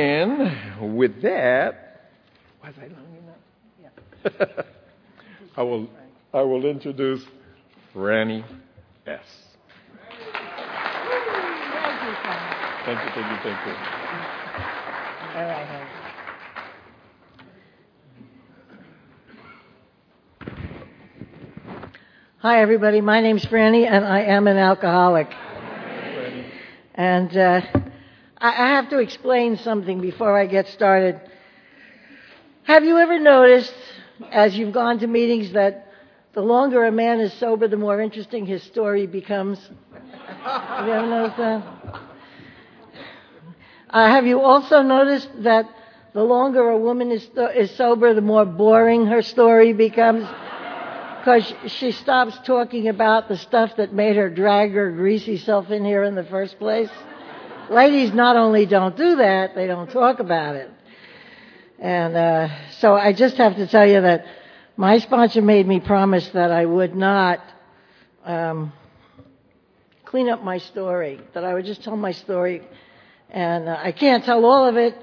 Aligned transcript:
And 0.00 0.96
with 0.96 1.20
that, 1.20 2.08
was 2.64 2.72
I 2.78 2.86
long 2.86 3.14
enough? 3.22 3.36
Yeah. 3.82 4.62
I 5.58 5.62
will 5.62 5.90
I 6.32 6.40
will 6.40 6.64
introduce 6.64 7.22
Franny 7.94 8.42
S. 9.06 9.20
Thank 12.86 12.98
you, 13.04 13.10
thank 13.10 13.30
you, 13.30 13.36
thank 13.42 13.66
you. 13.66 13.72
All 15.34 15.44
right, 15.44 15.66
honey. 15.66 15.84
Hi, 22.38 22.62
everybody. 22.62 23.02
My 23.02 23.20
name's 23.20 23.44
Franny, 23.44 23.86
and 23.86 24.06
I 24.06 24.20
am 24.20 24.46
an 24.46 24.56
alcoholic. 24.56 25.30
And 26.94 27.36
uh, 27.36 27.60
I 28.42 28.68
have 28.68 28.88
to 28.88 29.00
explain 29.00 29.58
something 29.58 30.00
before 30.00 30.38
I 30.38 30.46
get 30.46 30.66
started. 30.68 31.20
Have 32.62 32.84
you 32.84 32.96
ever 32.96 33.18
noticed, 33.18 33.74
as 34.32 34.56
you've 34.56 34.72
gone 34.72 34.98
to 35.00 35.06
meetings, 35.06 35.52
that 35.52 35.88
the 36.32 36.40
longer 36.40 36.86
a 36.86 36.90
man 36.90 37.20
is 37.20 37.34
sober, 37.34 37.68
the 37.68 37.76
more 37.76 38.00
interesting 38.00 38.46
his 38.46 38.62
story 38.62 39.06
becomes? 39.06 39.58
Have 40.42 40.86
you 40.86 40.92
ever 40.92 41.06
noticed 41.06 41.36
that? 41.36 41.62
Uh, 43.90 44.08
have 44.08 44.24
you 44.24 44.40
also 44.40 44.80
noticed 44.80 45.28
that 45.42 45.68
the 46.14 46.22
longer 46.22 46.66
a 46.70 46.78
woman 46.78 47.10
is, 47.10 47.28
is 47.54 47.70
sober, 47.72 48.14
the 48.14 48.22
more 48.22 48.46
boring 48.46 49.04
her 49.04 49.20
story 49.20 49.74
becomes? 49.74 50.26
Because 51.18 51.52
she 51.66 51.92
stops 51.92 52.38
talking 52.46 52.88
about 52.88 53.28
the 53.28 53.36
stuff 53.36 53.76
that 53.76 53.92
made 53.92 54.16
her 54.16 54.30
drag 54.30 54.72
her 54.72 54.90
greasy 54.92 55.36
self 55.36 55.70
in 55.70 55.84
here 55.84 56.04
in 56.04 56.14
the 56.14 56.24
first 56.24 56.58
place. 56.58 56.88
Ladies 57.70 58.12
not 58.12 58.34
only 58.34 58.66
don't 58.66 58.96
do 58.96 59.14
that, 59.14 59.54
they 59.54 59.68
don't 59.68 59.88
talk 59.88 60.18
about 60.18 60.56
it. 60.56 60.68
And 61.78 62.16
uh, 62.16 62.48
so 62.78 62.94
I 62.96 63.12
just 63.12 63.36
have 63.36 63.54
to 63.56 63.68
tell 63.68 63.88
you 63.88 64.00
that 64.00 64.26
my 64.76 64.98
sponsor 64.98 65.40
made 65.40 65.68
me 65.68 65.78
promise 65.78 66.28
that 66.30 66.50
I 66.50 66.66
would 66.66 66.96
not 66.96 67.38
um, 68.24 68.72
clean 70.04 70.28
up 70.28 70.42
my 70.42 70.58
story, 70.58 71.20
that 71.32 71.44
I 71.44 71.54
would 71.54 71.64
just 71.64 71.84
tell 71.84 71.94
my 71.94 72.10
story. 72.10 72.62
And 73.30 73.68
uh, 73.68 73.78
I 73.80 73.92
can't 73.92 74.24
tell 74.24 74.44
all 74.44 74.66
of 74.66 74.76
it 74.76 74.96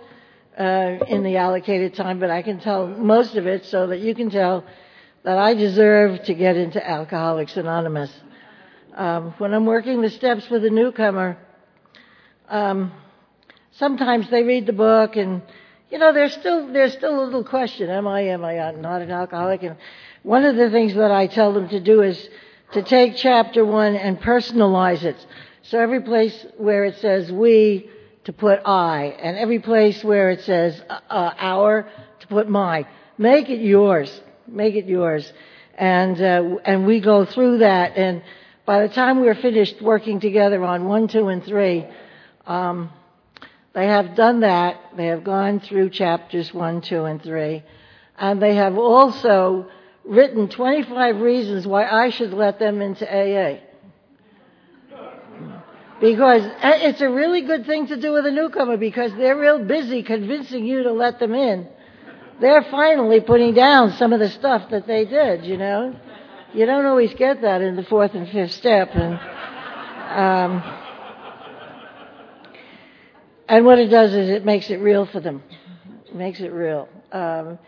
uh, 0.59 1.05
in 1.07 1.23
the 1.23 1.37
allocated 1.37 1.95
time, 1.95 2.19
but 2.19 2.29
I 2.29 2.41
can 2.41 2.59
tell 2.59 2.85
most 2.85 3.37
of 3.37 3.47
it 3.47 3.63
so 3.63 3.87
that 3.87 4.01
you 4.01 4.13
can 4.13 4.29
tell 4.29 4.65
that 5.23 5.37
I 5.37 5.53
deserve 5.53 6.21
to 6.25 6.33
get 6.33 6.57
into 6.57 6.85
Alcoholics 6.85 7.55
Anonymous. 7.55 8.11
Um, 8.93 9.33
when 9.37 9.53
I'm 9.53 9.65
working 9.65 10.01
the 10.01 10.09
steps 10.09 10.49
with 10.49 10.65
a 10.65 10.69
newcomer, 10.69 11.37
um, 12.49 12.91
sometimes 13.71 14.29
they 14.29 14.43
read 14.43 14.65
the 14.65 14.73
book 14.73 15.15
and 15.15 15.41
you 15.89 15.97
know 15.97 16.13
there's 16.13 16.33
still 16.33 16.71
there's 16.71 16.93
still 16.93 17.21
a 17.21 17.25
little 17.25 17.43
question 17.43 17.89
am 17.89 18.07
I 18.07 18.21
am 18.21 18.43
I 18.43 18.71
not 18.71 19.01
an 19.01 19.11
alcoholic? 19.11 19.63
And 19.63 19.77
one 20.23 20.45
of 20.45 20.55
the 20.55 20.69
things 20.69 20.95
that 20.95 21.11
I 21.11 21.27
tell 21.27 21.53
them 21.53 21.69
to 21.69 21.79
do 21.79 22.01
is 22.01 22.29
to 22.73 22.81
take 22.83 23.15
chapter 23.15 23.63
1 23.63 23.95
and 23.95 24.19
personalize 24.19 25.03
it. 25.03 25.15
So 25.63 25.79
every 25.79 26.01
place 26.01 26.45
where 26.57 26.85
it 26.85 26.97
says 26.97 27.31
we 27.31 27.89
to 28.25 28.33
put 28.33 28.61
I 28.65 29.15
and 29.21 29.37
every 29.37 29.59
place 29.59 30.03
where 30.03 30.31
it 30.31 30.41
says 30.41 30.81
uh, 30.89 30.99
uh, 31.09 31.33
our 31.37 31.89
to 32.19 32.27
put 32.27 32.49
my. 32.49 32.85
Make 33.17 33.49
it 33.49 33.61
yours 33.61 34.21
make 34.47 34.75
it 34.75 34.85
yours. 34.85 35.31
And 35.77 36.19
uh, 36.21 36.57
and 36.65 36.85
we 36.87 36.99
go 36.99 37.25
through 37.25 37.59
that. 37.59 37.97
And 37.97 38.23
by 38.65 38.87
the 38.87 38.93
time 38.93 39.19
we're 39.19 39.35
finished 39.35 39.81
working 39.81 40.19
together 40.19 40.63
on 40.63 40.85
1 40.85 41.07
2 41.09 41.27
and 41.27 41.43
3 41.43 41.85
um, 42.47 42.89
they 43.73 43.85
have 43.85 44.15
done 44.15 44.39
that. 44.39 44.79
They 44.95 45.07
have 45.07 45.23
gone 45.23 45.59
through 45.59 45.91
chapters 45.91 46.51
1, 46.53 46.81
2, 46.81 47.03
and 47.03 47.21
3. 47.21 47.63
And 48.17 48.41
they 48.41 48.55
have 48.55 48.77
also 48.77 49.67
written 50.03 50.49
25 50.49 51.19
reasons 51.21 51.67
why 51.67 51.85
I 51.85 52.09
should 52.09 52.33
let 52.33 52.57
them 52.57 52.81
into 52.81 53.05
AA. 53.05 53.59
Because 55.99 56.43
it's 56.63 57.01
a 57.01 57.09
really 57.09 57.41
good 57.41 57.65
thing 57.65 57.87
to 57.87 57.97
do 57.97 58.13
with 58.13 58.25
a 58.25 58.31
newcomer 58.31 58.77
because 58.77 59.11
they're 59.13 59.37
real 59.37 59.63
busy 59.63 60.03
convincing 60.03 60.65
you 60.65 60.83
to 60.83 60.91
let 60.91 61.19
them 61.19 61.33
in. 61.33 61.67
They're 62.39 62.63
finally 62.63 63.19
putting 63.19 63.53
down 63.53 63.91
some 63.93 64.13
of 64.13 64.19
the 64.19 64.29
stuff 64.29 64.69
that 64.69 64.87
they 64.87 65.05
did, 65.05 65.43
you 65.45 65.57
know. 65.57 65.95
You 66.53 66.65
don't 66.65 66.85
always 66.85 67.13
get 67.15 67.41
that 67.41 67.61
in 67.61 67.75
the 67.75 67.83
fourth 67.83 68.13
and 68.13 68.29
fifth 68.29 68.53
step. 68.53 68.89
And, 68.93 69.19
um, 70.09 70.86
and 73.47 73.65
what 73.65 73.79
it 73.79 73.87
does 73.87 74.13
is 74.13 74.29
it 74.29 74.45
makes 74.45 74.69
it 74.69 74.77
real 74.77 75.05
for 75.05 75.19
them. 75.19 75.43
It 76.05 76.15
makes 76.15 76.39
it 76.39 76.51
real. 76.51 76.89
Um, 77.11 77.59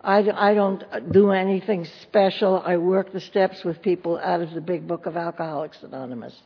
I, 0.00 0.18
I 0.50 0.54
don't 0.54 0.84
do 1.12 1.30
anything 1.30 1.86
special. 2.02 2.62
I 2.64 2.76
work 2.76 3.12
the 3.12 3.20
steps 3.20 3.64
with 3.64 3.80
people 3.80 4.18
out 4.18 4.42
of 4.42 4.50
the 4.52 4.60
big 4.60 4.86
book 4.86 5.06
of 5.06 5.16
Alcoholics 5.16 5.82
Anonymous. 5.82 6.38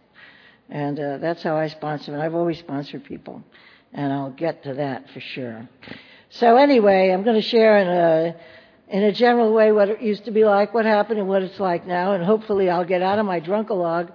And 0.69 1.01
uh, 1.01 1.19
that's 1.19 1.43
how 1.43 1.57
I 1.57 1.69
sponsor 1.69 2.13
them. 2.13 2.21
I've 2.21 2.35
always 2.35 2.59
sponsored 2.59 3.05
people. 3.05 3.43
And 3.93 4.13
I'll 4.13 4.31
get 4.31 4.63
to 4.65 4.75
that 4.75 5.11
for 5.11 5.21
sure. 5.21 5.69
So 6.31 6.57
anyway, 6.57 7.11
I'm 7.11 7.25
going 7.25 7.41
to 7.41 7.49
share 7.49 7.79
in 7.79 7.89
a, 7.89 8.37
in 8.97 9.03
a 9.03 9.13
general 9.13 9.53
way 9.53 9.73
what 9.73 9.89
it 9.89 10.03
used 10.03 10.27
to 10.27 10.31
be 10.31 10.45
like, 10.45 10.73
what 10.73 10.85
happened, 10.85 11.19
and 11.19 11.29
what 11.29 11.43
it's 11.43 11.59
like 11.59 11.87
now. 11.87 12.13
And 12.13 12.23
hopefully 12.23 12.71
I'll 12.71 12.85
get 12.85 13.03
out 13.03 13.19
of 13.19 13.27
my 13.27 13.41
drunkalog 13.41 14.13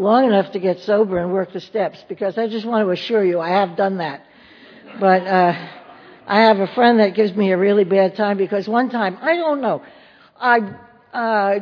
long 0.00 0.24
enough 0.24 0.52
to 0.52 0.58
get 0.58 0.80
sober 0.80 1.18
and 1.18 1.32
work 1.32 1.52
the 1.52 1.60
steps 1.60 2.02
because 2.08 2.38
I 2.38 2.48
just 2.48 2.66
want 2.66 2.86
to 2.86 2.90
assure 2.90 3.24
you 3.24 3.38
I 3.38 3.50
have 3.50 3.76
done 3.76 3.98
that. 3.98 4.24
But 4.98 5.26
uh, 5.26 5.68
I 6.26 6.42
have 6.42 6.58
a 6.58 6.66
friend 6.68 7.00
that 7.00 7.14
gives 7.14 7.34
me 7.34 7.52
a 7.52 7.58
really 7.58 7.84
bad 7.84 8.16
time 8.16 8.38
because 8.38 8.66
one 8.66 8.88
time, 8.88 9.18
I 9.20 9.36
don't 9.36 9.60
know, 9.60 9.82
I, 10.38 10.60
uh, 11.12 11.60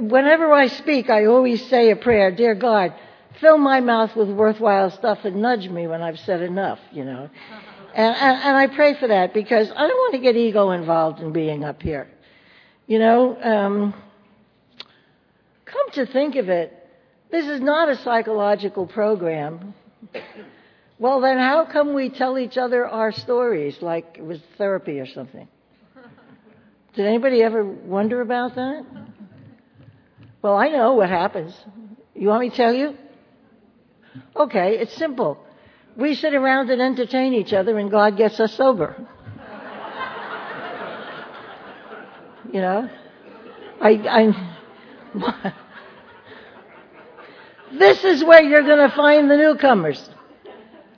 whenever 0.00 0.52
I 0.52 0.68
speak, 0.68 1.10
I 1.10 1.26
always 1.26 1.64
say 1.68 1.90
a 1.90 1.96
prayer, 1.96 2.34
Dear 2.34 2.54
God, 2.54 2.94
fill 3.40 3.58
my 3.58 3.80
mouth 3.80 4.16
with 4.16 4.30
worthwhile 4.30 4.90
stuff 4.90 5.18
and 5.24 5.42
nudge 5.42 5.68
me 5.68 5.86
when 5.86 6.00
I've 6.02 6.18
said 6.20 6.40
enough, 6.42 6.78
you 6.90 7.04
know. 7.04 7.28
And, 7.96 8.16
and, 8.16 8.42
and 8.42 8.56
I 8.56 8.66
pray 8.74 8.98
for 8.98 9.06
that 9.06 9.32
because 9.32 9.70
I 9.70 9.86
don't 9.86 9.96
want 9.96 10.14
to 10.14 10.18
get 10.18 10.34
ego 10.34 10.72
involved 10.72 11.20
in 11.20 11.32
being 11.32 11.62
up 11.62 11.80
here. 11.80 12.08
You 12.88 12.98
know, 12.98 13.40
um, 13.40 13.94
come 15.64 15.90
to 15.92 16.04
think 16.04 16.34
of 16.34 16.48
it, 16.48 16.83
this 17.34 17.46
is 17.46 17.60
not 17.60 17.88
a 17.88 17.96
psychological 17.96 18.86
program. 18.86 19.74
Well, 21.00 21.20
then 21.20 21.38
how 21.38 21.66
come 21.70 21.92
we 21.92 22.08
tell 22.08 22.38
each 22.38 22.56
other 22.56 22.86
our 22.86 23.10
stories 23.10 23.76
like 23.82 24.16
it 24.18 24.24
was 24.24 24.38
therapy 24.56 25.00
or 25.00 25.06
something? 25.06 25.48
Did 26.94 27.06
anybody 27.06 27.42
ever 27.42 27.64
wonder 27.64 28.20
about 28.20 28.54
that? 28.54 28.86
Well, 30.42 30.54
I 30.54 30.68
know 30.68 30.92
what 30.92 31.08
happens. 31.08 31.52
You 32.14 32.28
want 32.28 32.42
me 32.42 32.50
to 32.50 32.56
tell 32.56 32.72
you? 32.72 32.96
Okay, 34.36 34.78
it's 34.78 34.94
simple. 34.94 35.44
We 35.96 36.14
sit 36.14 36.34
around 36.34 36.70
and 36.70 36.80
entertain 36.80 37.34
each 37.34 37.52
other, 37.52 37.76
and 37.78 37.90
God 37.90 38.16
gets 38.16 38.38
us 38.38 38.54
sober. 38.54 38.94
you 42.52 42.60
know? 42.60 42.88
I, 43.80 43.90
I, 45.14 45.54
this 47.78 48.04
is 48.04 48.24
where 48.24 48.42
you're 48.42 48.62
going 48.62 48.88
to 48.88 48.94
find 48.94 49.30
the 49.30 49.36
newcomers. 49.36 50.10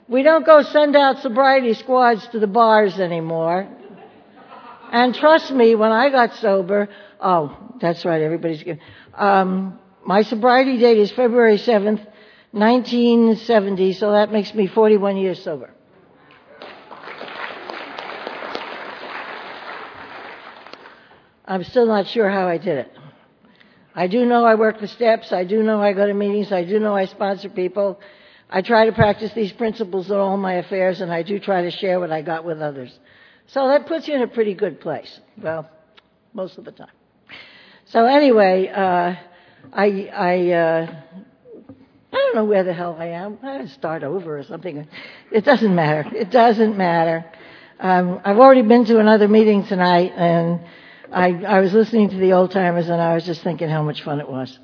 We 0.07 0.23
don't 0.23 0.45
go 0.45 0.61
send 0.61 0.95
out 0.95 1.19
sobriety 1.19 1.73
squads 1.73 2.25
to 2.29 2.39
the 2.39 2.47
bars 2.47 2.99
anymore. 2.99 3.67
And 4.91 5.13
trust 5.13 5.51
me, 5.51 5.75
when 5.75 5.91
I 5.91 6.09
got 6.09 6.35
sober, 6.35 6.87
oh, 7.19 7.57
that's 7.81 8.05
right, 8.05 8.21
everybody's 8.21 8.63
good. 8.63 8.79
Um, 9.13 9.79
my 10.05 10.21
sobriety 10.21 10.77
date 10.77 10.97
is 10.97 11.11
February 11.11 11.57
7th, 11.57 12.05
1970, 12.51 13.93
so 13.93 14.11
that 14.13 14.31
makes 14.31 14.53
me 14.53 14.67
41 14.67 15.17
years 15.17 15.43
sober. 15.43 15.71
I'm 21.45 21.63
still 21.63 21.85
not 21.85 22.07
sure 22.07 22.29
how 22.29 22.47
I 22.47 22.57
did 22.57 22.79
it. 22.79 22.96
I 23.97 24.05
do 24.05 24.25
know 24.25 24.45
I 24.45 24.53
work 24.53 24.79
the 24.79 24.87
steps. 24.87 25.33
I 25.33 25.43
do 25.43 25.63
know 25.63 25.81
I 25.81 25.93
go 25.93 26.05
to 26.05 26.13
meetings. 26.13 26.51
I 26.51 26.63
do 26.63 26.77
know 26.79 26.95
I 26.95 27.05
sponsor 27.05 27.49
people. 27.49 27.99
I 28.47 28.61
try 28.61 28.85
to 28.85 28.91
practice 28.91 29.31
these 29.33 29.51
principles 29.51 30.11
in 30.11 30.15
all 30.15 30.37
my 30.37 30.53
affairs, 30.53 31.01
and 31.01 31.11
I 31.11 31.23
do 31.23 31.39
try 31.39 31.63
to 31.63 31.71
share 31.71 31.99
what 31.99 32.11
I 32.11 32.21
got 32.21 32.45
with 32.45 32.61
others. 32.61 32.95
So 33.47 33.67
that 33.69 33.87
puts 33.87 34.07
you 34.07 34.13
in 34.13 34.21
a 34.21 34.27
pretty 34.27 34.53
good 34.53 34.79
place. 34.81 35.19
Well, 35.41 35.67
most 36.31 36.59
of 36.59 36.65
the 36.65 36.71
time. 36.71 36.91
So 37.85 38.05
anyway, 38.05 38.67
uh, 38.67 39.15
I, 39.73 40.09
I, 40.13 40.51
uh, 40.51 40.95
I 42.13 42.15
don't 42.15 42.35
know 42.35 42.45
where 42.45 42.63
the 42.63 42.73
hell 42.73 42.95
I 42.99 43.07
am. 43.07 43.39
I 43.41 43.65
start 43.65 44.03
over 44.03 44.37
or 44.37 44.43
something. 44.43 44.87
It 45.31 45.43
doesn't 45.43 45.73
matter. 45.73 46.07
It 46.15 46.29
doesn't 46.29 46.77
matter. 46.77 47.25
Um, 47.79 48.21
I've 48.23 48.37
already 48.37 48.61
been 48.61 48.85
to 48.85 48.99
another 48.99 49.27
meeting 49.27 49.65
tonight, 49.65 50.11
and 50.15 50.59
I, 51.11 51.29
I 51.29 51.61
was 51.61 51.73
listening 51.73 52.09
to 52.09 52.17
the 52.17 52.33
old 52.33 52.51
timers, 52.51 52.89
and 52.89 53.01
I 53.01 53.15
was 53.15 53.25
just 53.25 53.41
thinking 53.41 53.69
how 53.69 53.81
much 53.81 54.03
fun 54.03 54.19
it 54.19 54.29
was. 54.29 54.57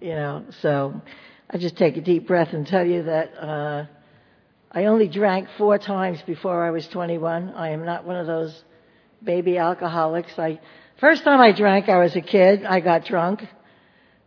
You 0.00 0.10
know, 0.10 0.44
so 0.60 1.00
I 1.48 1.58
just 1.58 1.76
take 1.76 1.96
a 1.96 2.00
deep 2.00 2.26
breath 2.26 2.52
and 2.52 2.66
tell 2.66 2.84
you 2.84 3.04
that 3.04 3.38
uh, 3.38 3.86
I 4.72 4.86
only 4.86 5.06
drank 5.06 5.48
four 5.56 5.78
times 5.78 6.20
before 6.26 6.64
I 6.64 6.70
was 6.70 6.88
21. 6.88 7.50
I 7.50 7.70
am 7.70 7.84
not 7.84 8.04
one 8.04 8.16
of 8.16 8.26
those 8.26 8.64
baby 9.22 9.56
alcoholics. 9.56 10.36
I 10.36 10.60
first 10.98 11.22
time 11.22 11.40
I 11.40 11.52
drank, 11.52 11.88
I 11.88 11.98
was 11.98 12.16
a 12.16 12.20
kid. 12.20 12.64
I 12.64 12.80
got 12.80 13.04
drunk, 13.04 13.44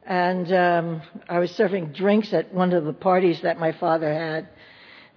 and 0.05 0.51
um, 0.53 1.01
I 1.27 1.39
was 1.39 1.51
serving 1.51 1.91
drinks 1.91 2.33
at 2.33 2.53
one 2.53 2.71
of 2.71 2.85
the 2.85 2.93
parties 2.93 3.41
that 3.41 3.59
my 3.59 3.73
father 3.73 4.11
had, 4.11 4.47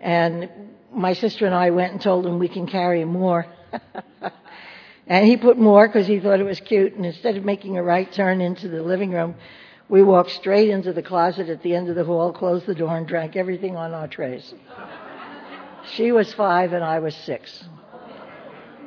and 0.01 0.51
my 0.93 1.13
sister 1.13 1.47
and 1.47 1.55
I 1.55 1.71
went 1.71 1.93
and 1.93 2.03
told 2.03 2.27
him 2.27 2.41
we 2.41 2.49
can 2.49 2.67
carry 2.67 3.05
more. 3.05 3.47
and 5.07 5.27
he 5.27 5.37
put 5.37 5.59
more 5.59 5.87
because 5.87 6.07
he 6.07 6.21
thought 6.21 6.41
it 6.41 6.45
was 6.45 6.61
cute. 6.61 6.95
And 6.95 7.05
instead 7.05 7.37
of 7.37 7.45
making 7.45 7.77
a 7.77 7.83
right 7.83 8.11
turn 8.13 8.41
into 8.41 8.69
the 8.69 8.83
living 8.83 9.11
room, 9.11 9.35
we 9.89 10.03
walked 10.03 10.31
straight 10.31 10.71
into 10.71 10.93
the 10.93 11.03
closet 11.03 11.49
at 11.49 11.63
the 11.63 11.75
end 11.75 11.89
of 11.89 11.97
the 11.97 12.05
hall, 12.05 12.33
closed 12.33 12.67
the 12.67 12.75
door, 12.75 12.97
and 12.97 13.07
drank 13.07 13.37
everything 13.37 13.77
on 13.77 13.93
our 13.93 14.07
trays. 14.07 14.55
she 15.95 16.13
was 16.13 16.33
five 16.35 16.73
and 16.73 16.85
I 16.85 17.01
was 17.01 17.15
six. 17.15 17.65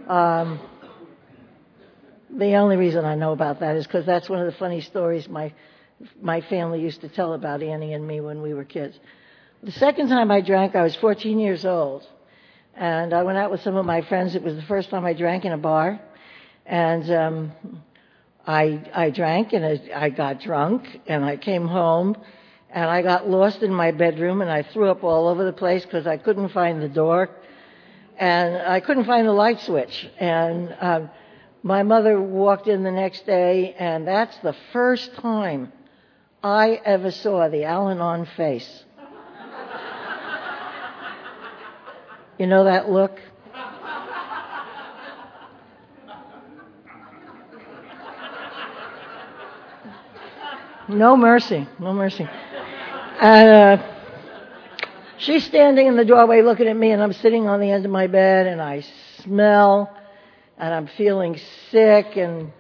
Um, 0.08 0.60
the 2.30 2.56
only 2.56 2.78
reason 2.78 3.06
I 3.06 3.16
know 3.16 3.32
about 3.32 3.60
that 3.60 3.76
is 3.76 3.86
because 3.86 4.06
that's 4.06 4.30
one 4.30 4.40
of 4.40 4.46
the 4.46 4.58
funny 4.58 4.82
stories 4.82 5.30
my 5.30 5.54
my 6.22 6.42
family 6.42 6.82
used 6.82 7.02
to 7.02 7.10
tell 7.10 7.34
about 7.34 7.62
Annie 7.62 7.94
and 7.94 8.06
me 8.06 8.20
when 8.20 8.42
we 8.42 8.54
were 8.54 8.66
kids. 8.66 9.00
The 9.62 9.72
second 9.72 10.10
time 10.10 10.32
I 10.32 10.42
drank, 10.42 10.76
I 10.76 10.84
was 10.84 10.96
14 10.96 11.40
years 11.40 11.66
old. 11.66 12.06
And 12.76 13.14
I 13.14 13.24
went 13.24 13.38
out 13.38 13.52
with 13.52 13.62
some 13.62 13.76
of 13.76 13.86
my 13.86 14.02
friends. 14.02 14.36
It 14.36 14.44
was 14.44 14.56
the 14.56 14.64
first 14.64 14.90
time 14.90 15.06
I 15.06 15.14
drank 15.14 15.46
in 15.46 15.52
a 15.52 15.58
bar. 15.58 16.00
And 16.66 17.12
um, 17.12 17.52
I, 18.48 18.90
I 18.94 19.10
drank 19.10 19.54
and 19.54 19.66
I, 19.66 19.82
I 19.96 20.10
got 20.10 20.42
drunk 20.42 21.02
and 21.08 21.24
I 21.24 21.38
came 21.38 21.68
home 21.68 22.18
and 22.70 22.90
I 22.90 23.02
got 23.02 23.30
lost 23.30 23.62
in 23.62 23.74
my 23.74 23.92
bedroom 23.92 24.42
and 24.42 24.50
I 24.50 24.64
threw 24.64 24.90
up 24.90 25.04
all 25.04 25.28
over 25.28 25.46
the 25.46 25.54
place 25.54 25.86
because 25.86 26.08
I 26.08 26.18
couldn't 26.18 26.50
find 26.50 26.82
the 26.82 26.90
door 26.90 27.30
and 28.18 28.58
I 28.58 28.80
couldn't 28.80 29.06
find 29.06 29.28
the 29.28 29.34
light 29.34 29.62
switch. 29.62 30.10
And 30.20 30.76
um, 30.82 31.10
my 31.62 31.84
mother 31.84 32.20
walked 32.20 32.68
in 32.68 32.84
the 32.84 32.92
next 32.92 33.26
day 33.26 33.76
and 33.78 34.08
that's 34.08 34.38
the 34.40 34.56
first 34.72 35.14
time 35.16 35.72
I 36.44 36.82
ever 36.84 37.12
saw 37.12 37.48
the 37.50 37.64
Al 37.66 37.90
Anon 37.90 38.26
face. 38.36 38.84
You 42.38 42.48
know 42.48 42.64
that 42.64 42.90
look? 42.90 43.20
No 50.90 51.16
mercy, 51.16 51.68
no 51.80 51.94
mercy. 51.94 52.28
And 53.22 53.50
uh, 53.50 53.96
she's 55.18 55.46
standing 55.46 55.88
in 55.88 55.96
the 55.96 56.04
doorway 56.04 56.42
looking 56.42 56.68
at 56.68 56.76
me, 56.76 56.92
and 56.92 57.02
I'm 57.02 57.14
sitting 57.14 57.48
on 57.48 57.62
the 57.62 57.72
end 57.72 57.86
of 57.86 57.92
my 57.92 58.08
bed, 58.08 58.48
and 58.48 58.62
I 58.62 58.82
smell, 59.22 59.96
and 60.58 60.74
I'm 60.74 60.88
feeling 60.88 61.40
sick, 61.70 62.18
and 62.18 62.52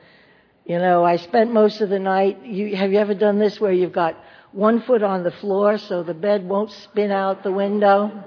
you 0.65 0.77
know, 0.77 1.03
I 1.03 1.17
spent 1.17 1.51
most 1.51 1.81
of 1.81 1.89
the 1.89 1.99
night. 1.99 2.45
You, 2.45 2.75
have 2.75 2.93
you 2.93 2.99
ever 2.99 3.13
done 3.13 3.39
this 3.39 3.59
where 3.59 3.73
you've 3.73 3.91
got 3.91 4.15
one 4.53 4.81
foot 4.81 5.03
on 5.03 5.23
the 5.23 5.31
floor 5.31 5.77
so 5.77 6.03
the 6.03 6.13
bed 6.13 6.47
won't 6.47 6.71
spin 6.71 7.11
out 7.11 7.43
the 7.43 7.51
window? 7.51 8.23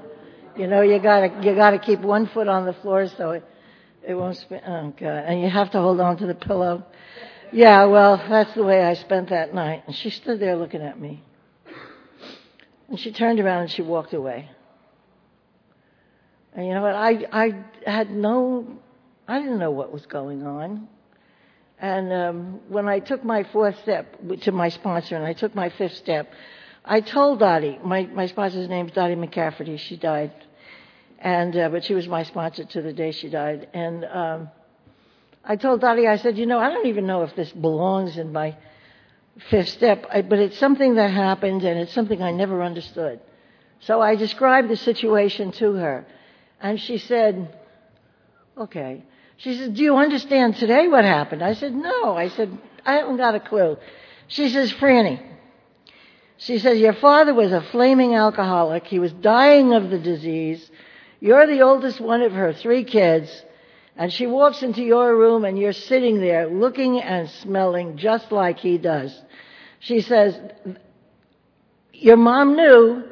You 0.57 0.67
know, 0.67 0.81
you 0.83 0.99
gotta 0.99 1.41
you 1.43 1.55
gotta 1.55 1.79
keep 1.79 2.01
one 2.01 2.27
foot 2.29 2.49
on 2.49 2.65
the 2.65 2.73
floor 2.73 3.09
so 3.09 3.31
it 3.33 3.45
it 4.07 4.15
won't 4.15 4.37
spin. 4.37 4.61
Oh 4.67 4.95
God! 4.99 5.25
And 5.27 5.41
you 5.41 5.51
have 5.51 5.71
to 5.73 5.81
hold 5.81 6.01
on 6.01 6.17
to 6.19 6.27
the 6.27 6.35
pillow. 6.35 6.85
Yeah, 7.53 7.85
well, 7.85 8.17
that's 8.17 8.55
the 8.55 8.65
way 8.65 8.83
I 8.83 8.95
spent 8.95 9.29
that 9.31 9.55
night. 9.55 9.85
And 9.87 9.95
she 9.95 10.11
stood 10.11 10.41
there 10.41 10.57
looking 10.57 10.83
at 10.83 10.99
me. 11.01 11.23
And 12.89 12.99
she 12.99 13.13
turned 13.13 13.39
around 13.39 13.63
and 13.63 13.71
she 13.71 13.83
walked 13.83 14.15
away. 14.15 14.49
And 16.55 16.67
you 16.67 16.73
know 16.75 16.83
what? 16.83 16.95
I 16.95 17.27
I 17.33 17.65
had 17.85 18.11
no, 18.11 18.79
I 19.29 19.39
didn't 19.41 19.59
know 19.59 19.71
what 19.71 19.93
was 19.93 20.07
going 20.07 20.47
on. 20.47 20.89
And 21.79 22.13
um, 22.13 22.61
when 22.69 22.89
I 22.89 23.01
took 23.01 23.23
my 23.23 23.45
fourth 23.53 23.79
step 23.83 24.17
to 24.43 24.53
my 24.53 24.71
sponsor, 24.71 25.17
and 25.17 25.25
I 25.25 25.35
took 25.35 25.55
my 25.55 25.69
fifth 25.69 25.97
step, 25.97 26.33
I 26.85 27.01
told 27.01 27.41
Dottie, 27.41 27.79
my, 27.85 28.07
my 28.07 28.27
sponsor's 28.27 28.69
name 28.69 28.87
is 28.87 28.93
Dottie 28.93 29.17
McCafferty. 29.17 29.79
She 29.79 29.97
died, 29.97 30.33
and 31.19 31.57
uh, 31.57 31.69
but 31.69 31.85
she 31.85 31.95
was 31.95 32.07
my 32.07 32.23
sponsor 32.23 32.65
to 32.65 32.83
the 32.83 32.93
day 32.93 33.13
she 33.13 33.29
died. 33.29 33.69
And 33.73 34.05
um, 34.05 34.51
I 35.45 35.57
told 35.57 35.81
Dottie, 35.81 36.07
I 36.07 36.17
said, 36.17 36.39
you 36.39 36.47
know, 36.47 36.59
I 36.59 36.71
don't 36.71 36.87
even 36.87 37.07
know 37.07 37.23
if 37.23 37.35
this 37.35 37.51
belongs 37.53 38.17
in 38.17 38.33
my 38.33 38.57
fifth 39.51 39.69
step, 39.69 40.07
I, 40.11 40.23
but 40.23 40.39
it's 40.39 40.59
something 40.59 40.95
that 40.97 41.11
happened, 41.11 41.63
and 41.63 41.79
it's 41.79 41.93
something 41.93 42.23
I 42.23 42.33
never 42.33 42.63
understood. 42.63 43.21
So 43.81 44.01
I 44.01 44.17
described 44.17 44.69
the 44.69 44.77
situation 44.77 45.53
to 45.53 45.75
her, 45.75 46.07
and 46.61 46.81
she 46.81 46.99
said, 46.99 47.55
okay. 48.57 49.05
She 49.39 49.55
said, 49.57 49.75
do 49.75 49.83
you 49.83 49.97
understand 49.97 50.57
today 50.57 50.89
what 50.89 51.05
happened? 51.05 51.43
I 51.43 51.53
said, 51.53 51.75
no. 51.75 52.17
I 52.17 52.29
said, 52.29 52.57
I 52.87 52.95
haven't 52.95 53.19
got 53.19 53.35
a 53.35 53.41
clue. 53.41 53.77
She 54.29 54.49
says, 54.49 54.73
Franny, 54.73 55.21
she 56.39 56.59
says, 56.59 56.79
Your 56.79 56.93
father 56.95 57.33
was 57.33 57.53
a 57.53 57.63
flaming 57.63 58.15
alcoholic. 58.15 58.87
He 58.87 58.99
was 58.99 59.13
dying 59.13 59.73
of 59.73 59.91
the 59.91 59.99
disease. 59.99 60.71
You're 61.21 61.47
the 61.47 61.63
oldest 61.63 62.01
one 62.01 62.23
of 62.23 62.33
her 62.33 62.53
three 62.53 62.85
kids. 62.85 63.45
And 63.97 64.13
she 64.13 64.27
walks 64.27 64.63
into 64.63 64.83
your 64.83 65.17
room 65.17 65.45
and 65.45 65.59
you're 65.59 65.73
sitting 65.73 66.21
there 66.21 66.49
looking 66.49 67.01
and 67.01 67.31
smelling 67.31 67.97
just 67.97 68.31
like 68.31 68.59
he 68.59 68.77
does. 68.77 69.19
She 69.81 70.01
says, 70.01 70.39
Your 71.93 72.17
mom 72.17 72.57
knew. 72.57 73.05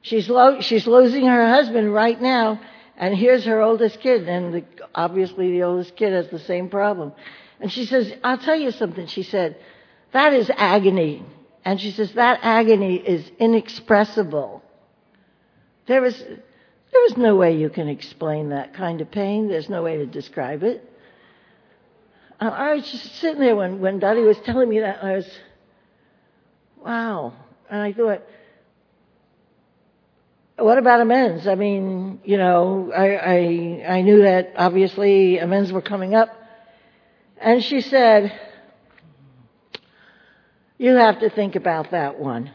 She's, 0.00 0.28
lo- 0.28 0.60
she's 0.60 0.86
losing 0.86 1.26
her 1.26 1.48
husband 1.48 1.92
right 1.92 2.20
now. 2.20 2.60
And 2.96 3.14
here's 3.16 3.44
her 3.44 3.60
oldest 3.60 4.00
kid. 4.00 4.28
And 4.28 4.54
the, 4.54 4.64
obviously 4.94 5.52
the 5.52 5.62
oldest 5.64 5.94
kid 5.96 6.12
has 6.12 6.28
the 6.28 6.38
same 6.38 6.68
problem. 6.70 7.12
And 7.60 7.70
she 7.70 7.84
says, 7.84 8.12
I'll 8.24 8.38
tell 8.38 8.56
you 8.56 8.70
something. 8.70 9.06
She 9.06 9.22
said, 9.22 9.56
That 10.12 10.32
is 10.32 10.50
agony. 10.56 11.24
And 11.64 11.80
she 11.80 11.92
says 11.92 12.12
that 12.14 12.40
agony 12.42 12.96
is 12.96 13.30
inexpressible. 13.38 14.62
There 15.86 16.04
is, 16.04 16.22
there 16.92 17.06
is 17.06 17.16
no 17.16 17.36
way 17.36 17.56
you 17.56 17.70
can 17.70 17.88
explain 17.88 18.50
that 18.50 18.74
kind 18.74 19.00
of 19.00 19.10
pain. 19.10 19.48
There's 19.48 19.68
no 19.68 19.82
way 19.82 19.96
to 19.96 20.06
describe 20.06 20.62
it. 20.62 20.88
I 22.38 22.74
was 22.74 22.90
just 22.90 23.16
sitting 23.16 23.40
there 23.40 23.54
when, 23.54 23.80
when 23.80 23.98
Dottie 24.00 24.22
was 24.22 24.38
telling 24.40 24.68
me 24.68 24.80
that, 24.80 25.02
I 25.02 25.16
was, 25.16 25.30
wow. 26.84 27.32
And 27.70 27.80
I 27.80 27.92
thought, 27.92 28.22
what 30.56 30.76
about 30.78 31.00
amends? 31.00 31.46
I 31.46 31.54
mean, 31.54 32.20
you 32.24 32.36
know, 32.36 32.90
I, 32.94 33.16
I, 33.16 33.94
I 33.96 34.02
knew 34.02 34.22
that 34.22 34.54
obviously 34.56 35.38
amends 35.38 35.72
were 35.72 35.82
coming 35.82 36.14
up. 36.14 36.28
And 37.40 37.62
she 37.62 37.80
said, 37.80 38.32
you 40.78 40.96
have 40.96 41.20
to 41.20 41.30
think 41.30 41.54
about 41.54 41.92
that 41.92 42.18
one. 42.18 42.50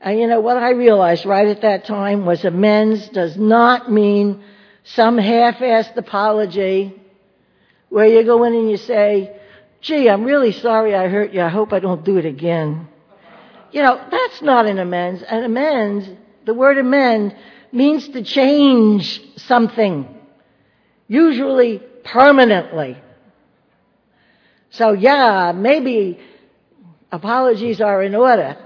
And 0.00 0.18
you 0.18 0.26
know, 0.28 0.40
what 0.40 0.56
I 0.56 0.70
realized 0.70 1.26
right 1.26 1.48
at 1.48 1.62
that 1.62 1.84
time 1.84 2.24
was 2.24 2.44
amends 2.44 3.08
does 3.08 3.36
not 3.36 3.90
mean 3.90 4.44
some 4.84 5.18
half-assed 5.18 5.96
apology 5.96 6.94
where 7.88 8.06
you 8.06 8.22
go 8.24 8.44
in 8.44 8.54
and 8.54 8.70
you 8.70 8.76
say, 8.76 9.36
gee, 9.80 10.08
I'm 10.08 10.24
really 10.24 10.52
sorry 10.52 10.94
I 10.94 11.08
hurt 11.08 11.32
you. 11.32 11.42
I 11.42 11.48
hope 11.48 11.72
I 11.72 11.80
don't 11.80 12.04
do 12.04 12.16
it 12.16 12.26
again. 12.26 12.88
You 13.72 13.82
know, 13.82 14.00
that's 14.10 14.40
not 14.40 14.66
an 14.66 14.78
amends. 14.78 15.22
An 15.22 15.44
amends, 15.44 16.08
the 16.46 16.54
word 16.54 16.78
amend 16.78 17.36
means 17.72 18.08
to 18.08 18.22
change 18.22 19.20
something, 19.36 20.08
usually 21.06 21.80
permanently. 22.04 22.96
So 24.70 24.92
yeah, 24.92 25.52
maybe 25.54 26.18
apologies 27.10 27.80
are 27.80 28.02
in 28.02 28.14
order. 28.14 28.56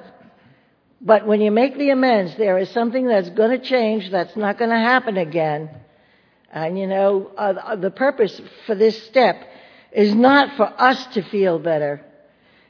But 1.04 1.26
when 1.26 1.40
you 1.40 1.50
make 1.50 1.76
the 1.76 1.90
amends, 1.90 2.36
there 2.36 2.58
is 2.58 2.70
something 2.70 3.08
that's 3.08 3.28
going 3.30 3.58
to 3.58 3.64
change, 3.64 4.10
that's 4.10 4.36
not 4.36 4.56
going 4.56 4.70
to 4.70 4.76
happen 4.76 5.16
again. 5.16 5.68
And 6.52 6.78
you 6.78 6.86
know, 6.86 7.30
uh, 7.36 7.74
the 7.76 7.90
purpose 7.90 8.40
for 8.66 8.76
this 8.76 9.02
step 9.04 9.36
is 9.90 10.14
not 10.14 10.56
for 10.56 10.66
us 10.66 11.04
to 11.14 11.22
feel 11.22 11.58
better. 11.58 12.04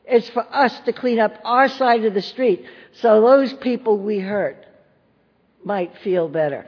It's 0.06 0.30
for 0.30 0.44
us 0.50 0.78
to 0.80 0.92
clean 0.92 1.20
up 1.20 1.34
our 1.44 1.68
side 1.68 2.04
of 2.04 2.14
the 2.14 2.22
street 2.22 2.64
so 2.92 3.20
those 3.20 3.52
people 3.52 3.98
we 3.98 4.18
hurt 4.18 4.66
might 5.62 5.96
feel 5.98 6.28
better. 6.28 6.66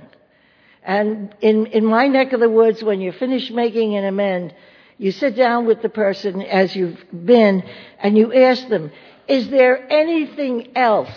And 0.83 1.35
in, 1.41 1.67
in 1.67 1.85
my 1.85 2.09
neck 2.09 2.35
of 2.35 2.41
the 2.41 2.51
woods, 2.51 2.83
when 2.83 3.01
you 3.01 3.11
finish 3.11 3.51
making 3.51 3.97
an 3.97 4.05
amend, 4.05 4.55
you 4.99 5.13
sit 5.13 5.37
down 5.37 5.67
with 5.67 5.83
the 5.83 5.89
person 5.89 6.41
as 6.43 6.75
you've 6.75 7.03
been 7.13 7.63
and 7.99 8.17
you 8.17 8.33
ask 8.33 8.69
them, 8.69 8.93
is 9.27 9.49
there 9.49 9.91
anything 9.91 10.77
else 10.77 11.11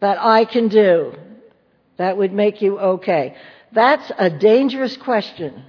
that 0.00 0.18
I 0.20 0.44
can 0.44 0.68
do 0.68 1.14
that 1.96 2.16
would 2.16 2.32
make 2.32 2.62
you 2.62 2.78
okay? 2.78 3.36
That's 3.72 4.10
a 4.16 4.30
dangerous 4.30 4.96
question. 4.96 5.64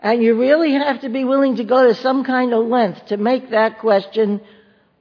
And 0.00 0.22
you 0.22 0.38
really 0.38 0.72
have 0.72 1.00
to 1.00 1.08
be 1.08 1.24
willing 1.24 1.56
to 1.56 1.64
go 1.64 1.88
to 1.88 1.94
some 1.94 2.24
kind 2.24 2.52
of 2.52 2.66
length 2.66 3.06
to 3.06 3.16
make 3.16 3.50
that 3.50 3.80
question, 3.80 4.40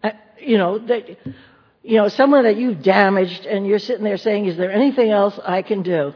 uh, 0.04 0.12
you 0.40 0.58
know, 0.58 0.80
that, 0.80 1.08
you 1.84 1.98
know, 1.98 2.08
someone 2.08 2.44
that 2.46 2.58
you've 2.58 2.82
damaged 2.82 3.46
and 3.46 3.68
you're 3.68 3.78
sitting 3.80 4.04
there 4.04 4.18
saying, 4.18 4.46
is 4.46 4.58
there 4.58 4.72
anything 4.72 5.12
else 5.12 5.40
I 5.44 5.62
can 5.62 5.84
do? 5.84 6.14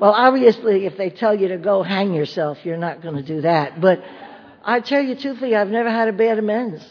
Well, 0.00 0.12
obviously, 0.12 0.86
if 0.86 0.96
they 0.96 1.10
tell 1.10 1.38
you 1.38 1.48
to 1.48 1.58
go 1.58 1.82
hang 1.82 2.14
yourself, 2.14 2.56
you're 2.64 2.78
not 2.78 3.02
going 3.02 3.16
to 3.16 3.22
do 3.22 3.42
that. 3.42 3.82
But 3.82 4.02
I 4.64 4.80
tell 4.80 5.02
you 5.02 5.14
truthfully, 5.14 5.54
I've 5.54 5.68
never 5.68 5.90
had 5.90 6.08
a 6.08 6.14
bad 6.14 6.38
amends. 6.38 6.82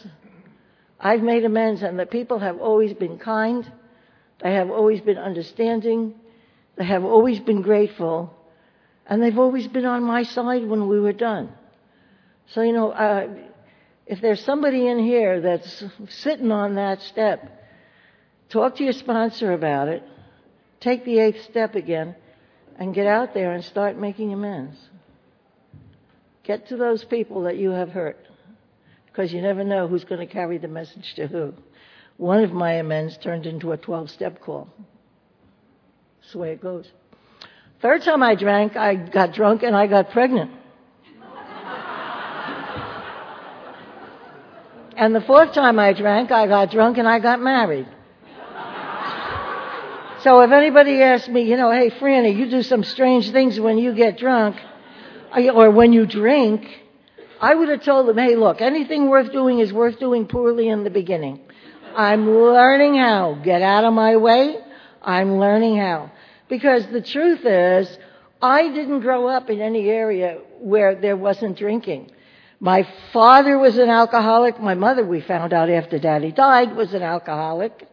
I've 1.00 1.20
made 1.20 1.44
amends 1.44 1.82
and 1.82 1.98
the 1.98 2.06
people 2.06 2.38
have 2.38 2.60
always 2.60 2.94
been 2.94 3.18
kind. 3.18 3.68
They 4.40 4.54
have 4.54 4.70
always 4.70 5.00
been 5.00 5.18
understanding. 5.18 6.14
They 6.76 6.84
have 6.84 7.04
always 7.04 7.40
been 7.40 7.62
grateful. 7.62 8.32
And 9.08 9.20
they've 9.20 9.40
always 9.40 9.66
been 9.66 9.86
on 9.86 10.04
my 10.04 10.22
side 10.22 10.64
when 10.68 10.86
we 10.86 11.00
were 11.00 11.12
done. 11.12 11.52
So, 12.50 12.62
you 12.62 12.72
know, 12.72 12.92
uh, 12.92 13.26
if 14.06 14.20
there's 14.20 14.44
somebody 14.44 14.86
in 14.86 15.00
here 15.00 15.40
that's 15.40 15.82
sitting 16.10 16.52
on 16.52 16.76
that 16.76 17.02
step, 17.02 17.60
talk 18.50 18.76
to 18.76 18.84
your 18.84 18.92
sponsor 18.92 19.52
about 19.52 19.88
it. 19.88 20.04
Take 20.78 21.04
the 21.04 21.18
eighth 21.18 21.42
step 21.50 21.74
again 21.74 22.14
and 22.80 22.94
get 22.94 23.06
out 23.06 23.34
there 23.34 23.52
and 23.52 23.62
start 23.62 23.96
making 23.98 24.32
amends. 24.32 24.76
Get 26.42 26.68
to 26.68 26.76
those 26.78 27.04
people 27.04 27.42
that 27.42 27.58
you 27.58 27.70
have 27.70 27.90
hurt 27.90 28.16
because 29.06 29.32
you 29.32 29.42
never 29.42 29.62
know 29.62 29.86
who's 29.86 30.04
going 30.04 30.26
to 30.26 30.32
carry 30.32 30.56
the 30.56 30.66
message 30.66 31.12
to 31.16 31.26
who. 31.26 31.52
One 32.16 32.42
of 32.42 32.52
my 32.52 32.72
amends 32.72 33.18
turned 33.18 33.44
into 33.44 33.72
a 33.72 33.76
12 33.76 34.10
step 34.10 34.40
call. 34.40 34.68
That's 36.20 36.32
the 36.32 36.38
way 36.38 36.52
it 36.52 36.62
goes. 36.62 36.90
Third 37.82 38.02
time 38.02 38.22
I 38.22 38.34
drank, 38.34 38.76
I 38.76 38.94
got 38.94 39.34
drunk 39.34 39.62
and 39.62 39.76
I 39.76 39.86
got 39.86 40.10
pregnant. 40.10 40.50
and 44.96 45.14
the 45.14 45.20
fourth 45.20 45.52
time 45.52 45.78
I 45.78 45.92
drank, 45.92 46.32
I 46.32 46.46
got 46.46 46.70
drunk 46.70 46.96
and 46.96 47.06
I 47.06 47.18
got 47.18 47.40
married. 47.40 47.88
So 50.22 50.42
if 50.42 50.50
anybody 50.50 51.02
asks 51.02 51.28
me, 51.28 51.42
you 51.42 51.56
know, 51.56 51.70
hey, 51.70 51.88
Franny, 51.88 52.36
you 52.36 52.50
do 52.50 52.62
some 52.62 52.84
strange 52.84 53.30
things 53.30 53.58
when 53.58 53.78
you 53.78 53.94
get 53.94 54.18
drunk 54.18 54.56
or 55.34 55.70
when 55.70 55.94
you 55.94 56.04
drink, 56.04 56.66
I 57.40 57.54
would 57.54 57.70
have 57.70 57.82
told 57.82 58.06
them, 58.06 58.18
hey, 58.18 58.36
look, 58.36 58.60
anything 58.60 59.08
worth 59.08 59.32
doing 59.32 59.60
is 59.60 59.72
worth 59.72 59.98
doing 59.98 60.26
poorly 60.26 60.68
in 60.68 60.84
the 60.84 60.90
beginning. 60.90 61.40
I'm 61.96 62.30
learning 62.30 62.96
how. 62.96 63.40
Get 63.42 63.62
out 63.62 63.84
of 63.84 63.94
my 63.94 64.16
way. 64.16 64.58
I'm 65.00 65.38
learning 65.38 65.78
how. 65.78 66.12
Because 66.50 66.86
the 66.88 67.00
truth 67.00 67.46
is, 67.46 67.98
I 68.42 68.68
didn't 68.68 69.00
grow 69.00 69.26
up 69.26 69.48
in 69.48 69.62
any 69.62 69.88
area 69.88 70.38
where 70.58 70.96
there 70.96 71.16
wasn't 71.16 71.56
drinking. 71.56 72.10
My 72.58 72.86
father 73.14 73.58
was 73.58 73.78
an 73.78 73.88
alcoholic. 73.88 74.60
My 74.60 74.74
mother, 74.74 75.02
we 75.02 75.22
found 75.22 75.54
out 75.54 75.70
after 75.70 75.98
daddy 75.98 76.30
died, 76.30 76.76
was 76.76 76.92
an 76.92 77.02
alcoholic. 77.02 77.86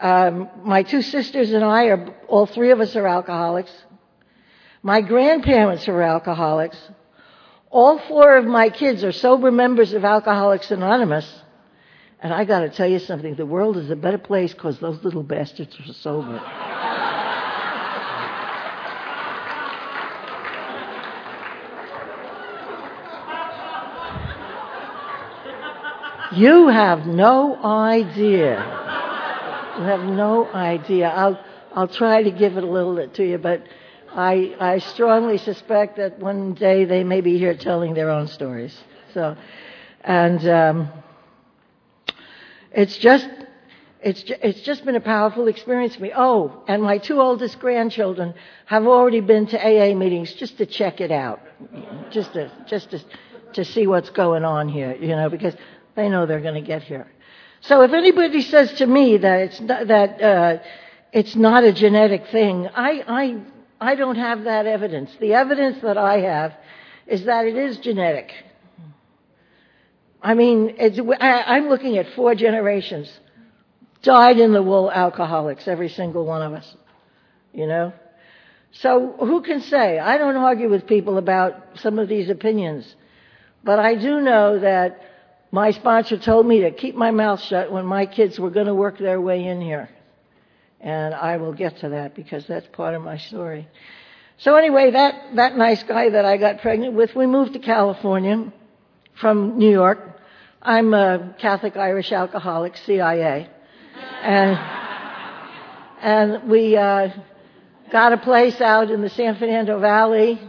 Um, 0.00 0.48
my 0.64 0.82
two 0.82 1.02
sisters 1.02 1.52
and 1.52 1.62
I 1.62 1.84
are, 1.86 2.14
all 2.26 2.46
three 2.46 2.70
of 2.70 2.80
us 2.80 2.96
are 2.96 3.06
alcoholics. 3.06 3.70
My 4.82 5.02
grandparents 5.02 5.88
are 5.88 6.00
alcoholics. 6.00 6.78
All 7.70 7.98
four 8.08 8.38
of 8.38 8.46
my 8.46 8.70
kids 8.70 9.04
are 9.04 9.12
sober 9.12 9.50
members 9.50 9.92
of 9.92 10.04
Alcoholics 10.04 10.70
Anonymous. 10.70 11.30
And 12.18 12.32
I 12.32 12.44
gotta 12.44 12.70
tell 12.70 12.88
you 12.88 12.98
something, 12.98 13.34
the 13.34 13.44
world 13.44 13.76
is 13.76 13.90
a 13.90 13.96
better 13.96 14.18
place 14.18 14.54
because 14.54 14.80
those 14.80 15.04
little 15.04 15.22
bastards 15.22 15.76
are 15.78 15.92
sober. 15.92 16.40
You 26.32 26.68
have 26.68 27.06
no 27.06 27.56
idea 27.62 28.80
have 29.82 30.00
no 30.00 30.46
idea. 30.52 31.08
I'll, 31.08 31.42
I'll 31.74 31.88
try 31.88 32.22
to 32.22 32.30
give 32.30 32.56
it 32.56 32.64
a 32.64 32.70
little 32.70 32.96
bit 32.96 33.14
to 33.14 33.24
you, 33.24 33.38
but 33.38 33.62
I, 34.12 34.56
I 34.58 34.78
strongly 34.78 35.38
suspect 35.38 35.96
that 35.96 36.18
one 36.18 36.54
day 36.54 36.84
they 36.84 37.04
may 37.04 37.20
be 37.20 37.38
here 37.38 37.54
telling 37.54 37.94
their 37.94 38.10
own 38.10 38.26
stories. 38.26 38.76
So, 39.14 39.36
and 40.02 40.48
um, 40.48 40.88
it's 42.72 42.96
just 42.98 43.28
it's 44.02 44.22
it's 44.26 44.62
just 44.62 44.84
been 44.84 44.96
a 44.96 45.00
powerful 45.00 45.46
experience 45.48 45.96
for 45.96 46.02
me. 46.02 46.12
Oh, 46.14 46.62
and 46.66 46.82
my 46.82 46.98
two 46.98 47.20
oldest 47.20 47.58
grandchildren 47.58 48.34
have 48.66 48.86
already 48.86 49.20
been 49.20 49.46
to 49.48 49.58
AA 49.58 49.94
meetings 49.94 50.32
just 50.34 50.58
to 50.58 50.66
check 50.66 51.00
it 51.00 51.10
out, 51.10 51.40
just 52.10 52.32
to 52.32 52.50
just 52.66 52.90
to 52.90 53.00
to 53.54 53.64
see 53.64 53.86
what's 53.86 54.10
going 54.10 54.44
on 54.44 54.68
here, 54.68 54.94
you 54.94 55.08
know, 55.08 55.28
because 55.28 55.54
they 55.96 56.08
know 56.08 56.26
they're 56.26 56.40
going 56.40 56.54
to 56.54 56.66
get 56.66 56.82
here. 56.82 57.10
So 57.62 57.82
if 57.82 57.92
anybody 57.92 58.42
says 58.42 58.72
to 58.74 58.86
me 58.86 59.18
that 59.18 59.40
it's 59.40 59.60
not, 59.60 59.86
that 59.88 60.22
uh, 60.22 60.58
it's 61.12 61.36
not 61.36 61.64
a 61.64 61.72
genetic 61.72 62.28
thing, 62.28 62.68
I, 62.68 63.04
I 63.06 63.40
I 63.80 63.94
don't 63.94 64.16
have 64.16 64.44
that 64.44 64.66
evidence. 64.66 65.10
The 65.20 65.32
evidence 65.34 65.80
that 65.82 65.96
I 65.96 66.20
have 66.20 66.54
is 67.06 67.24
that 67.24 67.46
it 67.46 67.56
is 67.56 67.78
genetic. 67.78 68.32
I 70.22 70.34
mean, 70.34 70.76
I, 70.78 71.42
I'm 71.42 71.68
looking 71.70 71.96
at 71.96 72.12
four 72.14 72.34
generations, 72.34 73.10
dyed 74.02 74.38
in 74.38 74.52
the 74.52 74.62
wool 74.62 74.90
alcoholics, 74.90 75.66
every 75.66 75.88
single 75.88 76.26
one 76.26 76.42
of 76.42 76.52
us. 76.52 76.76
You 77.54 77.66
know. 77.66 77.92
So 78.72 79.16
who 79.18 79.42
can 79.42 79.62
say? 79.62 79.98
I 79.98 80.18
don't 80.18 80.36
argue 80.36 80.68
with 80.68 80.86
people 80.86 81.16
about 81.16 81.54
some 81.76 81.98
of 81.98 82.06
these 82.08 82.28
opinions, 82.28 82.94
but 83.64 83.78
I 83.78 83.94
do 83.94 84.20
know 84.20 84.60
that 84.60 85.00
my 85.50 85.72
sponsor 85.72 86.18
told 86.18 86.46
me 86.46 86.60
to 86.60 86.70
keep 86.70 86.94
my 86.94 87.10
mouth 87.10 87.40
shut 87.40 87.72
when 87.72 87.84
my 87.86 88.06
kids 88.06 88.38
were 88.38 88.50
going 88.50 88.66
to 88.66 88.74
work 88.74 88.98
their 88.98 89.20
way 89.20 89.44
in 89.44 89.60
here. 89.60 89.88
And 90.80 91.14
I 91.14 91.36
will 91.36 91.52
get 91.52 91.78
to 91.78 91.90
that 91.90 92.14
because 92.14 92.46
that's 92.46 92.66
part 92.68 92.94
of 92.94 93.02
my 93.02 93.18
story. 93.18 93.68
So 94.38 94.56
anyway, 94.56 94.92
that, 94.92 95.36
that 95.36 95.56
nice 95.56 95.82
guy 95.82 96.10
that 96.10 96.24
I 96.24 96.36
got 96.36 96.60
pregnant 96.60 96.94
with, 96.94 97.14
we 97.14 97.26
moved 97.26 97.52
to 97.52 97.58
California 97.58 98.52
from 99.20 99.58
New 99.58 99.70
York. 99.70 99.98
I'm 100.62 100.94
a 100.94 101.34
Catholic 101.38 101.76
Irish 101.76 102.12
alcoholic, 102.12 102.76
CIA. 102.78 103.50
And, 104.22 104.58
and 106.00 106.50
we, 106.50 106.76
uh, 106.76 107.10
got 107.90 108.12
a 108.12 108.18
place 108.18 108.60
out 108.60 108.90
in 108.90 109.02
the 109.02 109.10
San 109.10 109.36
Fernando 109.36 109.80
Valley. 109.80 110.40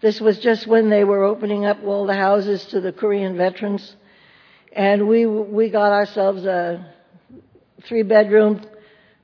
This 0.00 0.20
was 0.20 0.38
just 0.38 0.66
when 0.66 0.90
they 0.90 1.04
were 1.04 1.24
opening 1.24 1.64
up 1.64 1.82
all 1.84 2.06
the 2.06 2.14
houses 2.14 2.64
to 2.66 2.80
the 2.80 2.92
Korean 2.92 3.36
veterans. 3.36 3.96
And 4.74 5.06
we, 5.06 5.26
we 5.26 5.70
got 5.70 5.92
ourselves 5.92 6.44
a 6.46 6.94
three 7.86 8.02
bedroom, 8.02 8.64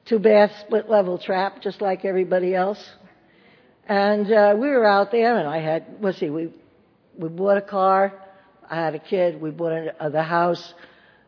two 0.05 0.19
bath, 0.19 0.53
split 0.61 0.91
level 0.91 1.19
trap, 1.19 1.63
just 1.63 1.81
like 1.81 2.05
everybody 2.05 2.55
else. 2.55 2.85
And, 3.89 4.31
uh, 4.31 4.55
we 4.59 4.69
were 4.69 4.85
out 4.85 5.11
there 5.11 5.39
and 5.39 5.49
I 5.49 5.61
had, 5.61 5.87
let's 6.01 6.19
see, 6.19 6.29
we, 6.29 6.53
we 7.17 7.31
bought 7.31 7.57
a 7.57 7.63
car. 7.63 8.13
I 8.71 8.77
had 8.77 8.95
a 8.95 8.99
kid. 8.99 9.41
We 9.41 9.51
bought 9.51 9.73
a, 9.73 10.05
uh, 10.05 10.23
house. 10.23 10.75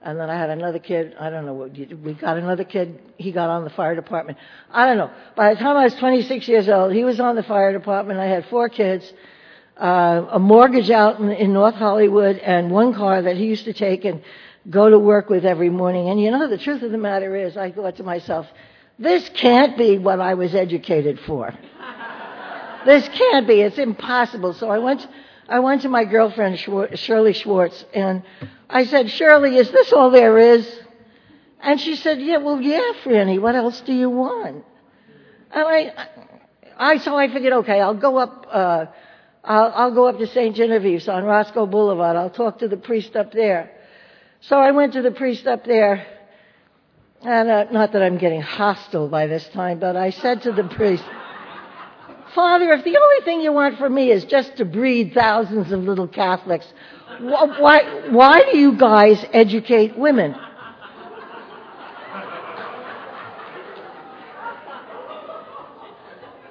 And 0.02 0.20
then 0.20 0.28
I 0.28 0.38
had 0.38 0.50
another 0.50 0.78
kid. 0.78 1.14
I 1.18 1.30
don't 1.30 1.46
know 1.46 1.54
what 1.54 1.72
we 1.72 2.14
got 2.14 2.36
another 2.36 2.64
kid. 2.64 3.00
He 3.16 3.32
got 3.32 3.48
on 3.48 3.64
the 3.64 3.70
fire 3.70 3.94
department. 3.94 4.36
I 4.70 4.86
don't 4.86 4.98
know. 4.98 5.10
By 5.34 5.54
the 5.54 5.60
time 5.60 5.76
I 5.76 5.84
was 5.84 5.94
26 5.94 6.46
years 6.48 6.68
old, 6.68 6.92
he 6.92 7.04
was 7.04 7.20
on 7.20 7.36
the 7.36 7.42
fire 7.42 7.72
department. 7.72 8.18
I 8.18 8.26
had 8.26 8.44
four 8.50 8.68
kids 8.68 9.10
uh, 9.80 10.26
a 10.32 10.38
mortgage 10.38 10.90
out 10.90 11.20
in, 11.20 11.30
in 11.30 11.52
North 11.52 11.74
Hollywood 11.74 12.36
and 12.36 12.70
one 12.70 12.94
car 12.94 13.22
that 13.22 13.36
he 13.36 13.46
used 13.46 13.64
to 13.64 13.72
take 13.72 14.04
and 14.04 14.22
go 14.68 14.90
to 14.90 14.98
work 14.98 15.30
with 15.30 15.44
every 15.44 15.70
morning. 15.70 16.08
And 16.10 16.20
you 16.20 16.30
know, 16.30 16.48
the 16.48 16.58
truth 16.58 16.82
of 16.82 16.92
the 16.92 16.98
matter 16.98 17.34
is, 17.34 17.56
I 17.56 17.72
thought 17.72 17.96
to 17.96 18.02
myself, 18.02 18.46
this 18.98 19.28
can't 19.30 19.78
be 19.78 19.96
what 19.96 20.20
I 20.20 20.34
was 20.34 20.54
educated 20.54 21.18
for. 21.20 21.54
this 22.84 23.08
can't 23.08 23.48
be. 23.48 23.60
It's 23.62 23.78
impossible. 23.78 24.52
So 24.52 24.68
I 24.68 24.78
went, 24.78 25.06
I 25.48 25.60
went 25.60 25.82
to 25.82 25.88
my 25.88 26.04
girlfriend, 26.04 26.58
Shirley 26.58 27.32
Schwartz, 27.32 27.82
and 27.94 28.22
I 28.68 28.84
said, 28.84 29.10
Shirley, 29.10 29.56
is 29.56 29.70
this 29.70 29.92
all 29.94 30.10
there 30.10 30.38
is? 30.38 30.80
And 31.62 31.80
she 31.80 31.96
said, 31.96 32.20
yeah, 32.20 32.38
well, 32.38 32.60
yeah, 32.60 32.92
Franny, 33.02 33.40
what 33.40 33.54
else 33.54 33.80
do 33.80 33.94
you 33.94 34.10
want? 34.10 34.64
And 35.52 35.64
I, 35.66 36.08
I, 36.76 36.98
so 36.98 37.16
I 37.16 37.32
figured, 37.32 37.52
okay, 37.52 37.80
I'll 37.80 37.94
go 37.94 38.18
up, 38.18 38.46
uh, 38.50 38.86
I'll, 39.42 39.72
I'll 39.74 39.94
go 39.94 40.06
up 40.06 40.18
to 40.18 40.26
St. 40.26 40.54
Genevieve's 40.54 41.08
on 41.08 41.24
Roscoe 41.24 41.66
Boulevard. 41.66 42.16
I'll 42.16 42.30
talk 42.30 42.58
to 42.58 42.68
the 42.68 42.76
priest 42.76 43.16
up 43.16 43.32
there. 43.32 43.70
So 44.42 44.56
I 44.56 44.70
went 44.72 44.92
to 44.94 45.02
the 45.02 45.10
priest 45.10 45.46
up 45.46 45.64
there, 45.64 46.06
and 47.22 47.50
uh, 47.50 47.64
not 47.70 47.92
that 47.92 48.02
I'm 48.02 48.18
getting 48.18 48.40
hostile 48.40 49.08
by 49.08 49.26
this 49.26 49.46
time, 49.48 49.78
but 49.78 49.96
I 49.96 50.10
said 50.10 50.42
to 50.42 50.52
the 50.52 50.64
priest, 50.64 51.04
Father, 52.34 52.72
if 52.72 52.84
the 52.84 52.96
only 52.96 53.24
thing 53.24 53.40
you 53.40 53.52
want 53.52 53.78
from 53.78 53.94
me 53.94 54.10
is 54.10 54.24
just 54.24 54.56
to 54.58 54.64
breed 54.64 55.12
thousands 55.14 55.72
of 55.72 55.80
little 55.80 56.06
Catholics, 56.06 56.66
why, 57.18 58.08
why 58.10 58.50
do 58.50 58.56
you 58.56 58.76
guys 58.76 59.24
educate 59.32 59.98
women? 59.98 60.34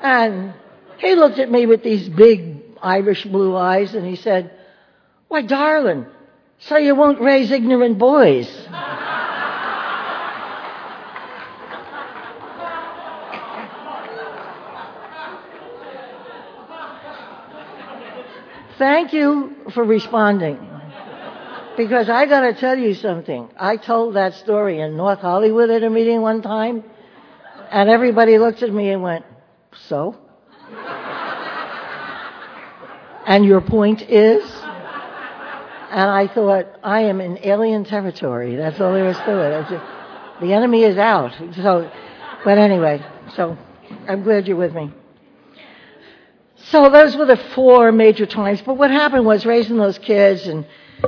And 0.01 0.53
he 0.97 1.15
looked 1.15 1.39
at 1.39 1.49
me 1.49 1.65
with 1.65 1.83
these 1.83 2.07
big 2.09 2.58
Irish 2.81 3.25
blue 3.25 3.55
eyes, 3.55 3.93
and 3.93 4.05
he 4.05 4.15
said, 4.15 4.51
Why, 5.27 5.41
darling, 5.41 6.05
so 6.59 6.77
you 6.77 6.95
won't 6.95 7.21
raise 7.21 7.51
ignorant 7.51 7.97
boys. 7.97 8.49
Thank 18.77 19.11
you 19.11 19.55
for 19.73 19.83
responding. 19.83 20.57
Because 21.75 22.09
I 22.09 22.25
got 22.25 22.41
to 22.41 22.53
tell 22.53 22.77
you 22.77 22.93
something. 22.93 23.49
I 23.57 23.75
told 23.75 24.15
that 24.15 24.33
story 24.35 24.79
in 24.79 24.95
North 24.95 25.19
Hollywood 25.19 25.69
at 25.69 25.83
a 25.83 25.89
meeting 25.89 26.21
one 26.21 26.41
time, 26.41 26.83
and 27.71 27.89
everybody 27.89 28.37
looked 28.37 28.63
at 28.63 28.71
me 28.71 28.89
and 28.89 29.03
went, 29.03 29.25
So? 29.87 30.15
And 33.29 33.45
your 33.45 33.61
point 33.61 34.01
is? 34.01 34.43
And 35.91 36.09
I 36.09 36.27
thought, 36.27 36.65
I 36.83 37.01
am 37.01 37.21
in 37.21 37.37
alien 37.43 37.83
territory. 37.85 38.55
That's 38.55 38.81
all 38.81 38.91
there 38.91 39.07
is 39.07 39.17
to 39.17 39.39
it. 39.39 39.69
Just, 39.69 40.41
the 40.41 40.53
enemy 40.53 40.83
is 40.83 40.97
out. 40.97 41.31
So, 41.55 41.91
but 42.43 42.57
anyway, 42.57 43.05
so 43.35 43.55
I'm 44.07 44.23
glad 44.23 44.47
you're 44.47 44.57
with 44.57 44.73
me. 44.73 44.91
So 46.71 46.89
those 46.89 47.15
were 47.15 47.25
the 47.25 47.37
four 47.53 47.91
major 47.91 48.25
times. 48.25 48.63
But 48.63 48.77
what 48.77 48.89
happened 48.89 49.25
was 49.25 49.45
raising 49.45 49.77
those 49.77 49.99
kids 49.99 50.47
and 50.47 50.65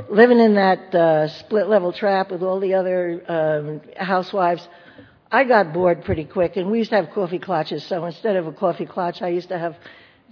living 0.08 0.38
in 0.38 0.54
that 0.54 0.94
uh, 0.94 1.26
split 1.26 1.68
level 1.68 1.92
trap 1.92 2.30
with 2.30 2.42
all 2.42 2.60
the 2.60 2.74
other 2.74 3.22
um, 3.28 3.80
housewives. 3.96 4.66
I 5.30 5.42
got 5.42 5.72
bored 5.72 6.04
pretty 6.04 6.24
quick, 6.24 6.56
and 6.56 6.70
we 6.70 6.78
used 6.78 6.90
to 6.90 6.96
have 6.96 7.10
coffee 7.10 7.40
clutches. 7.40 7.84
So 7.84 8.04
instead 8.04 8.36
of 8.36 8.46
a 8.46 8.52
coffee 8.52 8.86
clutch, 8.86 9.22
I 9.22 9.28
used 9.28 9.48
to 9.48 9.58
have 9.58 9.76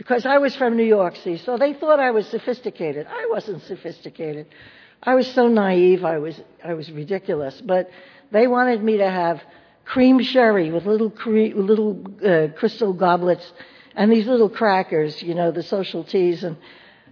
because 0.00 0.24
I 0.24 0.38
was 0.38 0.56
from 0.56 0.78
New 0.78 0.84
York, 0.84 1.14
see, 1.16 1.36
so 1.36 1.58
they 1.58 1.74
thought 1.74 2.00
I 2.00 2.10
was 2.10 2.26
sophisticated. 2.28 3.06
I 3.06 3.26
wasn't 3.28 3.62
sophisticated. 3.64 4.46
I 5.02 5.14
was 5.14 5.30
so 5.34 5.46
naive, 5.46 6.06
I 6.06 6.16
was, 6.16 6.40
I 6.64 6.72
was 6.72 6.90
ridiculous. 6.90 7.60
But 7.60 7.90
they 8.32 8.46
wanted 8.46 8.82
me 8.82 8.96
to 8.96 9.10
have 9.10 9.42
cream 9.84 10.22
sherry 10.22 10.70
with 10.70 10.86
little, 10.86 11.10
cre- 11.10 11.54
little 11.54 12.02
uh, 12.24 12.46
crystal 12.56 12.94
goblets 12.94 13.52
and 13.94 14.10
these 14.10 14.26
little 14.26 14.48
crackers, 14.48 15.22
you 15.22 15.34
know, 15.34 15.50
the 15.50 15.62
social 15.62 16.02
teas. 16.02 16.44
And 16.44 16.56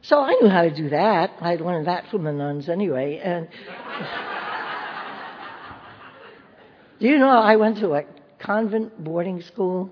so 0.01 0.19
I 0.19 0.39
knew 0.41 0.49
how 0.49 0.63
to 0.63 0.75
do 0.75 0.89
that. 0.89 1.33
I'd 1.43 1.61
learned 1.61 1.89
that 1.89 2.09
from 2.11 2.25
the 2.25 2.33
nuns 2.33 2.71
anyway. 2.71 3.21
And 3.23 3.49
do 7.01 7.07
you 7.07 7.19
know 7.19 7.29
I 7.29 7.57
went 7.57 7.81
to 7.81 7.93
a 7.93 8.05
convent 8.39 9.05
boarding 9.05 9.43
school? 9.43 9.91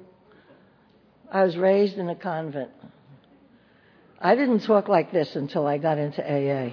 I 1.30 1.42
was 1.42 1.56
raised 1.56 1.98
in 1.98 2.08
a 2.08 2.14
convent. 2.14 2.70
I 4.20 4.34
didn't 4.34 4.60
talk 4.60 4.88
like 4.88 5.12
this 5.12 5.34
until 5.36 5.66
I 5.66 5.78
got 5.78 5.98
into 5.98 6.22
AA. 6.22 6.72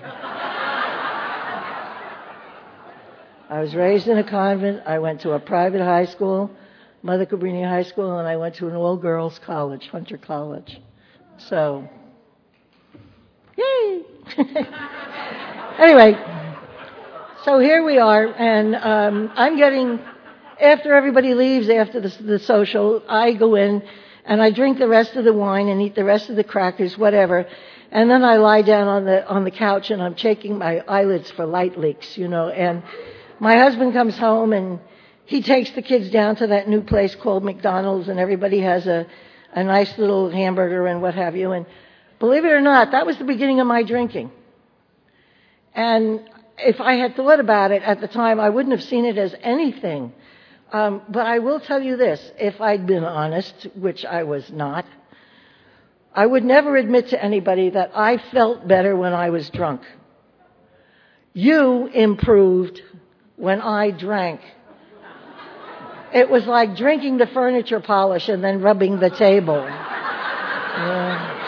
I 3.50 3.60
was 3.60 3.76
raised 3.76 4.08
in 4.08 4.18
a 4.18 4.24
convent. 4.24 4.84
I 4.86 5.00
went 5.00 5.22
to 5.22 5.32
a 5.32 5.40
private 5.40 5.82
high 5.82 6.06
school, 6.06 6.52
Mother 7.02 7.26
Cabrini 7.26 7.68
High 7.68 7.84
School, 7.84 8.18
and 8.18 8.28
I 8.28 8.38
went 8.38 8.56
to 8.56 8.68
an 8.68 8.76
all 8.76 8.96
girls 8.96 9.40
college, 9.40 9.88
Hunter 9.88 10.18
College. 10.18 10.80
So, 11.38 11.88
yay! 13.58 14.04
anyway, 15.80 16.16
so 17.44 17.60
here 17.60 17.84
we 17.84 17.98
are, 17.98 18.28
and 18.28 18.76
um, 18.76 19.32
I'm 19.36 19.58
getting, 19.58 20.00
after 20.62 20.94
everybody 20.94 21.34
leaves, 21.34 21.70
after 21.70 22.00
the, 22.00 22.10
the 22.24 22.40
social, 22.40 23.04
I 23.10 23.34
go 23.34 23.56
in 23.56 23.84
and 24.26 24.42
I 24.42 24.52
drink 24.52 24.80
the 24.80 24.88
rest 24.88 25.16
of 25.16 25.26
the 25.26 25.34
wine 25.34 25.68
and 25.68 25.82
eat 25.82 25.96
the 25.96 26.04
rest 26.04 26.30
of 26.30 26.36
the 26.36 26.44
crackers, 26.44 26.98
whatever. 26.98 27.46
And 27.92 28.10
then 28.10 28.24
I 28.24 28.38
lie 28.38 28.62
down 28.62 28.88
on 28.88 29.06
the 29.06 29.28
on 29.28 29.44
the 29.44 29.52
couch 29.52 29.92
and 29.92 30.02
I'm 30.02 30.16
checking 30.16 30.58
my 30.58 30.80
eyelids 30.88 31.30
for 31.32 31.46
light 31.46 31.78
leaks, 31.78 32.18
you 32.18 32.28
know. 32.28 32.50
And 32.50 32.84
my 33.40 33.58
husband 33.58 33.94
comes 33.94 34.18
home 34.18 34.54
and 34.54 34.80
he 35.26 35.42
takes 35.42 35.72
the 35.72 35.82
kids 35.82 36.10
down 36.10 36.38
to 36.38 36.48
that 36.48 36.68
new 36.68 36.82
place 36.82 37.16
called 37.16 37.44
McDonald's 37.44 38.08
and 38.08 38.20
everybody 38.20 38.60
has 38.62 38.88
a 38.88 39.08
a 39.54 39.64
nice 39.64 39.98
little 39.98 40.30
hamburger 40.30 40.88
and 40.88 41.02
what 41.02 41.14
have 41.14 41.36
you. 41.36 41.52
And 41.52 41.66
believe 42.20 42.46
it 42.46 42.52
or 42.52 42.62
not, 42.62 42.92
that 42.92 43.06
was 43.06 43.18
the 43.18 43.26
beginning 43.26 43.60
of 43.60 43.68
my 43.68 43.84
drinking. 43.84 44.32
And 45.76 46.22
if 46.58 46.80
I 46.80 46.96
had 46.96 47.16
thought 47.16 47.40
about 47.40 47.72
it 47.72 47.84
at 47.84 48.02
the 48.02 48.08
time, 48.08 48.40
I 48.40 48.50
wouldn't 48.50 48.74
have 48.74 48.84
seen 48.84 49.06
it 49.06 49.18
as 49.18 49.36
anything 49.42 50.14
um, 50.74 51.04
but 51.08 51.28
I 51.28 51.38
will 51.40 51.60
tell 51.60 51.82
you 51.82 51.96
this 51.98 52.20
if 52.40 52.60
I'd 52.60 52.88
been 52.88 53.04
honest, 53.04 53.68
which 53.76 54.04
I 54.04 54.24
was 54.24 54.52
not, 54.52 54.86
I 56.16 56.26
would 56.26 56.44
never 56.44 56.76
admit 56.76 57.10
to 57.10 57.24
anybody 57.24 57.70
that 57.70 57.92
I 57.96 58.18
felt 58.32 58.68
better 58.68 58.96
when 58.96 59.14
I 59.14 59.30
was 59.30 59.50
drunk. 59.52 59.82
You 61.34 61.88
improved 61.88 62.82
when 63.36 63.62
I 63.62 63.92
drank. 63.92 64.42
It 66.12 66.30
was 66.30 66.46
like 66.46 66.76
drinking 66.76 67.18
the 67.18 67.28
furniture 67.28 67.80
polish 67.80 68.28
and 68.30 68.44
then 68.44 68.62
rubbing 68.62 69.00
the 69.00 69.10
table. 69.10 69.64
Yeah. 70.76 71.43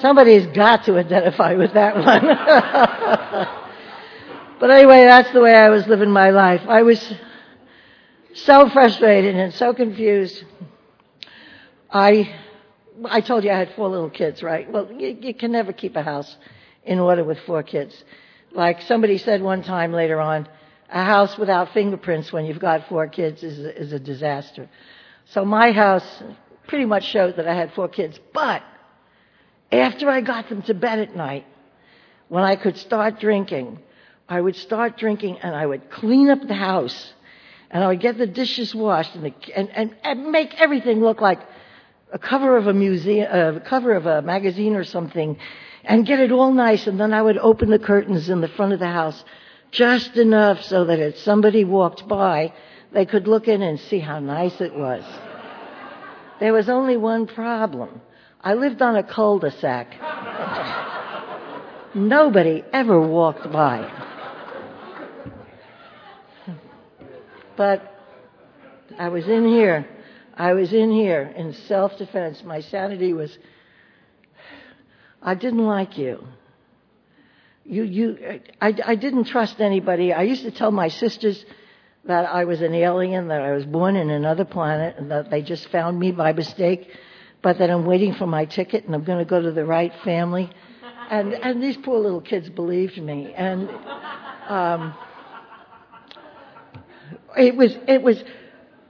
Somebody's 0.00 0.46
got 0.46 0.84
to 0.84 0.98
identify 0.98 1.54
with 1.54 1.72
that 1.74 1.96
one. 1.96 2.04
but 4.60 4.70
anyway, 4.70 5.04
that's 5.04 5.30
the 5.32 5.40
way 5.40 5.54
I 5.54 5.70
was 5.70 5.86
living 5.86 6.10
my 6.10 6.30
life. 6.30 6.62
I 6.68 6.82
was 6.82 7.14
so 8.34 8.68
frustrated 8.68 9.36
and 9.36 9.54
so 9.54 9.72
confused. 9.72 10.44
I, 11.90 12.34
I 13.06 13.22
told 13.22 13.44
you 13.44 13.50
I 13.50 13.58
had 13.58 13.72
four 13.74 13.88
little 13.88 14.10
kids, 14.10 14.42
right? 14.42 14.70
Well, 14.70 14.92
you, 14.92 15.16
you 15.20 15.34
can 15.34 15.52
never 15.52 15.72
keep 15.72 15.96
a 15.96 16.02
house 16.02 16.36
in 16.84 16.98
order 16.98 17.24
with 17.24 17.38
four 17.40 17.62
kids. 17.62 18.04
Like 18.52 18.82
somebody 18.82 19.18
said 19.18 19.42
one 19.42 19.62
time 19.62 19.92
later 19.92 20.20
on, 20.20 20.48
a 20.90 21.04
house 21.04 21.36
without 21.36 21.72
fingerprints 21.72 22.32
when 22.32 22.44
you've 22.44 22.60
got 22.60 22.88
four 22.88 23.08
kids 23.08 23.42
is, 23.42 23.58
is 23.58 23.92
a 23.92 23.98
disaster. 23.98 24.68
So 25.26 25.44
my 25.44 25.72
house 25.72 26.22
pretty 26.68 26.84
much 26.84 27.04
showed 27.04 27.36
that 27.36 27.48
I 27.48 27.54
had 27.54 27.72
four 27.72 27.88
kids, 27.88 28.20
but 28.32 28.62
after 29.72 30.08
I 30.08 30.20
got 30.20 30.48
them 30.48 30.62
to 30.62 30.74
bed 30.74 30.98
at 30.98 31.16
night, 31.16 31.46
when 32.28 32.44
I 32.44 32.56
could 32.56 32.76
start 32.76 33.20
drinking, 33.20 33.78
I 34.28 34.40
would 34.40 34.56
start 34.56 34.96
drinking 34.96 35.38
and 35.38 35.54
I 35.54 35.64
would 35.64 35.90
clean 35.90 36.30
up 36.30 36.46
the 36.46 36.54
house 36.54 37.12
and 37.70 37.82
I 37.82 37.88
would 37.88 38.00
get 38.00 38.18
the 38.18 38.26
dishes 38.26 38.74
washed 38.74 39.14
and, 39.14 39.24
the, 39.24 39.34
and, 39.54 39.70
and, 39.70 39.96
and 40.02 40.30
make 40.30 40.54
everything 40.60 41.00
look 41.00 41.20
like 41.20 41.40
a 42.12 42.18
cover 42.18 42.56
of 42.56 42.66
a 42.66 42.72
museum, 42.72 43.28
a 43.30 43.60
cover 43.60 43.94
of 43.94 44.06
a 44.06 44.22
magazine 44.22 44.76
or 44.76 44.84
something, 44.84 45.38
and 45.84 46.06
get 46.06 46.20
it 46.20 46.32
all 46.32 46.52
nice. 46.52 46.86
And 46.86 46.98
then 46.98 47.12
I 47.12 47.22
would 47.22 47.38
open 47.38 47.70
the 47.70 47.78
curtains 47.78 48.28
in 48.28 48.40
the 48.40 48.48
front 48.48 48.72
of 48.72 48.78
the 48.78 48.88
house 48.88 49.24
just 49.70 50.16
enough 50.16 50.62
so 50.62 50.84
that 50.84 50.98
if 50.98 51.18
somebody 51.18 51.64
walked 51.64 52.06
by, 52.08 52.52
they 52.92 53.04
could 53.04 53.28
look 53.28 53.48
in 53.48 53.62
and 53.62 53.78
see 53.78 53.98
how 53.98 54.20
nice 54.20 54.60
it 54.60 54.74
was. 54.74 55.04
There 56.40 56.52
was 56.52 56.68
only 56.68 56.96
one 56.96 57.26
problem. 57.26 58.00
I 58.40 58.54
lived 58.54 58.82
on 58.82 58.96
a 58.96 59.02
cul-de-sac. 59.02 59.94
Nobody 61.94 62.62
ever 62.72 63.00
walked 63.00 63.50
by. 63.50 63.90
But 67.56 67.92
I 68.98 69.08
was 69.08 69.26
in 69.26 69.46
here. 69.46 69.88
I 70.34 70.52
was 70.52 70.72
in 70.72 70.92
here 70.92 71.32
in 71.34 71.54
self 71.54 71.96
defense. 71.96 72.42
My 72.44 72.60
sanity 72.60 73.12
was. 73.14 73.36
I 75.22 75.34
didn't 75.34 75.64
like 75.64 75.96
you. 75.96 76.26
You, 77.64 77.82
you, 77.82 78.40
I, 78.60 78.74
I 78.84 78.94
didn't 78.94 79.24
trust 79.24 79.60
anybody. 79.60 80.12
I 80.12 80.22
used 80.22 80.42
to 80.42 80.52
tell 80.52 80.70
my 80.70 80.88
sisters 80.88 81.44
that 82.04 82.26
I 82.26 82.44
was 82.44 82.60
an 82.60 82.74
alien, 82.74 83.28
that 83.28 83.42
I 83.42 83.52
was 83.52 83.64
born 83.64 83.96
in 83.96 84.10
another 84.10 84.44
planet, 84.44 84.96
and 84.98 85.10
that 85.10 85.30
they 85.30 85.42
just 85.42 85.68
found 85.70 85.98
me 85.98 86.12
by 86.12 86.32
mistake 86.32 86.88
but 87.42 87.58
that 87.58 87.70
I'm 87.70 87.84
waiting 87.84 88.14
for 88.14 88.26
my 88.26 88.44
ticket 88.44 88.84
and 88.84 88.94
I'm 88.94 89.04
going 89.04 89.18
to 89.18 89.24
go 89.24 89.40
to 89.40 89.52
the 89.52 89.64
right 89.64 89.92
family. 90.04 90.50
And, 91.10 91.34
and 91.34 91.62
these 91.62 91.76
poor 91.76 92.00
little 92.00 92.20
kids 92.20 92.48
believed 92.48 92.98
me. 92.98 93.32
And 93.34 93.70
um, 94.48 94.94
it 97.36 97.56
was, 97.56 97.76
it 97.86 98.02
was, 98.02 98.22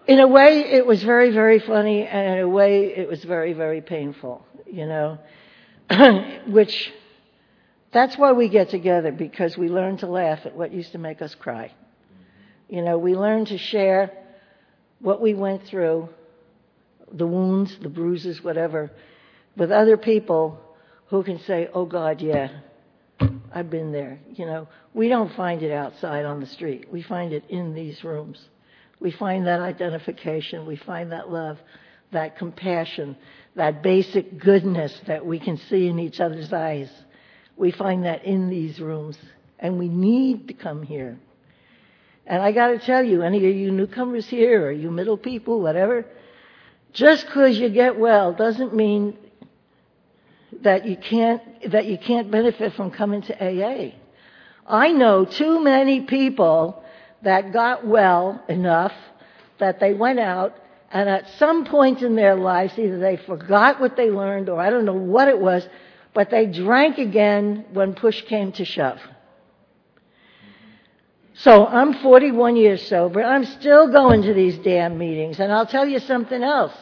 in 0.06 0.20
a 0.20 0.26
way, 0.26 0.60
it 0.60 0.86
was 0.86 1.02
very, 1.02 1.32
very 1.32 1.58
funny, 1.58 2.06
and 2.06 2.38
in 2.38 2.44
a 2.44 2.48
way, 2.48 2.94
it 2.96 3.08
was 3.08 3.24
very, 3.24 3.52
very 3.52 3.80
painful, 3.80 4.46
you 4.66 4.86
know. 4.86 5.18
Which, 6.46 6.92
that's 7.92 8.16
why 8.16 8.32
we 8.32 8.48
get 8.48 8.70
together, 8.70 9.10
because 9.10 9.58
we 9.58 9.68
learn 9.68 9.98
to 9.98 10.06
laugh 10.06 10.46
at 10.46 10.54
what 10.54 10.72
used 10.72 10.92
to 10.92 10.98
make 10.98 11.22
us 11.22 11.34
cry. 11.34 11.72
You 12.68 12.82
know, 12.82 12.98
we 12.98 13.14
learn 13.14 13.46
to 13.46 13.58
share 13.58 14.12
what 15.00 15.20
we 15.20 15.34
went 15.34 15.64
through 15.64 16.08
the 17.12 17.26
wounds, 17.26 17.76
the 17.80 17.88
bruises, 17.88 18.42
whatever, 18.42 18.90
with 19.56 19.70
other 19.70 19.96
people 19.96 20.60
who 21.06 21.22
can 21.22 21.38
say, 21.40 21.68
oh 21.72 21.86
God, 21.86 22.20
yeah, 22.20 22.48
I've 23.52 23.70
been 23.70 23.92
there. 23.92 24.18
You 24.34 24.46
know, 24.46 24.68
we 24.92 25.08
don't 25.08 25.34
find 25.34 25.62
it 25.62 25.72
outside 25.72 26.24
on 26.24 26.40
the 26.40 26.46
street. 26.46 26.92
We 26.92 27.02
find 27.02 27.32
it 27.32 27.44
in 27.48 27.74
these 27.74 28.04
rooms. 28.04 28.38
We 29.00 29.10
find 29.10 29.46
that 29.46 29.60
identification. 29.60 30.66
We 30.66 30.76
find 30.76 31.12
that 31.12 31.30
love, 31.30 31.58
that 32.12 32.38
compassion, 32.38 33.16
that 33.54 33.82
basic 33.82 34.38
goodness 34.38 34.98
that 35.06 35.24
we 35.24 35.38
can 35.38 35.56
see 35.56 35.86
in 35.86 35.98
each 35.98 36.20
other's 36.20 36.52
eyes. 36.52 36.90
We 37.56 37.72
find 37.72 38.04
that 38.04 38.24
in 38.24 38.50
these 38.50 38.80
rooms. 38.80 39.16
And 39.58 39.78
we 39.78 39.88
need 39.88 40.48
to 40.48 40.54
come 40.54 40.82
here. 40.82 41.18
And 42.26 42.42
I 42.42 42.52
got 42.52 42.68
to 42.68 42.78
tell 42.78 43.04
you, 43.04 43.22
any 43.22 43.38
of 43.38 43.56
you 43.56 43.70
newcomers 43.70 44.26
here 44.26 44.66
or 44.66 44.72
you 44.72 44.90
middle 44.90 45.16
people, 45.16 45.60
whatever, 45.60 46.04
just 46.96 47.26
because 47.26 47.58
you 47.58 47.68
get 47.68 47.98
well 47.98 48.32
doesn't 48.32 48.74
mean 48.74 49.18
that 50.62 50.86
you 50.86 50.96
can't 50.96 51.70
that 51.70 51.84
you 51.84 51.98
can't 51.98 52.30
benefit 52.30 52.72
from 52.72 52.90
coming 52.90 53.20
to 53.20 53.34
AA. 53.34 53.92
I 54.66 54.92
know 54.92 55.26
too 55.26 55.62
many 55.62 56.00
people 56.00 56.82
that 57.22 57.52
got 57.52 57.86
well 57.86 58.42
enough 58.48 58.94
that 59.58 59.78
they 59.78 59.92
went 59.92 60.20
out 60.20 60.56
and 60.90 61.06
at 61.06 61.28
some 61.38 61.66
point 61.66 62.00
in 62.00 62.16
their 62.16 62.34
lives 62.34 62.78
either 62.78 62.98
they 62.98 63.18
forgot 63.18 63.78
what 63.78 63.96
they 63.96 64.10
learned 64.10 64.48
or 64.48 64.58
I 64.58 64.70
don't 64.70 64.86
know 64.86 64.94
what 64.94 65.28
it 65.28 65.38
was, 65.38 65.68
but 66.14 66.30
they 66.30 66.46
drank 66.46 66.96
again 66.96 67.66
when 67.74 67.92
push 67.92 68.22
came 68.22 68.52
to 68.52 68.64
shove. 68.64 69.00
So 71.34 71.66
I'm 71.66 71.92
41 71.92 72.56
years 72.56 72.88
sober. 72.88 73.22
I'm 73.22 73.44
still 73.44 73.92
going 73.92 74.22
to 74.22 74.32
these 74.32 74.56
damn 74.58 74.96
meetings. 74.96 75.38
And 75.38 75.52
I'll 75.52 75.66
tell 75.66 75.86
you 75.86 75.98
something 75.98 76.42
else. 76.42 76.72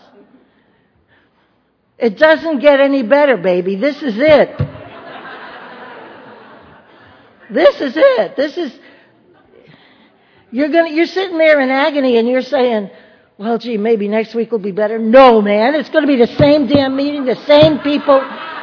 It 1.98 2.18
doesn't 2.18 2.58
get 2.58 2.80
any 2.80 3.02
better, 3.02 3.36
baby. 3.36 3.76
This 3.76 4.02
is 4.02 4.14
it. 4.18 4.58
this 7.50 7.80
is 7.80 7.94
it. 7.96 8.36
This 8.36 8.56
is, 8.58 8.78
you're 10.50 10.70
gonna, 10.70 10.90
you're 10.90 11.06
sitting 11.06 11.38
there 11.38 11.60
in 11.60 11.70
agony 11.70 12.18
and 12.18 12.28
you're 12.28 12.42
saying, 12.42 12.90
well, 13.36 13.58
gee, 13.58 13.76
maybe 13.76 14.06
next 14.06 14.34
week 14.34 14.52
will 14.52 14.60
be 14.60 14.72
better. 14.72 14.98
No, 14.98 15.42
man. 15.42 15.74
It's 15.74 15.90
going 15.90 16.06
to 16.06 16.08
be 16.08 16.16
the 16.16 16.32
same 16.36 16.68
damn 16.68 16.94
meeting, 16.94 17.24
the 17.24 17.34
same 17.46 17.80
people, 17.80 18.20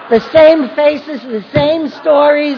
the 0.09 0.21
same 0.31 0.69
faces, 0.75 1.21
the 1.23 1.43
same 1.53 1.89
stories. 1.89 2.57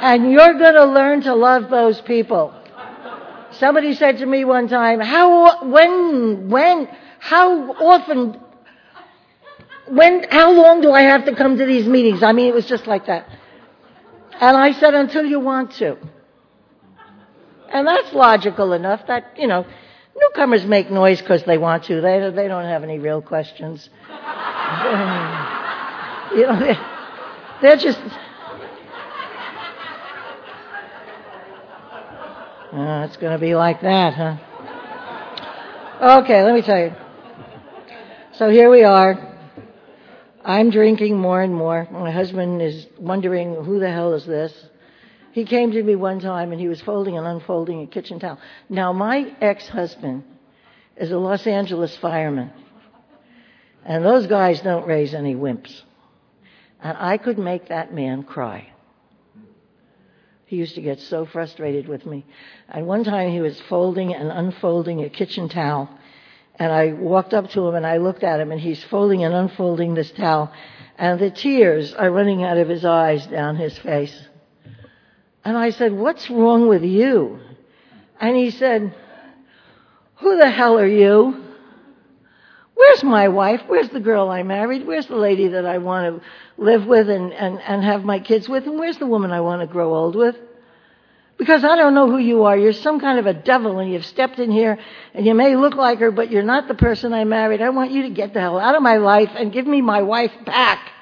And 0.00 0.30
you're 0.30 0.54
going 0.54 0.74
to 0.74 0.86
learn 0.86 1.22
to 1.22 1.34
love 1.34 1.68
those 1.68 2.00
people. 2.00 2.57
Somebody 3.58 3.94
said 3.94 4.18
to 4.18 4.26
me 4.26 4.44
one 4.44 4.68
time, 4.68 5.00
how, 5.00 5.68
when, 5.68 6.48
when, 6.48 6.88
how 7.18 7.72
often, 7.72 8.40
when, 9.88 10.24
how 10.30 10.52
long 10.52 10.80
do 10.80 10.92
I 10.92 11.02
have 11.02 11.24
to 11.24 11.34
come 11.34 11.58
to 11.58 11.66
these 11.66 11.86
meetings? 11.86 12.22
I 12.22 12.32
mean, 12.32 12.46
it 12.46 12.54
was 12.54 12.66
just 12.66 12.86
like 12.86 13.06
that. 13.06 13.28
And 14.40 14.56
I 14.56 14.72
said, 14.72 14.94
until 14.94 15.24
you 15.24 15.40
want 15.40 15.72
to. 15.74 15.96
And 17.72 17.86
that's 17.86 18.12
logical 18.12 18.72
enough 18.72 19.06
that, 19.08 19.34
you 19.36 19.48
know, 19.48 19.66
newcomers 20.16 20.64
make 20.64 20.90
noise 20.90 21.20
because 21.20 21.42
they 21.44 21.58
want 21.58 21.84
to. 21.84 22.00
They, 22.00 22.30
they 22.30 22.48
don't 22.48 22.64
have 22.64 22.84
any 22.84 23.00
real 23.00 23.20
questions. 23.20 23.90
you 24.08 24.14
know, 26.46 26.58
they're, 26.60 26.78
they're 27.60 27.76
just, 27.76 28.00
Uh, 32.72 33.06
it's 33.08 33.16
going 33.16 33.32
to 33.32 33.38
be 33.38 33.54
like 33.54 33.80
that, 33.80 34.12
huh? 34.12 34.36
Okay, 36.20 36.42
let 36.42 36.54
me 36.54 36.60
tell 36.60 36.78
you. 36.78 36.92
So 38.32 38.50
here 38.50 38.70
we 38.70 38.84
are. 38.84 39.36
I'm 40.44 40.68
drinking 40.70 41.16
more 41.16 41.40
and 41.40 41.54
more. 41.54 41.88
My 41.90 42.10
husband 42.10 42.60
is 42.60 42.86
wondering 42.98 43.54
who 43.64 43.80
the 43.80 43.90
hell 43.90 44.12
is 44.12 44.26
this. 44.26 44.52
He 45.32 45.46
came 45.46 45.72
to 45.72 45.82
me 45.82 45.96
one 45.96 46.20
time 46.20 46.52
and 46.52 46.60
he 46.60 46.68
was 46.68 46.80
folding 46.82 47.16
and 47.16 47.26
unfolding 47.26 47.82
a 47.82 47.86
kitchen 47.86 48.20
towel. 48.20 48.38
Now, 48.68 48.92
my 48.92 49.34
ex 49.40 49.66
husband 49.66 50.24
is 50.98 51.10
a 51.10 51.16
Los 51.16 51.46
Angeles 51.46 51.96
fireman. 51.96 52.52
And 53.82 54.04
those 54.04 54.26
guys 54.26 54.60
don't 54.60 54.86
raise 54.86 55.14
any 55.14 55.34
wimps. 55.34 55.72
And 56.82 56.98
I 56.98 57.16
could 57.16 57.38
make 57.38 57.68
that 57.68 57.94
man 57.94 58.24
cry. 58.24 58.72
He 60.48 60.56
used 60.56 60.76
to 60.76 60.80
get 60.80 60.98
so 60.98 61.26
frustrated 61.26 61.88
with 61.88 62.06
me. 62.06 62.24
And 62.70 62.86
one 62.86 63.04
time 63.04 63.30
he 63.30 63.42
was 63.42 63.60
folding 63.68 64.14
and 64.14 64.30
unfolding 64.30 65.04
a 65.04 65.10
kitchen 65.10 65.50
towel. 65.50 65.90
And 66.54 66.72
I 66.72 66.94
walked 66.94 67.34
up 67.34 67.50
to 67.50 67.68
him 67.68 67.74
and 67.74 67.86
I 67.86 67.98
looked 67.98 68.24
at 68.24 68.40
him 68.40 68.50
and 68.50 68.58
he's 68.58 68.82
folding 68.84 69.24
and 69.24 69.34
unfolding 69.34 69.92
this 69.92 70.10
towel. 70.10 70.50
And 70.96 71.20
the 71.20 71.30
tears 71.30 71.92
are 71.92 72.10
running 72.10 72.44
out 72.44 72.56
of 72.56 72.66
his 72.66 72.86
eyes 72.86 73.26
down 73.26 73.56
his 73.56 73.76
face. 73.76 74.26
And 75.44 75.54
I 75.54 75.68
said, 75.68 75.92
What's 75.92 76.30
wrong 76.30 76.66
with 76.66 76.82
you? 76.82 77.40
And 78.18 78.34
he 78.34 78.50
said, 78.50 78.94
Who 80.16 80.38
the 80.38 80.50
hell 80.50 80.78
are 80.78 80.86
you? 80.86 81.44
Where's 82.78 83.02
my 83.02 83.26
wife? 83.26 83.62
Where's 83.66 83.88
the 83.88 83.98
girl 83.98 84.28
I 84.28 84.44
married? 84.44 84.86
Where's 84.86 85.08
the 85.08 85.16
lady 85.16 85.48
that 85.48 85.66
I 85.66 85.78
want 85.78 86.22
to 86.22 86.62
live 86.62 86.86
with 86.86 87.10
and, 87.10 87.32
and, 87.32 87.60
and 87.60 87.82
have 87.82 88.04
my 88.04 88.20
kids 88.20 88.48
with? 88.48 88.68
And 88.68 88.78
where's 88.78 88.98
the 88.98 89.06
woman 89.06 89.32
I 89.32 89.40
want 89.40 89.62
to 89.62 89.66
grow 89.66 89.92
old 89.92 90.14
with? 90.14 90.36
Because 91.38 91.64
I 91.64 91.74
don't 91.74 91.92
know 91.92 92.08
who 92.08 92.18
you 92.18 92.44
are. 92.44 92.56
You're 92.56 92.72
some 92.72 93.00
kind 93.00 93.18
of 93.18 93.26
a 93.26 93.34
devil 93.34 93.80
and 93.80 93.90
you've 93.90 94.06
stepped 94.06 94.38
in 94.38 94.52
here 94.52 94.78
and 95.12 95.26
you 95.26 95.34
may 95.34 95.56
look 95.56 95.74
like 95.74 95.98
her, 95.98 96.12
but 96.12 96.30
you're 96.30 96.44
not 96.44 96.68
the 96.68 96.74
person 96.74 97.12
I 97.12 97.24
married. 97.24 97.60
I 97.60 97.70
want 97.70 97.90
you 97.90 98.02
to 98.02 98.10
get 98.10 98.32
the 98.32 98.38
hell 98.38 98.60
out 98.60 98.76
of 98.76 98.82
my 98.82 98.98
life 98.98 99.30
and 99.34 99.52
give 99.52 99.66
me 99.66 99.82
my 99.82 100.02
wife 100.02 100.32
back. 100.46 100.92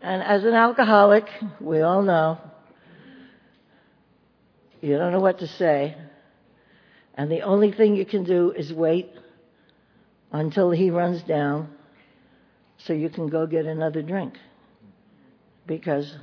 And 0.00 0.22
as 0.22 0.42
an 0.44 0.54
alcoholic, 0.54 1.28
we 1.60 1.82
all 1.82 2.00
know, 2.00 2.38
you 4.80 4.96
don't 4.96 5.12
know 5.12 5.20
what 5.20 5.40
to 5.40 5.46
say. 5.46 5.98
And 7.18 7.32
the 7.32 7.42
only 7.42 7.72
thing 7.72 7.96
you 7.96 8.06
can 8.06 8.22
do 8.22 8.52
is 8.52 8.72
wait 8.72 9.10
until 10.30 10.70
he 10.70 10.90
runs 10.90 11.20
down 11.24 11.68
so 12.78 12.92
you 12.92 13.10
can 13.10 13.28
go 13.28 13.44
get 13.44 13.66
another 13.66 14.02
drink. 14.02 14.34
Because 15.66 16.16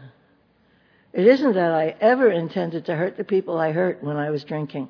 it 1.12 1.27
isn't 1.27 1.53
that 1.53 1.71
I 1.73 1.95
ever 1.99 2.31
intended 2.31 2.86
to 2.86 2.95
hurt 2.95 3.17
the 3.17 3.25
people 3.25 3.58
I 3.58 3.73
hurt 3.73 4.01
when 4.01 4.15
I 4.15 4.29
was 4.29 4.45
drinking, 4.45 4.88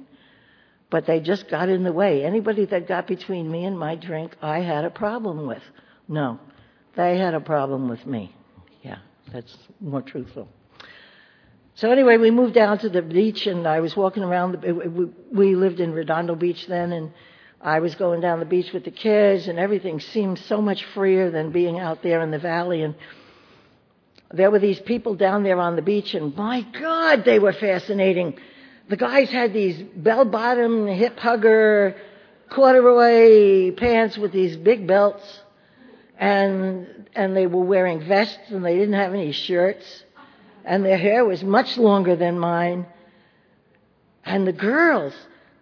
but 0.91 1.08
they 1.08 1.20
just 1.20 1.50
got 1.50 1.70
in 1.70 1.84
the 1.84 1.91
way. 1.91 2.24
Anybody 2.24 2.65
that 2.65 2.88
got 2.88 3.08
between 3.08 3.52
me 3.52 3.65
and 3.65 3.78
my 3.78 3.96
drink, 3.96 4.36
I 4.44 4.60
had 4.60 4.86
a 4.86 4.91
problem 4.91 5.48
with. 5.48 5.63
No, 6.08 6.39
they 6.96 7.18
had 7.18 7.34
a 7.34 7.41
problem 7.41 7.89
with 7.89 8.06
me. 8.06 8.34
Yeah, 8.84 9.00
that's 9.34 9.58
more 9.82 10.04
truthful. 10.04 10.48
So 11.78 11.92
anyway, 11.92 12.16
we 12.18 12.32
moved 12.32 12.54
down 12.54 12.78
to 12.80 12.90
the 12.90 13.02
beach, 13.02 13.48
and 13.48 13.68
I 13.68 13.82
was 13.82 13.98
walking 13.98 14.24
around. 14.24 14.54
The, 14.54 15.12
we 15.34 15.56
lived 15.56 15.82
in 15.82 15.92
Redondo 15.92 16.34
Beach 16.36 16.68
then, 16.68 16.94
and 16.94 17.12
I 17.62 17.80
was 17.80 17.96
going 17.96 18.22
down 18.22 18.40
the 18.40 18.46
beach 18.46 18.72
with 18.72 18.86
the 18.86 18.92
kids, 18.92 19.50
and 19.50 19.60
everything 19.60 20.00
seemed 20.00 20.40
so 20.40 20.62
much 20.62 20.86
freer 20.94 21.32
than 21.32 21.52
being 21.52 21.78
out 21.78 22.02
there 22.02 22.22
in 22.22 22.32
the 22.32 22.40
valley. 22.40 22.82
And 22.82 22.96
there 24.34 24.50
were 24.52 24.60
these 24.60 24.80
people 24.80 25.16
down 25.16 25.44
there 25.44 25.60
on 25.60 25.76
the 25.76 25.82
beach, 25.82 26.14
and 26.14 26.34
my 26.34 26.62
God, 26.62 27.26
they 27.26 27.40
were 27.40 27.52
fascinating. 27.52 28.40
The 28.88 28.98
guys 28.98 29.30
had 29.30 29.52
these 29.52 29.82
bell-bottom, 29.98 30.88
hip-hugger, 30.88 31.98
corduroy 32.52 33.76
pants 33.76 34.18
with 34.18 34.32
these 34.32 34.56
big 34.56 34.88
belts, 34.88 35.42
and 36.18 37.10
and 37.14 37.36
they 37.36 37.48
were 37.48 37.64
wearing 37.66 38.00
vests, 38.08 38.50
and 38.50 38.64
they 38.64 38.78
didn't 38.78 38.94
have 38.94 39.14
any 39.14 39.34
shirts 39.34 40.05
and 40.65 40.84
their 40.84 40.97
hair 40.97 41.23
was 41.23 41.43
much 41.43 41.78
longer 41.78 42.15
than 42.15 42.39
mine. 42.39 42.86
And 44.25 44.47
the 44.47 44.54
girls, 44.54 45.13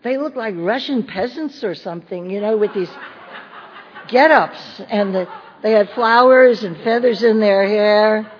they 0.03 0.17
looked 0.17 0.37
like 0.37 0.55
Russian 0.57 1.03
peasants 1.03 1.63
or 1.63 1.75
something, 1.75 2.29
you 2.29 2.39
know, 2.39 2.57
with 2.57 2.73
these 2.73 2.89
get-ups, 4.07 4.81
and 4.89 5.13
the, 5.13 5.27
they 5.61 5.71
had 5.71 5.89
flowers 5.91 6.63
and 6.63 6.77
feathers 6.77 7.23
in 7.23 7.39
their 7.39 7.67
hair, 7.67 8.31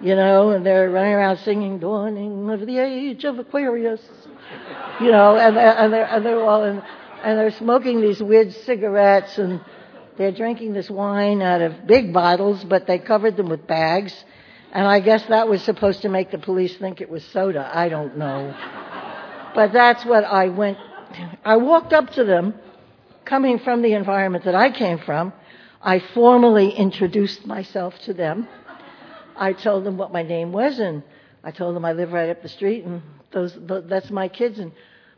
you 0.00 0.14
know, 0.14 0.50
and 0.50 0.64
they're 0.64 0.90
running 0.90 1.12
around 1.12 1.38
singing 1.38 1.78
"Dawning 1.78 2.48
of 2.50 2.64
the 2.66 2.78
Age 2.78 3.24
of 3.24 3.38
Aquarius," 3.38 4.00
you 5.00 5.10
know, 5.10 5.36
and 5.36 5.56
they're, 5.56 5.78
and 5.78 5.92
they're, 5.92 6.06
and 6.06 6.24
they're 6.24 6.40
all 6.40 6.64
in, 6.64 6.82
and 7.24 7.38
they're 7.38 7.50
smoking 7.50 8.00
these 8.00 8.22
weird 8.22 8.52
cigarettes 8.52 9.38
and 9.38 9.60
they're 10.16 10.32
drinking 10.32 10.72
this 10.72 10.90
wine 10.90 11.42
out 11.42 11.60
of 11.60 11.86
big 11.86 12.12
bottles, 12.12 12.64
but 12.64 12.86
they 12.86 12.98
covered 12.98 13.36
them 13.36 13.48
with 13.48 13.66
bags 13.66 14.24
and 14.72 14.86
I 14.86 15.00
guess 15.00 15.24
that 15.26 15.48
was 15.48 15.62
supposed 15.62 16.02
to 16.02 16.08
make 16.08 16.30
the 16.30 16.38
police 16.38 16.76
think 16.76 17.00
it 17.00 17.08
was 17.08 17.24
soda. 17.24 17.70
I 17.72 17.88
don't 17.88 18.16
know. 18.16 18.54
But 19.54 19.72
that's 19.72 20.04
what 20.04 20.24
I 20.24 20.48
went. 20.48 20.78
I 21.44 21.56
walked 21.56 21.92
up 21.92 22.10
to 22.12 22.24
them, 22.24 22.54
coming 23.24 23.58
from 23.58 23.82
the 23.82 23.94
environment 23.94 24.44
that 24.44 24.54
I 24.54 24.70
came 24.70 24.98
from. 24.98 25.32
I 25.80 26.00
formally 26.14 26.70
introduced 26.70 27.46
myself 27.46 27.94
to 28.00 28.14
them. 28.14 28.48
I 29.36 29.52
told 29.52 29.84
them 29.84 29.96
what 29.96 30.12
my 30.12 30.22
name 30.22 30.52
was, 30.52 30.78
and 30.78 31.02
I 31.44 31.50
told 31.50 31.76
them 31.76 31.84
I 31.84 31.92
live 31.92 32.12
right 32.12 32.30
up 32.30 32.42
the 32.42 32.48
street, 32.48 32.84
and 32.84 33.02
those, 33.32 33.56
that's 33.60 34.10
my 34.10 34.28
kids. 34.28 34.58
And 34.58 34.72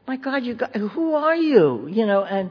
my 0.06 0.16
God, 0.16 0.44
you 0.44 0.54
got, 0.54 0.76
who 0.76 1.14
are 1.14 1.34
you? 1.34 1.88
You 1.88 2.06
know, 2.06 2.24
and 2.24 2.50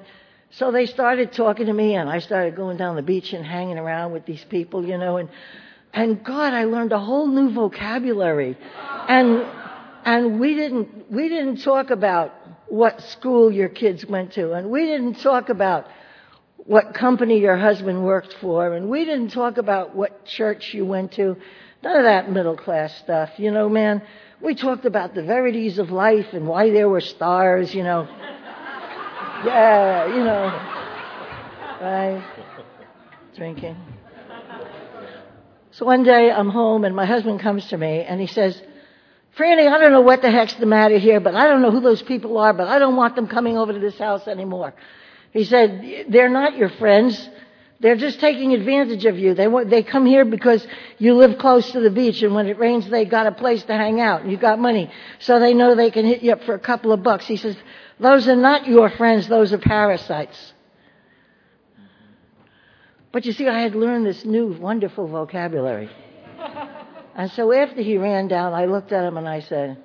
so 0.51 0.71
they 0.71 0.87
started 0.87 1.31
talking 1.33 1.67
to 1.67 1.73
me, 1.73 1.95
and 1.95 2.09
I 2.09 2.19
started 2.19 2.55
going 2.55 2.77
down 2.77 2.95
the 2.95 3.03
beach 3.03 3.33
and 3.33 3.45
hanging 3.45 3.77
around 3.77 4.11
with 4.13 4.25
these 4.25 4.43
people, 4.45 4.85
you 4.85 4.97
know, 4.97 5.17
and 5.17 5.29
and 5.93 6.23
God, 6.23 6.53
I 6.53 6.65
learned 6.65 6.91
a 6.91 6.99
whole 6.99 7.27
new 7.27 7.51
vocabulary. 7.51 8.57
And, 9.07 9.45
and 10.05 10.39
we 10.39 10.55
didn't, 10.55 11.11
we 11.11 11.29
didn't 11.29 11.63
talk 11.63 11.89
about 11.89 12.33
what 12.67 13.01
school 13.01 13.51
your 13.51 13.69
kids 13.69 14.05
went 14.05 14.33
to. 14.33 14.53
And 14.53 14.69
we 14.69 14.85
didn't 14.85 15.15
talk 15.15 15.49
about 15.49 15.87
what 16.69 16.93
company 16.93 17.39
your 17.39 17.57
husband 17.57 18.05
worked 18.05 18.35
for, 18.39 18.75
and 18.75 18.89
we 18.89 19.03
didn't 19.03 19.29
talk 19.29 19.57
about 19.57 19.95
what 19.95 20.23
church 20.25 20.71
you 20.71 20.85
went 20.85 21.11
to. 21.13 21.35
None 21.81 21.97
of 21.97 22.03
that 22.03 22.29
middle 22.29 22.55
class 22.55 22.95
stuff. 22.99 23.31
You 23.37 23.49
know, 23.49 23.67
man, 23.67 24.03
we 24.39 24.53
talked 24.53 24.85
about 24.85 25.15
the 25.15 25.23
verities 25.23 25.79
of 25.79 25.89
life 25.89 26.27
and 26.31 26.47
why 26.47 26.69
there 26.69 26.87
were 26.87 27.01
stars, 27.01 27.73
you 27.73 27.81
know. 27.81 28.07
yeah, 29.45 30.15
you 30.15 30.23
know. 30.23 30.45
Right? 31.81 32.23
Drinking. 33.35 33.75
So 35.71 35.85
one 35.85 36.03
day 36.03 36.31
I'm 36.31 36.49
home 36.49 36.83
and 36.83 36.95
my 36.95 37.05
husband 37.05 37.39
comes 37.39 37.67
to 37.67 37.77
me 37.77 38.01
and 38.01 38.19
he 38.19 38.27
says, 38.27 38.59
Franny, 39.37 39.71
I 39.71 39.77
don't 39.77 39.91
know 39.91 40.01
what 40.01 40.21
the 40.21 40.31
heck's 40.31 40.55
the 40.55 40.65
matter 40.65 40.97
here, 40.97 41.19
but 41.19 41.35
I 41.35 41.47
don't 41.47 41.61
know 41.61 41.71
who 41.71 41.79
those 41.81 42.01
people 42.01 42.37
are, 42.37 42.53
but 42.53 42.67
I 42.67 42.79
don't 42.79 42.95
want 42.95 43.15
them 43.15 43.27
coming 43.27 43.57
over 43.57 43.71
to 43.71 43.79
this 43.79 43.97
house 43.97 44.27
anymore. 44.27 44.73
He 45.31 45.43
said, 45.43 46.05
they're 46.09 46.29
not 46.29 46.57
your 46.57 46.69
friends. 46.69 47.29
They're 47.79 47.95
just 47.95 48.19
taking 48.19 48.53
advantage 48.53 49.05
of 49.05 49.17
you. 49.17 49.35
They 49.35 49.47
want, 49.47 49.69
they 49.69 49.83
come 49.83 50.05
here 50.05 50.25
because 50.25 50.65
you 50.97 51.13
live 51.13 51.37
close 51.37 51.71
to 51.71 51.79
the 51.79 51.91
beach, 51.91 52.21
and 52.23 52.35
when 52.35 52.47
it 52.47 52.57
rains, 52.57 52.89
they 52.89 53.05
got 53.05 53.27
a 53.27 53.31
place 53.31 53.63
to 53.63 53.73
hang 53.73 54.01
out, 54.01 54.21
and 54.21 54.31
you 54.31 54.37
got 54.37 54.59
money, 54.59 54.91
so 55.19 55.39
they 55.39 55.53
know 55.53 55.75
they 55.75 55.91
can 55.91 56.05
hit 56.05 56.21
you 56.21 56.33
up 56.33 56.43
for 56.43 56.55
a 56.55 56.59
couple 56.59 56.91
of 56.91 57.03
bucks. 57.03 57.25
He 57.25 57.37
says, 57.37 57.55
those 57.97 58.27
are 58.27 58.35
not 58.35 58.67
your 58.67 58.89
friends; 58.89 59.29
those 59.29 59.53
are 59.53 59.57
parasites. 59.57 60.53
But 63.11 63.25
you 63.25 63.31
see, 63.31 63.47
I 63.47 63.59
had 63.59 63.75
learned 63.75 64.05
this 64.05 64.23
new, 64.23 64.53
wonderful 64.53 65.07
vocabulary. 65.07 65.89
and 67.15 67.31
so 67.31 67.51
after 67.51 67.81
he 67.81 67.97
ran 67.97 68.27
down, 68.27 68.53
I 68.53 68.65
looked 68.65 68.91
at 68.91 69.03
him 69.03 69.17
and 69.17 69.27
I 69.27 69.39
said, 69.39 69.77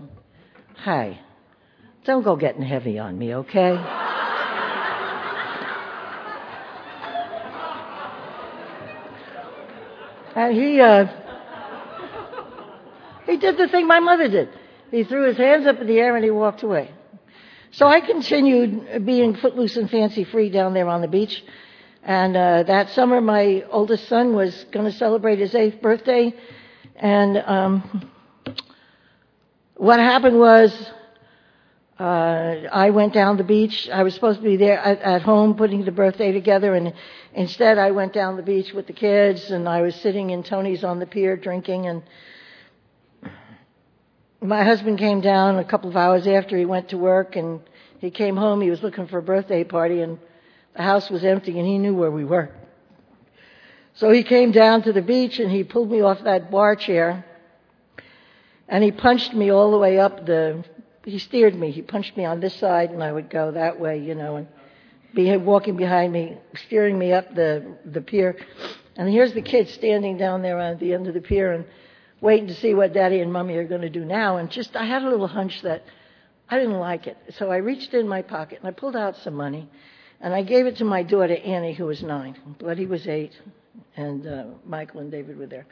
"Hi, 0.76 1.20
don't 2.04 2.22
go 2.22 2.36
getting 2.36 2.62
heavy 2.62 2.98
on 2.98 3.18
me, 3.18 3.34
okay?" 3.34 3.78
And 10.36 10.52
he, 10.52 10.80
uh, 10.80 11.06
he 13.26 13.36
did 13.36 13.56
the 13.56 13.68
thing 13.68 13.86
my 13.86 14.00
mother 14.00 14.28
did. 14.28 14.48
He 14.90 15.04
threw 15.04 15.28
his 15.28 15.36
hands 15.36 15.66
up 15.66 15.80
in 15.80 15.86
the 15.86 15.98
air 15.98 16.16
and 16.16 16.24
he 16.24 16.30
walked 16.30 16.62
away. 16.62 16.90
So 17.70 17.86
I 17.86 18.00
continued 18.00 19.04
being 19.04 19.36
footloose 19.36 19.76
and 19.76 19.90
fancy 19.90 20.24
free 20.24 20.50
down 20.50 20.74
there 20.74 20.88
on 20.88 21.00
the 21.00 21.08
beach. 21.08 21.42
And 22.04 22.36
uh, 22.36 22.64
that 22.64 22.90
summer, 22.90 23.22
my 23.22 23.64
oldest 23.70 24.08
son 24.08 24.34
was 24.34 24.66
going 24.70 24.84
to 24.84 24.92
celebrate 24.92 25.38
his 25.38 25.54
eighth 25.54 25.80
birthday. 25.80 26.34
And 26.96 27.38
um, 27.38 28.10
what 29.76 29.98
happened 29.98 30.38
was 30.38 30.70
uh, 31.98 32.02
I 32.72 32.90
went 32.90 33.14
down 33.14 33.38
the 33.38 33.44
beach. 33.44 33.88
I 33.88 34.02
was 34.02 34.12
supposed 34.12 34.40
to 34.40 34.44
be 34.44 34.58
there 34.58 34.78
at, 34.78 35.00
at 35.00 35.22
home 35.22 35.54
putting 35.54 35.86
the 35.86 35.92
birthday 35.92 36.30
together, 36.30 36.74
and 36.74 36.92
instead 37.32 37.78
I 37.78 37.92
went 37.92 38.12
down 38.12 38.36
the 38.36 38.42
beach 38.42 38.74
with 38.74 38.86
the 38.86 38.92
kids, 38.92 39.50
and 39.50 39.66
I 39.66 39.80
was 39.80 39.94
sitting 39.94 40.28
in 40.28 40.42
Tony's 40.42 40.84
on 40.84 40.98
the 40.98 41.06
pier 41.06 41.38
drinking. 41.38 41.86
And 41.86 42.02
my 44.42 44.62
husband 44.62 44.98
came 44.98 45.22
down 45.22 45.58
a 45.58 45.64
couple 45.64 45.88
of 45.88 45.96
hours 45.96 46.26
after 46.26 46.58
he 46.58 46.66
went 46.66 46.90
to 46.90 46.98
work, 46.98 47.34
and 47.36 47.60
he 47.98 48.10
came 48.10 48.36
home. 48.36 48.60
He 48.60 48.68
was 48.68 48.82
looking 48.82 49.06
for 49.06 49.16
a 49.16 49.22
birthday 49.22 49.64
party, 49.64 50.02
and 50.02 50.18
the 50.74 50.82
house 50.82 51.10
was 51.10 51.24
empty, 51.24 51.58
and 51.58 51.66
he 51.66 51.78
knew 51.78 51.94
where 51.94 52.10
we 52.10 52.24
were. 52.24 52.50
So 53.94 54.10
he 54.10 54.22
came 54.24 54.50
down 54.50 54.82
to 54.82 54.92
the 54.92 55.02
beach, 55.02 55.38
and 55.38 55.50
he 55.50 55.64
pulled 55.64 55.90
me 55.90 56.00
off 56.00 56.22
that 56.24 56.50
bar 56.50 56.76
chair, 56.76 57.24
and 58.68 58.82
he 58.82 58.90
punched 58.90 59.34
me 59.34 59.50
all 59.50 59.70
the 59.70 59.78
way 59.78 59.98
up 59.98 60.26
the 60.26 60.64
he 61.04 61.18
steered 61.18 61.54
me. 61.54 61.70
He 61.70 61.82
punched 61.82 62.16
me 62.16 62.24
on 62.24 62.40
this 62.40 62.54
side, 62.54 62.90
and 62.90 63.02
I 63.02 63.12
would 63.12 63.28
go 63.28 63.52
that 63.52 63.78
way, 63.78 63.98
you 63.98 64.14
know, 64.14 64.36
and 64.36 64.48
be 65.14 65.36
walking 65.36 65.76
behind 65.76 66.12
me, 66.12 66.38
steering 66.66 66.98
me 66.98 67.12
up 67.12 67.34
the 67.34 67.76
the 67.84 68.00
pier. 68.00 68.36
And 68.96 69.08
here's 69.08 69.32
the 69.32 69.42
kids 69.42 69.72
standing 69.72 70.16
down 70.16 70.42
there 70.42 70.58
at 70.58 70.80
the 70.80 70.94
end 70.94 71.08
of 71.08 71.14
the 71.14 71.20
pier 71.20 71.52
and 71.52 71.64
waiting 72.20 72.46
to 72.46 72.54
see 72.54 72.74
what 72.74 72.92
Daddy 72.94 73.20
and 73.20 73.32
Mummy 73.32 73.56
are 73.56 73.66
going 73.66 73.82
to 73.82 73.90
do 73.90 74.04
now. 74.04 74.38
And 74.38 74.50
just 74.50 74.76
I 74.76 74.84
had 74.84 75.02
a 75.02 75.08
little 75.08 75.26
hunch 75.26 75.60
that 75.62 75.84
I 76.48 76.58
didn't 76.58 76.78
like 76.78 77.06
it, 77.06 77.16
so 77.38 77.50
I 77.50 77.56
reached 77.56 77.92
in 77.94 78.08
my 78.08 78.22
pocket 78.22 78.60
and 78.60 78.68
I 78.68 78.70
pulled 78.70 78.96
out 78.96 79.16
some 79.18 79.34
money, 79.34 79.68
and 80.24 80.32
I 80.32 80.42
gave 80.42 80.64
it 80.64 80.78
to 80.78 80.86
my 80.86 81.02
daughter 81.02 81.36
Annie, 81.36 81.74
who 81.74 81.84
was 81.84 82.02
nine. 82.02 82.34
Buddy 82.58 82.86
was 82.86 83.06
eight, 83.06 83.38
and 83.94 84.26
uh, 84.26 84.44
Michael 84.64 85.00
and 85.00 85.10
David 85.10 85.36
were 85.36 85.46
there. 85.46 85.66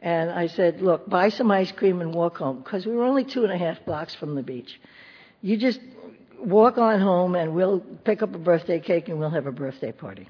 And 0.00 0.28
I 0.28 0.48
said, 0.48 0.82
look, 0.82 1.08
buy 1.08 1.30
some 1.30 1.50
ice 1.50 1.72
cream 1.72 2.02
and 2.02 2.12
walk 2.12 2.36
home 2.36 2.58
because 2.58 2.84
we 2.84 2.92
were 2.92 3.04
only 3.04 3.24
two 3.24 3.42
and 3.42 3.50
a 3.50 3.56
half 3.56 3.82
blocks 3.86 4.14
from 4.14 4.34
the 4.34 4.42
beach. 4.42 4.78
You 5.40 5.56
just 5.56 5.80
walk 6.38 6.76
on 6.76 7.00
home 7.00 7.34
and 7.34 7.54
we'll 7.54 7.80
pick 7.80 8.20
up 8.20 8.34
a 8.34 8.38
birthday 8.38 8.80
cake 8.80 9.08
and 9.08 9.18
we'll 9.18 9.30
have 9.30 9.46
a 9.46 9.52
birthday 9.52 9.92
party. 9.92 10.28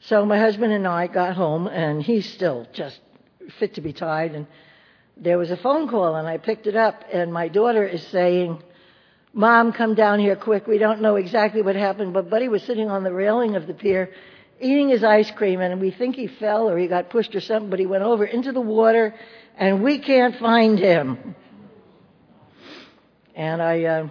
So 0.00 0.26
my 0.26 0.38
husband 0.38 0.74
and 0.74 0.86
I 0.86 1.06
got 1.06 1.34
home 1.34 1.68
and 1.68 2.02
he's 2.02 2.30
still 2.30 2.66
just 2.74 3.00
fit 3.58 3.76
to 3.76 3.80
be 3.80 3.94
tied 3.94 4.34
and 4.34 4.46
there 5.16 5.38
was 5.38 5.50
a 5.50 5.56
phone 5.56 5.88
call 5.88 6.16
and 6.16 6.28
I 6.28 6.36
picked 6.36 6.66
it 6.66 6.76
up 6.76 7.02
and 7.10 7.32
my 7.32 7.48
daughter 7.48 7.86
is 7.86 8.06
saying, 8.08 8.62
Mom, 9.36 9.72
come 9.72 9.94
down 9.94 10.20
here 10.20 10.36
quick. 10.36 10.66
We 10.68 10.78
don't 10.78 11.00
know 11.00 11.16
exactly 11.16 11.60
what 11.60 11.74
happened, 11.74 12.14
but 12.14 12.30
Buddy 12.30 12.48
was 12.48 12.62
sitting 12.62 12.88
on 12.88 13.02
the 13.02 13.12
railing 13.12 13.56
of 13.56 13.66
the 13.66 13.74
pier 13.74 14.12
eating 14.60 14.88
his 14.88 15.02
ice 15.02 15.30
cream, 15.32 15.60
and 15.60 15.80
we 15.80 15.90
think 15.90 16.14
he 16.14 16.26
fell 16.26 16.70
or 16.70 16.78
he 16.78 16.86
got 16.86 17.10
pushed 17.10 17.34
or 17.34 17.40
something, 17.40 17.70
but 17.70 17.78
he 17.78 17.86
went 17.86 18.04
over 18.04 18.24
into 18.24 18.52
the 18.52 18.60
water, 18.60 19.14
and 19.56 19.82
we 19.82 19.98
can't 19.98 20.36
find 20.36 20.78
him. 20.78 21.34
And 23.34 23.60
I, 23.60 23.84
uh, 23.84 24.08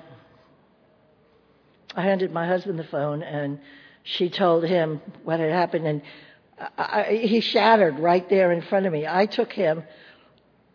I 1.95 2.01
handed 2.01 2.31
my 2.31 2.45
husband 2.45 2.77
the 2.77 2.83
phone, 2.83 3.23
and 3.23 3.59
she 4.03 4.29
told 4.29 4.65
him 4.65 5.01
what 5.23 5.39
had 5.39 5.51
happened, 5.51 5.87
and 5.87 6.01
I, 6.77 7.21
he 7.23 7.39
shattered 7.39 7.99
right 7.99 8.27
there 8.29 8.51
in 8.51 8.61
front 8.61 8.85
of 8.85 8.93
me. 8.93 9.07
I 9.07 9.25
took 9.25 9.51
him. 9.53 9.83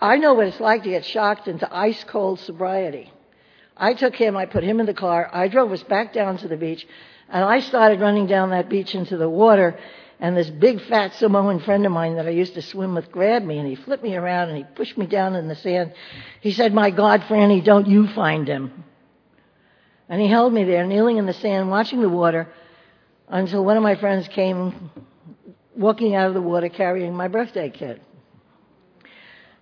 I 0.01 0.17
know 0.17 0.35
what 0.35 0.47
it's 0.47 0.61
like 0.61 0.85
to 0.85 0.89
get 0.89 1.05
shocked 1.05 1.47
into 1.47 1.73
ice 1.75 2.03
cold 2.05 2.41
sobriety. 2.41 3.13
I 3.79 3.95
took 3.95 4.14
him, 4.17 4.37
I 4.37 4.47
put 4.47 4.64
him 4.64 4.81
in 4.81 4.87
the 4.87 4.95
car, 4.95 5.31
I 5.33 5.49
drove 5.49 5.73
us 5.73 5.83
back 5.83 6.12
down 6.12 6.38
to 6.38 6.49
the 6.49 6.57
beach. 6.57 6.87
And 7.29 7.45
I 7.45 7.61
started 7.61 8.01
running 8.01 8.27
down 8.27 8.51
that 8.51 8.69
beach 8.69 8.95
into 8.95 9.17
the 9.17 9.29
water, 9.29 9.79
and 10.19 10.37
this 10.37 10.51
big 10.51 10.81
fat 10.81 11.14
Samoan 11.14 11.61
friend 11.61 11.87
of 11.87 11.93
mine 11.93 12.17
that 12.17 12.27
I 12.27 12.31
used 12.31 12.55
to 12.55 12.62
swim 12.62 12.95
with 12.95 13.12
grabbed 13.12 13.45
me, 13.45 13.59
and 13.59 13.69
he 13.69 13.77
flipped 13.77 14.03
me 14.03 14.17
around 14.17 14.49
and 14.49 14.59
he 14.59 14.64
pushed 14.64 14.97
me 14.97 15.07
down 15.07 15.37
in 15.37 15.47
the 15.47 15.55
sand. 15.55 15.93
He 16.41 16.53
said, 16.53 16.73
My 16.73 16.91
God, 16.91 17.21
Franny, 17.23 17.62
don't 17.62 17.87
you 17.87 18.09
find 18.09 18.49
him. 18.49 18.85
And 20.09 20.21
he 20.21 20.27
held 20.27 20.53
me 20.53 20.64
there, 20.64 20.87
kneeling 20.87 21.19
in 21.19 21.27
the 21.27 21.35
sand, 21.35 21.71
watching 21.71 22.01
the 22.01 22.09
water, 22.09 22.49
until 23.29 23.64
one 23.64 23.77
of 23.77 23.83
my 23.83 23.95
friends 23.95 24.27
came 24.29 24.91
walking 25.77 26.14
out 26.14 26.29
of 26.29 26.35
the 26.35 26.41
water 26.41 26.69
carrying 26.71 27.14
my 27.14 27.29
birthday 27.29 27.71
kit. 27.71 28.03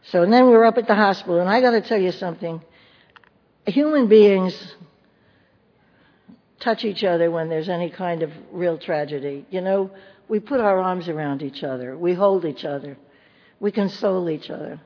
So 0.04 0.24
then 0.24 0.46
we 0.46 0.52
were 0.52 0.64
up 0.64 0.78
at 0.78 0.86
the 0.86 0.94
hospital, 0.94 1.40
and 1.40 1.50
I 1.50 1.60
got 1.60 1.72
to 1.72 1.80
tell 1.80 2.00
you 2.00 2.12
something. 2.12 2.62
Human 3.66 4.06
beings 4.06 4.76
touch 6.60 6.84
each 6.84 7.02
other 7.02 7.30
when 7.30 7.48
there's 7.48 7.68
any 7.68 7.90
kind 7.90 8.22
of 8.22 8.30
real 8.52 8.78
tragedy. 8.78 9.44
You 9.50 9.60
know, 9.60 9.90
we 10.28 10.40
put 10.40 10.60
our 10.60 10.78
arms 10.78 11.08
around 11.08 11.42
each 11.42 11.62
other, 11.64 11.96
we 11.96 12.14
hold 12.14 12.44
each 12.44 12.64
other, 12.64 12.96
we 13.60 13.72
console 13.72 14.30
each 14.30 14.50
other. 14.50 14.80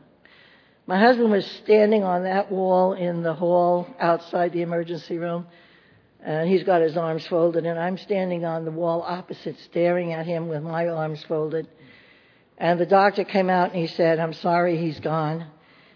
My 0.87 0.99
husband 0.99 1.31
was 1.31 1.47
standing 1.63 2.03
on 2.03 2.25
that 2.25 2.51
wall 2.51 2.95
in 2.95 3.23
the 3.23 3.35
hall 3.35 3.87
outside 4.01 4.53
the 4.53 4.63
emergency 4.63 5.19
room, 5.19 5.47
and 6.23 6.49
he's 6.49 6.65
got 6.65 6.83
his 6.83 6.97
arms 6.97 7.27
folded, 7.27 7.65
and 7.65 7.79
I'm 7.79 7.97
standing 7.99 8.45
on 8.45 8.65
the 8.65 8.71
wall 8.71 9.03
opposite, 9.07 9.59
staring 9.61 10.13
at 10.13 10.27
him 10.27 10.49
with 10.49 10.63
my 10.63 10.89
arms 10.89 11.23
folded. 11.25 11.69
And 12.59 12.81
the 12.81 12.87
doctor 12.87 13.25
came 13.25 13.49
out 13.49 13.73
and 13.73 13.81
he 13.81 13.87
said, 13.87 14.19
I'm 14.19 14.35
sorry 14.35 14.77
he's 14.79 15.01
gone. 15.01 15.47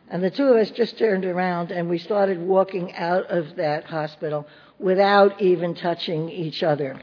And 0.09 0.23
the 0.23 0.31
two 0.31 0.45
of 0.45 0.57
us 0.57 0.71
just 0.71 0.99
turned 0.99 1.25
around 1.25 1.71
and 1.71 1.89
we 1.89 1.99
started 1.99 2.41
walking 2.41 2.95
out 2.95 3.31
of 3.31 3.57
that 3.57 3.85
hospital 3.85 4.47
without 4.79 5.41
even 5.41 5.75
touching 5.75 6.29
each 6.29 6.63
other. 6.63 7.01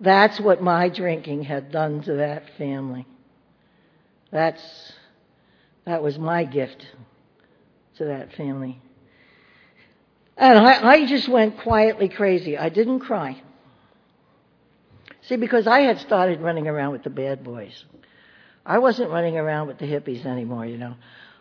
That's 0.00 0.38
what 0.38 0.62
my 0.62 0.88
drinking 0.88 1.42
had 1.44 1.72
done 1.72 2.02
to 2.02 2.14
that 2.14 2.44
family. 2.56 3.06
That's, 4.30 4.92
that 5.84 6.02
was 6.02 6.18
my 6.18 6.44
gift 6.44 6.86
to 7.98 8.04
that 8.06 8.32
family. 8.34 8.80
And 10.36 10.58
I, 10.58 10.86
I 10.86 11.06
just 11.06 11.28
went 11.28 11.58
quietly 11.60 12.08
crazy. 12.08 12.58
I 12.58 12.68
didn't 12.68 13.00
cry. 13.00 13.42
See, 15.22 15.36
because 15.36 15.66
I 15.66 15.80
had 15.80 15.98
started 16.00 16.40
running 16.40 16.68
around 16.68 16.92
with 16.92 17.02
the 17.02 17.10
bad 17.10 17.42
boys. 17.42 17.84
I 18.64 18.78
wasn't 18.78 19.10
running 19.10 19.38
around 19.38 19.68
with 19.68 19.78
the 19.78 19.86
hippies 19.86 20.26
anymore, 20.26 20.66
you 20.66 20.76
know. 20.76 20.94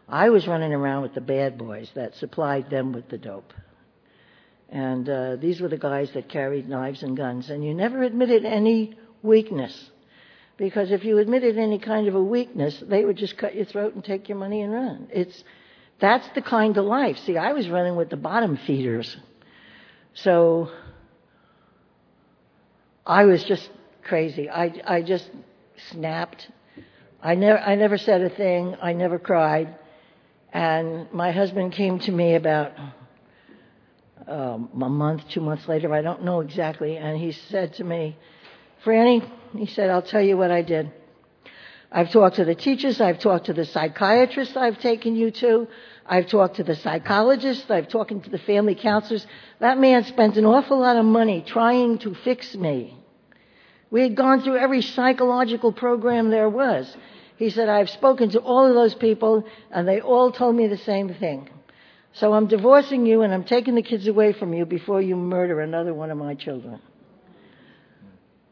I 0.07 0.29
was 0.29 0.47
running 0.47 0.73
around 0.73 1.01
with 1.01 1.13
the 1.15 1.21
bad 1.21 1.57
boys 1.57 1.89
that 1.95 2.15
supplied 2.15 2.69
them 2.69 2.91
with 2.91 3.09
the 3.09 3.17
dope. 3.17 3.53
And 4.69 5.09
uh, 5.09 5.35
these 5.37 5.61
were 5.61 5.67
the 5.67 5.77
guys 5.77 6.11
that 6.13 6.29
carried 6.29 6.69
knives 6.69 7.01
and 7.03 7.15
guns. 7.17 7.49
And 7.49 7.63
you 7.63 7.73
never 7.73 8.03
admitted 8.03 8.45
any 8.45 8.97
weakness. 9.23 9.89
Because 10.57 10.91
if 10.91 11.03
you 11.03 11.17
admitted 11.17 11.57
any 11.57 11.79
kind 11.79 12.07
of 12.07 12.15
a 12.15 12.23
weakness, 12.23 12.81
they 12.87 13.03
would 13.03 13.17
just 13.17 13.37
cut 13.37 13.55
your 13.55 13.65
throat 13.65 13.93
and 13.95 14.03
take 14.03 14.29
your 14.29 14.37
money 14.37 14.61
and 14.61 14.71
run. 14.71 15.07
It's, 15.11 15.43
that's 15.99 16.27
the 16.35 16.41
kind 16.41 16.77
of 16.77 16.85
life. 16.85 17.17
See, 17.25 17.37
I 17.37 17.53
was 17.53 17.67
running 17.67 17.95
with 17.95 18.09
the 18.09 18.17
bottom 18.17 18.57
feeders. 18.57 19.17
So 20.13 20.69
I 23.05 23.25
was 23.25 23.43
just 23.43 23.69
crazy. 24.03 24.49
I, 24.49 24.73
I 24.85 25.01
just 25.01 25.29
snapped. 25.91 26.49
I 27.21 27.35
never, 27.35 27.59
I 27.59 27.75
never 27.75 27.97
said 27.97 28.21
a 28.21 28.29
thing. 28.29 28.75
I 28.81 28.93
never 28.93 29.19
cried. 29.19 29.75
And 30.55 31.11
my 31.11 31.33
husband 31.33 31.73
came 31.73 31.99
to 31.99 32.11
me 32.13 32.35
about 32.35 32.71
um, 34.25 34.69
a 34.81 34.87
month, 34.87 35.27
two 35.27 35.41
months 35.41 35.67
later, 35.67 35.93
I 35.93 36.01
don't 36.01 36.23
know 36.23 36.39
exactly, 36.39 36.95
and 36.95 37.17
he 37.17 37.33
said 37.33 37.73
to 37.73 37.83
me, 37.83 38.17
Franny, 38.85 39.29
he 39.53 39.65
said, 39.65 39.89
I'll 39.89 40.01
tell 40.01 40.21
you 40.21 40.37
what 40.37 40.51
I 40.51 40.61
did. 40.61 40.93
I've 41.91 42.09
talked 42.09 42.37
to 42.37 42.45
the 42.45 42.55
teachers, 42.55 43.01
I've 43.01 43.19
talked 43.19 43.47
to 43.47 43.53
the 43.53 43.65
psychiatrists 43.65 44.55
I've 44.55 44.79
taken 44.79 45.17
you 45.17 45.29
to, 45.31 45.67
I've 46.05 46.29
talked 46.29 46.55
to 46.55 46.63
the 46.63 46.77
psychologists, 46.77 47.69
I've 47.69 47.89
talked 47.89 48.23
to 48.23 48.29
the 48.29 48.37
family 48.37 48.75
counselors. 48.75 49.27
That 49.59 49.77
man 49.77 50.05
spent 50.05 50.37
an 50.37 50.45
awful 50.45 50.79
lot 50.79 50.95
of 50.95 51.03
money 51.03 51.43
trying 51.45 51.97
to 51.97 52.15
fix 52.15 52.55
me. 52.55 52.97
We 53.91 54.03
had 54.03 54.15
gone 54.15 54.41
through 54.41 54.55
every 54.55 54.83
psychological 54.83 55.73
program 55.73 56.29
there 56.29 56.49
was. 56.49 56.95
He 57.37 57.49
said, 57.49 57.67
I've 57.67 57.89
spoken 57.89 58.29
to 58.31 58.39
all 58.39 58.65
of 58.65 58.73
those 58.73 58.95
people, 58.95 59.45
and 59.71 59.87
they 59.87 59.99
all 60.01 60.31
told 60.31 60.55
me 60.55 60.67
the 60.67 60.77
same 60.77 61.13
thing. 61.13 61.49
So 62.15 62.33
I'm 62.33 62.47
divorcing 62.47 63.05
you 63.05 63.23
and 63.23 63.33
I'm 63.33 63.43
taking 63.43 63.75
the 63.75 63.81
kids 63.81 64.07
away 64.07 64.31
from 64.31 64.53
you 64.53 64.65
before 64.65 65.01
you 65.01 65.17
murder 65.17 65.59
another 65.59 65.93
one 65.93 66.11
of 66.11 66.17
my 66.17 66.33
children. 66.33 66.79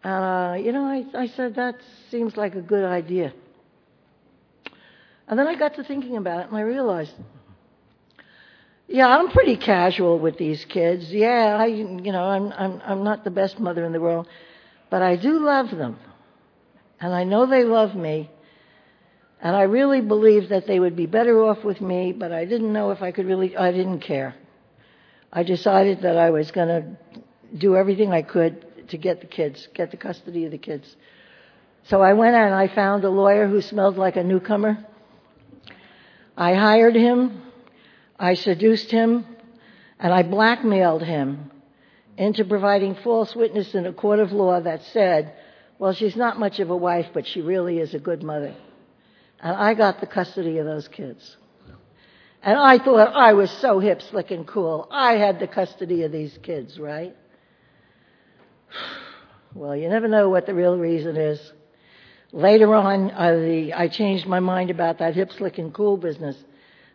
Uh, 0.04 0.58
you 0.60 0.74
know, 0.74 0.84
I, 0.84 1.06
I 1.18 1.28
said, 1.28 1.56
that 1.56 1.76
seems 2.12 2.36
like 2.36 2.56
a 2.56 2.62
good 2.62 2.84
idea. 2.84 3.34
And 5.30 5.40
then 5.40 5.48
I 5.48 5.56
got 5.56 5.76
to 5.76 5.84
thinking 5.86 6.18
about 6.18 6.42
it 6.42 6.48
and 6.48 6.58
I 6.58 6.62
realized, 6.62 7.14
yeah, 8.90 9.08
I'm 9.08 9.30
pretty 9.30 9.56
casual 9.56 10.20
with 10.20 10.38
these 10.38 10.66
kids. 10.66 11.10
Yeah, 11.10 11.56
I, 11.58 11.68
you 11.68 12.12
know, 12.12 12.24
I'm, 12.26 12.52
I'm, 12.52 12.82
I'm 12.84 13.04
not 13.06 13.24
the 13.24 13.32
best 13.32 13.62
mother 13.62 13.86
in 13.86 13.94
the 13.94 14.02
world, 14.02 14.28
but 14.90 15.02
I 15.02 15.16
do 15.16 15.40
love 15.40 15.72
them. 15.72 15.98
And 17.00 17.14
I 17.14 17.24
know 17.24 17.46
they 17.46 17.64
love 17.64 17.96
me. 17.96 18.30
And 19.44 19.58
I 19.58 19.64
really 19.64 20.00
believed 20.00 20.50
that 20.52 20.68
they 20.68 20.80
would 20.80 20.96
be 20.96 21.06
better 21.06 21.44
off 21.44 21.66
with 21.66 21.82
me, 21.82 22.14
but 22.14 22.32
I 22.32 22.46
didn't 22.46 22.72
know 22.72 22.92
if 22.92 23.02
I 23.02 23.12
could 23.12 23.26
really, 23.26 23.58
I 23.58 23.74
didn't 23.74 24.00
care. 24.00 24.36
I 25.34 25.44
decided 25.44 26.04
that 26.04 26.16
I 26.16 26.30
was 26.30 26.50
going 26.52 26.70
to 26.70 26.98
do 27.58 27.76
everything 27.76 28.14
I 28.14 28.22
could 28.22 28.88
to 28.88 28.98
get 28.98 29.20
the 29.20 29.28
kids, 29.28 29.68
get 29.74 29.92
the 29.92 29.98
custody 29.98 30.46
of 30.46 30.52
the 30.52 30.58
kids. 30.58 30.96
So 31.90 32.02
I 32.02 32.14
went 32.14 32.36
and 32.36 32.54
I 32.54 32.74
found 32.74 33.04
a 33.04 33.10
lawyer 33.10 33.46
who 33.50 33.62
smelled 33.62 33.98
like 33.98 34.16
a 34.16 34.24
newcomer. 34.24 34.78
I 36.38 36.54
hired 36.54 36.96
him, 36.96 37.42
I 38.18 38.36
seduced 38.36 38.92
him, 38.92 39.26
and 40.00 40.14
I 40.14 40.24
blackmailed 40.24 41.04
him 41.04 41.52
into 42.18 42.46
providing 42.46 42.96
false 42.96 43.36
witness 43.36 43.76
in 43.76 43.86
a 43.88 43.92
court 43.92 44.20
of 44.20 44.32
law 44.32 44.62
that 44.62 44.84
said, 44.94 45.36
well, 45.80 45.92
she's 45.92 46.16
not 46.16 46.40
much 46.40 46.62
of 46.62 46.70
a 46.70 46.78
wife, 46.78 47.08
but 47.14 47.28
she 47.28 47.42
really 47.42 47.80
is 47.80 47.94
a 47.94 48.00
good 48.00 48.24
mother. 48.24 48.56
And 49.44 49.58
I 49.58 49.74
got 49.74 50.00
the 50.00 50.08
custody 50.08 50.58
of 50.60 50.66
those 50.66 50.88
kids. 50.88 51.36
And 52.42 52.58
I 52.58 52.78
thought 52.78 53.14
I 53.14 53.34
was 53.34 53.52
so 53.52 53.80
hip, 53.80 54.02
slick, 54.02 54.32
and 54.32 54.48
cool. 54.48 54.88
I 54.90 55.14
had 55.14 55.40
the 55.40 55.48
custody 55.48 56.04
of 56.04 56.12
these 56.12 56.38
kids, 56.42 56.80
right? 56.80 57.16
Well, 59.56 59.76
you 59.76 59.88
never 59.88 60.08
know 60.08 60.30
what 60.30 60.48
the 60.48 60.56
real 60.56 60.76
reason 60.76 61.16
is. 61.16 61.40
Later 62.32 62.74
on, 62.74 63.12
uh, 63.12 63.36
the, 63.36 63.74
I 63.74 63.88
changed 63.88 64.26
my 64.26 64.40
mind 64.40 64.72
about 64.72 64.98
that 64.98 65.14
hip, 65.14 65.32
slick, 65.32 65.60
and 65.60 65.72
cool 65.72 65.96
business. 65.96 66.36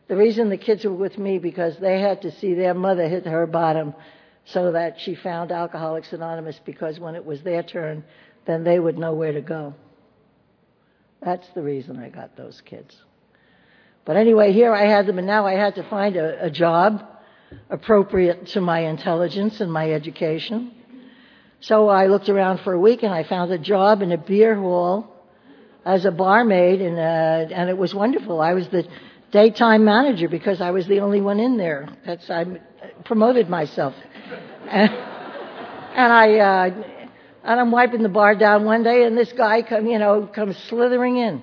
The 0.08 0.16
reason 0.16 0.48
the 0.48 0.56
kids 0.56 0.84
were 0.84 0.92
with 0.92 1.18
me 1.18 1.38
because 1.38 1.78
they 1.78 2.00
had 2.00 2.22
to 2.22 2.32
see 2.32 2.54
their 2.54 2.74
mother 2.74 3.08
hit 3.08 3.26
her 3.26 3.46
bottom 3.46 3.94
so 4.44 4.72
that 4.72 4.98
she 4.98 5.14
found 5.14 5.52
Alcoholics 5.52 6.12
Anonymous 6.12 6.58
because 6.64 6.98
when 6.98 7.14
it 7.14 7.24
was 7.24 7.42
their 7.42 7.62
turn, 7.62 8.02
then 8.44 8.64
they 8.64 8.80
would 8.80 8.98
know 8.98 9.14
where 9.14 9.32
to 9.32 9.40
go. 9.40 9.74
That's 11.22 11.46
the 11.54 11.62
reason 11.62 11.98
I 11.98 12.08
got 12.08 12.36
those 12.36 12.60
kids. 12.64 12.96
But 14.04 14.16
anyway, 14.16 14.52
here 14.52 14.72
I 14.72 14.86
had 14.86 15.06
them, 15.06 15.18
and 15.18 15.26
now 15.26 15.46
I 15.46 15.54
had 15.54 15.74
to 15.74 15.88
find 15.88 16.16
a, 16.16 16.46
a 16.46 16.50
job 16.50 17.04
appropriate 17.68 18.46
to 18.48 18.60
my 18.60 18.80
intelligence 18.80 19.60
and 19.60 19.72
my 19.72 19.92
education. 19.92 20.72
So 21.60 21.88
I 21.88 22.06
looked 22.06 22.28
around 22.28 22.60
for 22.60 22.72
a 22.72 22.80
week 22.80 23.02
and 23.02 23.12
I 23.12 23.24
found 23.24 23.50
a 23.50 23.58
job 23.58 24.00
in 24.02 24.12
a 24.12 24.18
beer 24.18 24.54
hall 24.54 25.14
as 25.84 26.04
a 26.04 26.10
barmaid, 26.10 26.80
and, 26.80 26.98
uh, 26.98 27.54
and 27.54 27.70
it 27.70 27.76
was 27.76 27.94
wonderful. 27.94 28.40
I 28.40 28.52
was 28.52 28.68
the 28.68 28.86
daytime 29.32 29.84
manager 29.84 30.28
because 30.28 30.60
I 30.60 30.70
was 30.70 30.86
the 30.86 31.00
only 31.00 31.20
one 31.20 31.40
in 31.40 31.56
there. 31.56 31.88
That's 32.04 32.28
I 32.30 32.44
promoted 33.04 33.48
myself, 33.48 33.94
and, 34.68 34.90
and 34.92 36.12
I 36.12 36.38
uh, 36.38 36.97
and 37.48 37.58
I'm 37.58 37.70
wiping 37.70 38.02
the 38.02 38.10
bar 38.10 38.34
down 38.34 38.66
one 38.66 38.82
day, 38.82 39.04
and 39.04 39.16
this 39.16 39.32
guy 39.32 39.62
come, 39.62 39.86
you 39.86 39.98
know, 39.98 40.26
comes 40.26 40.54
slithering 40.68 41.16
in. 41.16 41.42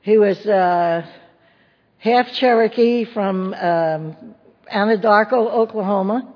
He 0.00 0.18
was 0.18 0.44
uh, 0.44 1.06
half 1.98 2.32
Cherokee 2.32 3.04
from 3.04 3.54
um, 3.54 4.16
Anadarko, 4.68 5.52
Oklahoma, 5.52 6.34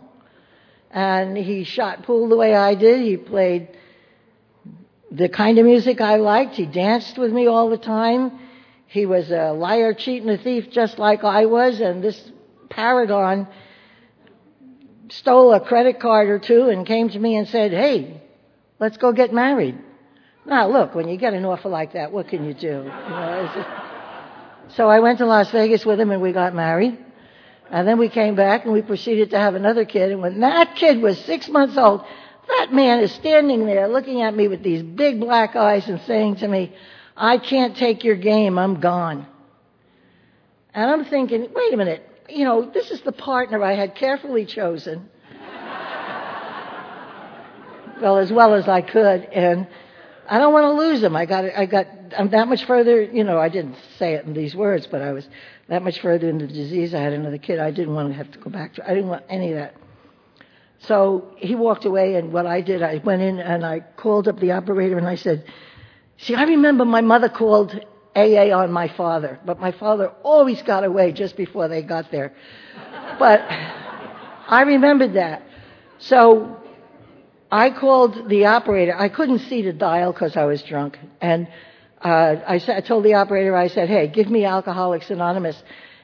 and 0.92 1.36
he 1.36 1.64
shot 1.64 2.04
pool 2.04 2.28
the 2.28 2.36
way 2.36 2.54
I 2.54 2.76
did. 2.76 3.00
He 3.00 3.16
played 3.16 3.76
the 5.10 5.28
kind 5.28 5.58
of 5.58 5.64
music 5.64 6.00
I 6.00 6.14
liked. 6.14 6.54
He 6.54 6.66
danced 6.66 7.18
with 7.18 7.32
me 7.32 7.48
all 7.48 7.68
the 7.68 7.78
time. 7.78 8.38
He 8.86 9.06
was 9.06 9.32
a 9.32 9.50
liar, 9.50 9.92
cheat, 9.92 10.22
and 10.22 10.30
a 10.30 10.38
thief, 10.38 10.70
just 10.70 11.00
like 11.00 11.24
I 11.24 11.46
was. 11.46 11.80
And 11.80 12.00
this 12.00 12.30
paragon 12.70 13.48
stole 15.10 15.52
a 15.52 15.60
credit 15.60 16.00
card 16.00 16.28
or 16.28 16.38
two 16.38 16.68
and 16.68 16.86
came 16.86 17.08
to 17.10 17.18
me 17.18 17.36
and 17.36 17.48
said, 17.48 17.72
Hey, 17.72 18.22
let's 18.78 18.96
go 18.96 19.12
get 19.12 19.32
married. 19.32 19.78
Now, 20.46 20.68
look, 20.68 20.94
when 20.94 21.08
you 21.08 21.16
get 21.16 21.32
an 21.32 21.44
offer 21.44 21.68
like 21.68 21.94
that, 21.94 22.12
what 22.12 22.28
can 22.28 22.44
you 22.44 22.54
do? 22.54 22.66
You 22.66 22.84
know, 22.84 23.66
so 24.76 24.88
I 24.88 25.00
went 25.00 25.18
to 25.18 25.26
Las 25.26 25.50
Vegas 25.50 25.84
with 25.86 26.00
him 26.00 26.10
and 26.10 26.20
we 26.20 26.32
got 26.32 26.54
married. 26.54 26.98
And 27.70 27.88
then 27.88 27.98
we 27.98 28.08
came 28.08 28.34
back 28.34 28.64
and 28.64 28.72
we 28.72 28.82
proceeded 28.82 29.30
to 29.30 29.38
have 29.38 29.54
another 29.54 29.84
kid. 29.84 30.12
And 30.12 30.20
when 30.20 30.40
that 30.40 30.76
kid 30.76 31.00
was 31.00 31.18
six 31.24 31.48
months 31.48 31.76
old, 31.76 32.04
that 32.46 32.72
man 32.72 33.00
is 33.00 33.12
standing 33.12 33.64
there 33.64 33.88
looking 33.88 34.22
at 34.22 34.34
me 34.34 34.48
with 34.48 34.62
these 34.62 34.82
big 34.82 35.18
black 35.18 35.56
eyes 35.56 35.88
and 35.88 36.00
saying 36.02 36.36
to 36.36 36.48
me, 36.48 36.74
I 37.16 37.38
can't 37.38 37.76
take 37.76 38.04
your 38.04 38.16
game, 38.16 38.58
I'm 38.58 38.80
gone. 38.80 39.26
And 40.74 40.90
I'm 40.90 41.04
thinking, 41.04 41.48
wait 41.54 41.72
a 41.72 41.76
minute, 41.76 42.06
you 42.28 42.44
know, 42.44 42.70
this 42.70 42.90
is 42.90 43.00
the 43.02 43.12
partner 43.12 43.62
I 43.62 43.74
had 43.74 43.94
carefully 43.94 44.46
chosen. 44.46 45.08
well, 48.00 48.18
as 48.18 48.32
well 48.32 48.54
as 48.54 48.68
I 48.68 48.80
could, 48.80 49.24
and 49.24 49.66
I 50.28 50.38
don't 50.38 50.52
want 50.52 50.64
to 50.64 50.72
lose 50.72 51.02
him. 51.02 51.16
I 51.16 51.26
got, 51.26 51.44
I 51.44 51.66
got, 51.66 51.86
I'm 52.16 52.30
that 52.30 52.48
much 52.48 52.64
further, 52.64 53.02
you 53.02 53.24
know, 53.24 53.38
I 53.38 53.48
didn't 53.48 53.76
say 53.98 54.14
it 54.14 54.24
in 54.24 54.32
these 54.32 54.54
words, 54.54 54.86
but 54.86 55.02
I 55.02 55.12
was 55.12 55.28
that 55.68 55.82
much 55.82 56.00
further 56.00 56.28
into 56.28 56.46
the 56.46 56.52
disease. 56.52 56.94
I 56.94 57.00
had 57.00 57.12
another 57.12 57.38
kid. 57.38 57.58
I 57.58 57.70
didn't 57.70 57.94
want 57.94 58.08
to 58.08 58.14
have 58.14 58.30
to 58.32 58.38
go 58.38 58.50
back 58.50 58.74
to, 58.74 58.84
I 58.84 58.94
didn't 58.94 59.08
want 59.08 59.24
any 59.28 59.52
of 59.52 59.58
that. 59.58 59.74
So 60.80 61.34
he 61.38 61.54
walked 61.54 61.84
away, 61.84 62.16
and 62.16 62.32
what 62.32 62.46
I 62.46 62.60
did, 62.60 62.82
I 62.82 63.00
went 63.04 63.22
in 63.22 63.38
and 63.38 63.64
I 63.64 63.80
called 63.80 64.28
up 64.28 64.38
the 64.38 64.52
operator 64.52 64.98
and 64.98 65.06
I 65.06 65.14
said, 65.14 65.44
See, 66.16 66.34
I 66.34 66.44
remember 66.44 66.84
my 66.84 67.00
mother 67.00 67.28
called 67.28 67.78
AA 68.16 68.56
on 68.56 68.70
my 68.70 68.88
father, 68.88 69.40
but 69.44 69.58
my 69.58 69.72
father 69.72 70.12
always 70.22 70.62
got 70.62 70.84
away 70.84 71.12
just 71.12 71.36
before 71.36 71.68
they 71.68 71.82
got 71.82 72.10
there. 72.10 72.32
But 73.18 73.40
I 73.40 74.62
remembered 74.66 75.14
that. 75.14 75.42
So 75.98 76.60
I 77.50 77.70
called 77.70 78.28
the 78.28 78.46
operator. 78.46 78.94
I 78.96 79.08
couldn't 79.08 79.40
see 79.40 79.62
the 79.62 79.72
dial 79.72 80.12
because 80.12 80.36
I 80.36 80.44
was 80.44 80.62
drunk. 80.62 80.98
And 81.20 81.48
uh, 82.00 82.36
I, 82.46 82.58
said, 82.58 82.76
I 82.76 82.80
told 82.80 83.04
the 83.04 83.14
operator, 83.14 83.56
I 83.56 83.68
said, 83.68 83.88
hey, 83.88 84.08
give 84.08 84.28
me 84.28 84.44
Alcoholics 84.44 85.10
Anonymous. 85.10 85.60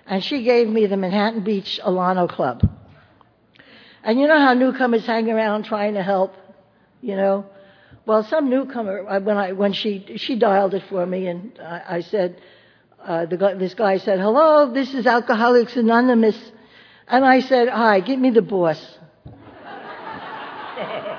And 0.07 0.25
she 0.25 0.43
gave 0.43 0.69
me 0.69 0.87
the 0.87 0.97
Manhattan 0.97 1.45
Beach 1.45 1.81
Alano 1.85 2.29
Club. 2.29 2.69
And 4.03 4.19
you 4.19 4.27
know 4.27 4.39
how 4.39 4.55
newcomers 4.55 5.05
hang 5.07 5.31
around 5.31 5.65
trying 5.65 5.95
to 5.95 6.03
help, 6.03 6.35
you 7.03 7.17
know? 7.17 7.47
Well, 8.07 8.25
some 8.25 8.49
newcomer 8.49 9.07
uh, 9.09 9.21
when 9.21 9.37
I 9.37 9.53
when 9.53 9.73
she 9.73 10.17
she 10.17 10.37
dialed 10.37 10.75
it 10.75 10.85
for 10.89 11.05
me, 11.05 11.27
and 11.27 11.53
I, 11.61 11.83
I 11.89 12.01
said, 12.01 12.41
uh, 13.05 13.27
the 13.27 13.37
this 13.59 13.75
guy 13.75 13.99
said, 13.99 14.19
"Hello, 14.19 14.73
this 14.73 14.95
is 14.95 15.07
Alcoholics 15.07 15.77
Anonymous," 15.77 16.39
and 17.07 17.25
I 17.25 17.41
said, 17.41 17.69
"Hi, 17.69 18.01
give 18.01 18.19
me 18.19 18.31
the 18.31 18.43
boss." 18.43 18.99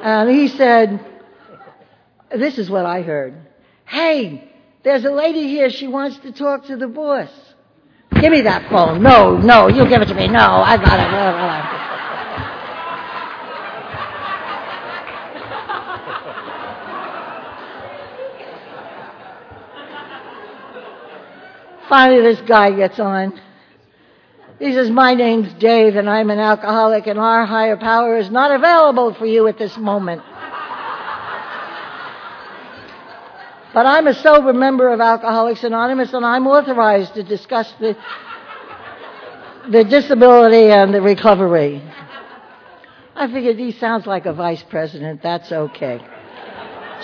and 0.03 0.29
he 0.31 0.47
said, 0.47 0.99
"This 2.35 2.57
is 2.57 2.69
what 2.69 2.85
I 2.85 3.03
heard. 3.03 3.35
Hey, 3.85 4.51
there's 4.83 5.05
a 5.05 5.11
lady 5.11 5.47
here. 5.47 5.69
She 5.69 5.87
wants 5.87 6.17
to 6.19 6.31
talk 6.31 6.65
to 6.65 6.77
the 6.77 6.87
boss. 6.87 7.29
Give 8.19 8.31
me 8.31 8.41
that 8.41 8.69
phone. 8.69 9.03
No, 9.03 9.37
no, 9.37 9.67
you 9.67 9.87
give 9.87 10.01
it 10.01 10.07
to 10.07 10.15
me. 10.15 10.27
No, 10.27 10.39
I 10.39 10.77
got 10.77 11.77
it." 11.77 11.80
Finally, 21.91 22.21
this 22.21 22.39
guy 22.47 22.71
gets 22.71 23.01
on. 23.01 23.37
He 24.59 24.71
says, 24.71 24.89
My 24.89 25.13
name's 25.13 25.51
Dave, 25.55 25.97
and 25.97 26.09
I'm 26.09 26.29
an 26.29 26.39
alcoholic, 26.39 27.05
and 27.05 27.19
our 27.19 27.45
higher 27.45 27.75
power 27.75 28.17
is 28.17 28.31
not 28.31 28.49
available 28.49 29.13
for 29.13 29.25
you 29.25 29.45
at 29.47 29.57
this 29.57 29.77
moment. 29.77 30.21
But 33.73 33.85
I'm 33.85 34.07
a 34.07 34.13
sober 34.13 34.53
member 34.53 34.89
of 34.89 35.01
Alcoholics 35.01 35.65
Anonymous 35.65 36.13
and 36.13 36.25
I'm 36.25 36.47
authorized 36.47 37.13
to 37.15 37.23
discuss 37.23 37.73
the, 37.79 37.97
the 39.69 39.83
disability 39.83 40.69
and 40.71 40.93
the 40.93 41.01
recovery. 41.01 41.81
I 43.15 43.31
figured 43.31 43.57
he 43.57 43.73
sounds 43.73 44.05
like 44.05 44.25
a 44.25 44.33
vice 44.33 44.63
president. 44.63 45.21
That's 45.21 45.51
okay. 45.51 45.99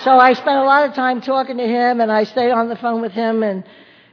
So 0.00 0.12
I 0.18 0.32
spent 0.32 0.56
a 0.56 0.64
lot 0.64 0.88
of 0.88 0.94
time 0.94 1.20
talking 1.20 1.58
to 1.58 1.66
him 1.66 2.00
and 2.00 2.10
I 2.10 2.24
stayed 2.24 2.52
on 2.52 2.68
the 2.68 2.76
phone 2.76 3.02
with 3.02 3.12
him 3.12 3.42
and 3.42 3.64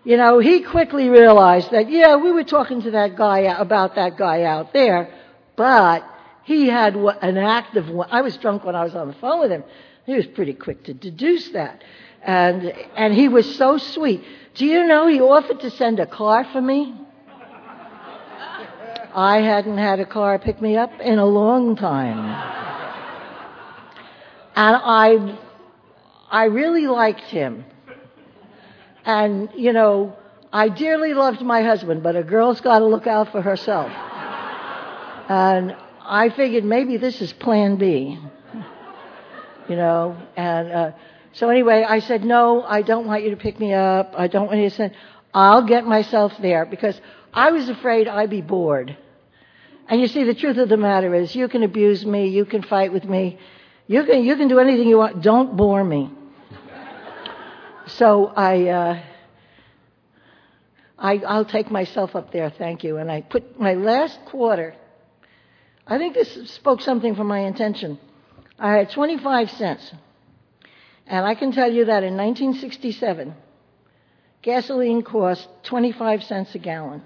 you 0.05 0.17
know, 0.17 0.37
he 0.37 0.61
quickly 0.61 1.09
realized 1.09 1.71
that, 1.71 1.89
yeah, 1.89 2.15
we 2.15 2.31
were 2.31 2.43
talking 2.43 2.83
to 2.83 2.91
that 2.91 3.15
guy 3.17 3.39
about 3.39 3.95
that 3.95 4.17
guy 4.17 4.43
out 4.43 4.71
there, 4.71 5.11
but 5.55 6.07
he 6.43 6.67
had 6.67 6.95
an 6.95 7.37
active 7.37 7.89
one. 7.89 8.07
I 8.11 8.21
was 8.21 8.37
drunk 8.37 8.63
when 8.63 8.75
I 8.75 8.83
was 8.83 8.93
on 8.93 9.07
the 9.07 9.15
phone 9.15 9.39
with 9.39 9.49
him. 9.49 9.63
He 10.05 10.13
was 10.13 10.27
pretty 10.27 10.53
quick 10.53 10.83
to 10.83 10.93
deduce 10.93 11.49
that. 11.49 11.83
And, 12.21 12.71
and 12.95 13.15
he 13.15 13.27
was 13.27 13.55
so 13.55 13.79
sweet. 13.79 14.23
Do 14.53 14.67
you 14.67 14.85
know 14.85 15.07
he 15.07 15.19
offered 15.19 15.59
to 15.61 15.71
send 15.71 15.99
a 15.99 16.05
car 16.05 16.45
for 16.53 16.61
me? 16.61 16.93
I 19.15 19.41
hadn't 19.41 19.77
had 19.77 19.99
a 19.99 20.05
car 20.05 20.37
pick 20.37 20.61
me 20.61 20.77
up 20.77 20.91
in 20.99 21.17
a 21.17 21.25
long 21.25 21.75
time. 21.75 22.19
And 24.55 24.75
I, 24.77 25.39
I 26.29 26.43
really 26.45 26.85
liked 26.85 27.21
him. 27.21 27.65
And, 29.05 29.49
you 29.55 29.71
know, 29.71 30.15
I 30.51 30.69
dearly 30.69 31.13
loved 31.13 31.41
my 31.41 31.61
husband, 31.61 32.01
but 32.01 32.15
a 32.15 32.23
girl's 32.23 32.61
got 32.61 32.79
to 32.79 32.85
look 32.85 33.07
out 33.07 33.31
for 33.31 33.41
herself. 33.41 33.91
And 35.29 35.75
I 36.01 36.29
figured 36.29 36.63
maybe 36.63 36.97
this 36.97 37.21
is 37.21 37.33
plan 37.33 37.77
B. 37.77 38.19
You 39.67 39.75
know, 39.75 40.15
and 40.35 40.71
uh, 40.71 40.91
so 41.33 41.49
anyway, 41.49 41.83
I 41.87 41.99
said, 41.99 42.23
no, 42.23 42.63
I 42.63 42.83
don't 42.83 43.07
want 43.07 43.23
you 43.23 43.31
to 43.31 43.35
pick 43.35 43.59
me 43.59 43.73
up. 43.73 44.13
I 44.15 44.27
don't 44.27 44.47
want 44.47 44.59
you 44.59 44.69
to 44.69 44.75
send. 44.75 44.93
I'll 45.33 45.65
get 45.65 45.85
myself 45.85 46.33
there 46.39 46.65
because 46.65 46.99
I 47.33 47.51
was 47.51 47.67
afraid 47.67 48.07
I'd 48.07 48.29
be 48.29 48.41
bored. 48.41 48.95
And 49.89 49.99
you 49.99 50.07
see, 50.07 50.23
the 50.23 50.33
truth 50.33 50.57
of 50.57 50.69
the 50.69 50.77
matter 50.77 51.13
is, 51.13 51.35
you 51.35 51.47
can 51.47 51.63
abuse 51.63 52.05
me, 52.05 52.27
you 52.27 52.45
can 52.45 52.63
fight 52.63 52.93
with 52.93 53.03
me, 53.03 53.37
you 53.87 54.03
can 54.03 54.23
you 54.23 54.35
can 54.35 54.47
do 54.47 54.59
anything 54.59 54.87
you 54.87 54.97
want. 54.97 55.21
Don't 55.21 55.57
bore 55.57 55.83
me. 55.83 56.09
So 57.97 58.27
I, 58.27 58.67
uh, 58.67 59.01
I, 60.97 61.13
I'll 61.25 61.45
take 61.45 61.71
myself 61.71 62.13
up 62.13 62.33
there, 62.33 62.49
thank 62.49 62.83
you. 62.83 62.97
And 62.97 63.09
I 63.09 63.21
put 63.21 63.57
my 63.57 63.75
last 63.75 64.19
quarter. 64.25 64.75
I 65.87 65.97
think 65.97 66.13
this 66.13 66.51
spoke 66.51 66.81
something 66.81 67.15
for 67.15 67.23
my 67.23 67.39
intention. 67.39 67.97
I 68.59 68.73
had 68.73 68.91
25 68.91 69.49
cents. 69.51 69.93
And 71.07 71.25
I 71.25 71.35
can 71.35 71.53
tell 71.53 71.71
you 71.71 71.85
that 71.85 72.03
in 72.03 72.17
1967, 72.17 73.33
gasoline 74.41 75.01
cost 75.01 75.47
25 75.63 76.23
cents 76.23 76.53
a 76.53 76.59
gallon. 76.59 77.01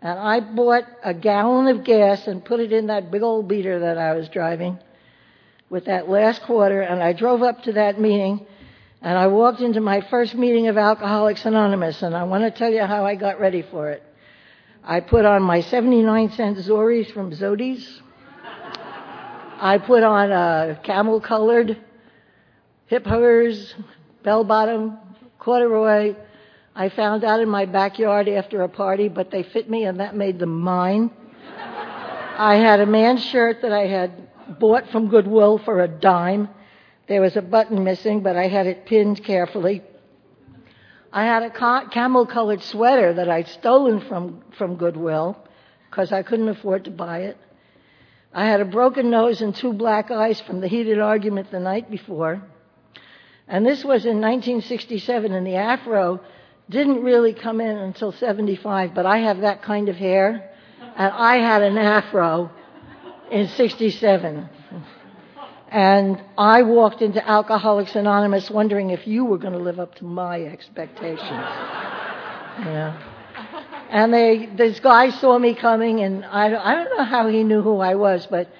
And 0.00 0.18
I 0.18 0.40
bought 0.40 0.84
a 1.04 1.12
gallon 1.12 1.68
of 1.76 1.84
gas 1.84 2.26
and 2.26 2.42
put 2.42 2.60
it 2.60 2.72
in 2.72 2.86
that 2.86 3.10
big 3.10 3.22
old 3.22 3.46
beater 3.46 3.80
that 3.80 3.98
I 3.98 4.14
was 4.14 4.30
driving 4.30 4.78
with 5.68 5.84
that 5.84 6.08
last 6.08 6.42
quarter. 6.44 6.80
And 6.80 7.02
I 7.02 7.12
drove 7.12 7.42
up 7.42 7.64
to 7.64 7.72
that 7.74 8.00
meeting 8.00 8.46
and 9.02 9.18
I 9.18 9.26
walked 9.26 9.60
into 9.60 9.80
my 9.80 10.00
first 10.00 10.36
meeting 10.36 10.68
of 10.68 10.78
Alcoholics 10.78 11.44
Anonymous, 11.44 12.02
and 12.02 12.14
I 12.14 12.22
want 12.22 12.44
to 12.44 12.56
tell 12.56 12.70
you 12.70 12.84
how 12.84 13.04
I 13.04 13.16
got 13.16 13.40
ready 13.40 13.62
for 13.62 13.90
it. 13.90 14.02
I 14.84 15.00
put 15.00 15.24
on 15.24 15.42
my 15.42 15.60
79 15.60 16.30
cent 16.30 16.58
Zoris 16.58 17.12
from 17.12 17.34
Zody's. 17.34 18.00
I 19.60 19.78
put 19.78 20.04
on 20.04 20.30
a 20.30 20.80
camel 20.84 21.20
colored 21.20 21.76
hip 22.86 23.04
huggers, 23.04 23.74
bell 24.22 24.44
bottom, 24.44 24.98
corduroy. 25.38 26.14
I 26.74 26.88
found 26.88 27.24
out 27.24 27.40
in 27.40 27.48
my 27.48 27.66
backyard 27.66 28.28
after 28.28 28.62
a 28.62 28.68
party, 28.68 29.08
but 29.08 29.32
they 29.32 29.42
fit 29.42 29.68
me 29.68 29.84
and 29.84 29.98
that 29.98 30.14
made 30.14 30.38
them 30.38 30.60
mine. 30.60 31.10
I 31.48 32.56
had 32.56 32.80
a 32.80 32.86
man's 32.86 33.24
shirt 33.24 33.62
that 33.62 33.72
I 33.72 33.86
had 33.86 34.58
bought 34.60 34.88
from 34.90 35.08
Goodwill 35.08 35.58
for 35.58 35.82
a 35.82 35.88
dime 35.88 36.48
there 37.08 37.20
was 37.20 37.36
a 37.36 37.42
button 37.42 37.84
missing, 37.84 38.22
but 38.22 38.36
I 38.36 38.48
had 38.48 38.66
it 38.66 38.86
pinned 38.86 39.24
carefully. 39.24 39.82
I 41.12 41.24
had 41.24 41.42
a 41.42 41.88
camel 41.90 42.26
colored 42.26 42.62
sweater 42.62 43.12
that 43.14 43.28
I'd 43.28 43.48
stolen 43.48 44.00
from, 44.00 44.42
from 44.56 44.76
Goodwill 44.76 45.36
because 45.90 46.10
I 46.10 46.22
couldn't 46.22 46.48
afford 46.48 46.84
to 46.84 46.90
buy 46.90 47.20
it. 47.20 47.36
I 48.32 48.46
had 48.46 48.62
a 48.62 48.64
broken 48.64 49.10
nose 49.10 49.42
and 49.42 49.54
two 49.54 49.74
black 49.74 50.10
eyes 50.10 50.40
from 50.40 50.60
the 50.60 50.68
heated 50.68 50.98
argument 50.98 51.50
the 51.50 51.60
night 51.60 51.90
before. 51.90 52.42
And 53.46 53.66
this 53.66 53.84
was 53.84 54.06
in 54.06 54.22
1967, 54.22 55.32
and 55.32 55.46
the 55.46 55.56
afro 55.56 56.20
didn't 56.70 57.02
really 57.02 57.34
come 57.34 57.60
in 57.60 57.76
until 57.76 58.12
75, 58.12 58.94
but 58.94 59.04
I 59.04 59.18
have 59.18 59.40
that 59.40 59.62
kind 59.62 59.90
of 59.90 59.96
hair, 59.96 60.50
and 60.96 61.12
I 61.12 61.36
had 61.36 61.62
an 61.62 61.76
afro 61.76 62.50
in 63.30 63.48
67. 63.48 64.48
And 65.72 66.22
I 66.36 66.60
walked 66.64 67.00
into 67.00 67.26
Alcoholics 67.26 67.96
Anonymous 67.96 68.50
wondering 68.50 68.90
if 68.90 69.06
you 69.06 69.24
were 69.24 69.38
going 69.38 69.54
to 69.54 69.58
live 69.58 69.80
up 69.80 69.94
to 69.96 70.04
my 70.04 70.42
expectations. 70.42 71.18
yeah. 71.30 73.00
And 73.88 74.12
they, 74.12 74.50
this 74.54 74.80
guy 74.80 75.08
saw 75.08 75.38
me 75.38 75.54
coming, 75.54 76.00
and 76.00 76.26
I, 76.26 76.48
I 76.48 76.74
don't 76.74 76.94
know 76.98 77.04
how 77.04 77.26
he 77.28 77.42
knew 77.42 77.62
who 77.62 77.78
I 77.78 77.94
was, 77.94 78.26
but 78.26 78.50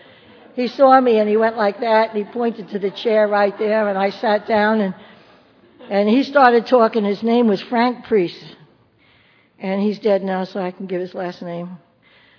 he 0.55 0.69
saw 0.69 0.99
me 1.03 1.19
and 1.19 1.29
he 1.29 1.37
went 1.37 1.59
like 1.59 1.81
that, 1.81 2.15
and 2.15 2.27
he 2.27 2.33
pointed 2.33 2.71
to 2.71 2.79
the 2.79 2.91
chair 2.91 3.29
right 3.29 3.59
there, 3.59 3.91
and 3.91 3.99
I 3.99 4.09
sat 4.09 4.49
down, 4.49 4.81
and 4.81 4.95
and 5.91 6.09
he 6.09 6.23
started 6.23 6.67
talking. 6.67 7.05
His 7.05 7.23
name 7.23 7.47
was 7.47 7.61
Frank 7.61 8.07
Priest, 8.07 8.57
and 9.59 9.83
he's 9.83 9.99
dead 9.99 10.23
now, 10.23 10.45
so 10.45 10.63
I 10.63 10.71
can 10.71 10.87
give 10.87 11.03
his 11.03 11.13
last 11.13 11.43
name. 11.43 11.77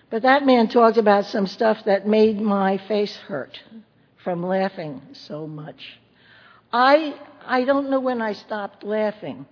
But 0.10 0.24
that 0.24 0.48
man 0.48 0.68
talked 0.68 0.98
about 0.98 1.26
some 1.26 1.46
stuff 1.46 1.86
that 1.86 2.08
made 2.08 2.42
my 2.42 2.80
face 2.88 3.16
hurt 3.16 3.60
from 4.24 4.44
laughing 4.44 5.02
so 5.14 5.48
much. 5.48 6.00
I, 6.72 7.16
I 7.46 7.66
don't 7.66 7.90
know 7.90 8.00
when 8.00 8.22
I 8.22 8.34
stopped 8.34 8.84
laughing, 8.84 9.46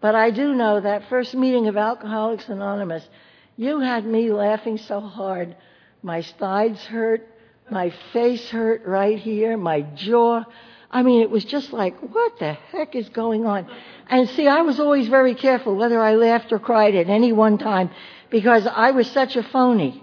but 0.00 0.14
I 0.14 0.30
do 0.30 0.54
know 0.54 0.80
that 0.80 1.08
first 1.08 1.34
meeting 1.34 1.66
of 1.68 1.76
Alcoholics 1.76 2.48
Anonymous, 2.48 3.06
you 3.56 3.80
had 3.80 4.06
me 4.06 4.30
laughing 4.32 4.78
so 4.78 5.00
hard. 5.00 5.56
My 6.02 6.22
sides 6.22 6.80
hurt, 6.84 7.28
my 7.70 7.92
face 8.12 8.48
hurt 8.50 8.84
right 8.86 9.18
here, 9.18 9.56
my 9.56 9.82
jaw. 9.82 10.44
I 10.90 11.02
mean, 11.02 11.22
it 11.22 11.30
was 11.30 11.44
just 11.44 11.72
like, 11.72 11.98
what 12.00 12.38
the 12.38 12.52
heck 12.52 12.94
is 12.94 13.08
going 13.08 13.46
on? 13.46 13.68
And 14.08 14.28
see, 14.30 14.46
I 14.46 14.60
was 14.62 14.78
always 14.78 15.08
very 15.08 15.34
careful 15.34 15.74
whether 15.74 16.00
I 16.00 16.14
laughed 16.14 16.52
or 16.52 16.58
cried 16.58 16.94
at 16.94 17.08
any 17.08 17.32
one 17.32 17.58
time 17.58 17.90
because 18.30 18.66
I 18.66 18.92
was 18.92 19.10
such 19.10 19.36
a 19.36 19.42
phony. 19.42 20.02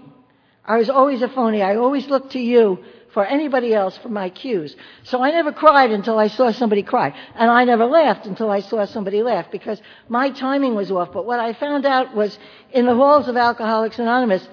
I 0.64 0.76
was 0.76 0.90
always 0.90 1.22
a 1.22 1.28
phony. 1.28 1.62
I 1.62 1.76
always 1.76 2.08
looked 2.08 2.32
to 2.32 2.40
you 2.40 2.78
for 3.12 3.24
anybody 3.24 3.74
else 3.74 3.96
for 3.98 4.08
my 4.08 4.30
cues. 4.30 4.74
So 5.04 5.22
I 5.22 5.30
never 5.30 5.52
cried 5.52 5.90
until 5.90 6.18
I 6.18 6.28
saw 6.28 6.50
somebody 6.50 6.82
cry. 6.82 7.14
And 7.34 7.50
I 7.50 7.64
never 7.64 7.84
laughed 7.86 8.26
until 8.26 8.50
I 8.50 8.60
saw 8.60 8.84
somebody 8.86 9.22
laugh 9.22 9.50
because 9.50 9.80
my 10.08 10.30
timing 10.30 10.74
was 10.74 10.90
off. 10.90 11.12
But 11.12 11.26
what 11.26 11.38
I 11.38 11.52
found 11.52 11.84
out 11.86 12.14
was 12.14 12.38
in 12.72 12.86
the 12.86 12.94
halls 12.94 13.28
of 13.28 13.36
Alcoholics 13.36 13.98
Anonymous, 13.98 14.48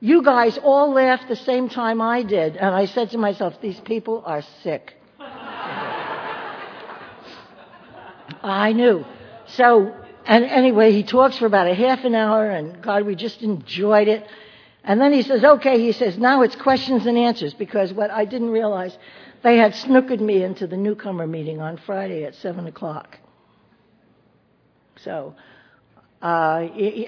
you 0.00 0.22
guys 0.22 0.58
all 0.58 0.92
laughed 0.92 1.28
the 1.28 1.36
same 1.36 1.68
time 1.68 2.00
I 2.00 2.22
did. 2.22 2.56
And 2.56 2.74
I 2.74 2.86
said 2.86 3.10
to 3.10 3.18
myself, 3.18 3.60
these 3.60 3.78
people 3.80 4.22
are 4.26 4.42
sick. 4.62 4.94
I 8.42 8.72
knew. 8.72 9.04
So, 9.46 9.94
and 10.24 10.44
anyway, 10.44 10.92
he 10.92 11.02
talks 11.02 11.38
for 11.38 11.46
about 11.46 11.66
a 11.66 11.74
half 11.74 12.04
an 12.04 12.14
hour 12.14 12.50
and 12.50 12.82
God, 12.82 13.04
we 13.04 13.14
just 13.14 13.42
enjoyed 13.42 14.08
it. 14.08 14.26
And 14.82 15.00
then 15.00 15.12
he 15.12 15.22
says, 15.22 15.44
okay, 15.44 15.80
he 15.80 15.92
says, 15.92 16.16
now 16.16 16.42
it's 16.42 16.56
questions 16.56 17.06
and 17.06 17.18
answers 17.18 17.52
because 17.52 17.92
what 17.92 18.10
I 18.10 18.24
didn't 18.24 18.50
realize, 18.50 18.96
they 19.42 19.56
had 19.56 19.72
snookered 19.72 20.20
me 20.20 20.42
into 20.42 20.66
the 20.66 20.76
newcomer 20.76 21.26
meeting 21.26 21.60
on 21.60 21.76
Friday 21.76 22.24
at 22.24 22.34
7 22.34 22.66
o'clock. 22.66 23.18
So, 25.04 25.34
uh, 26.22 26.60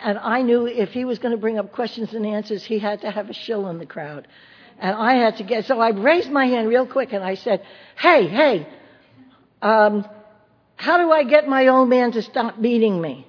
and 0.04 0.18
I 0.18 0.42
knew 0.42 0.66
if 0.66 0.90
he 0.90 1.04
was 1.04 1.18
going 1.18 1.32
to 1.32 1.40
bring 1.40 1.58
up 1.58 1.72
questions 1.72 2.12
and 2.14 2.26
answers, 2.26 2.64
he 2.64 2.78
had 2.78 3.02
to 3.02 3.10
have 3.10 3.30
a 3.30 3.34
shill 3.34 3.68
in 3.68 3.78
the 3.78 3.86
crowd. 3.86 4.28
And 4.78 4.94
I 4.96 5.14
had 5.14 5.36
to 5.36 5.44
get, 5.44 5.66
so 5.66 5.80
I 5.80 5.90
raised 5.90 6.30
my 6.30 6.46
hand 6.46 6.68
real 6.68 6.86
quick 6.86 7.12
and 7.12 7.24
I 7.24 7.34
said, 7.34 7.64
hey, 7.96 8.26
hey, 8.26 8.66
um, 9.60 10.06
how 10.76 10.96
do 10.98 11.10
I 11.10 11.24
get 11.24 11.46
my 11.46 11.68
old 11.68 11.88
man 11.88 12.12
to 12.12 12.22
stop 12.22 12.60
beating 12.60 13.00
me? 13.00 13.26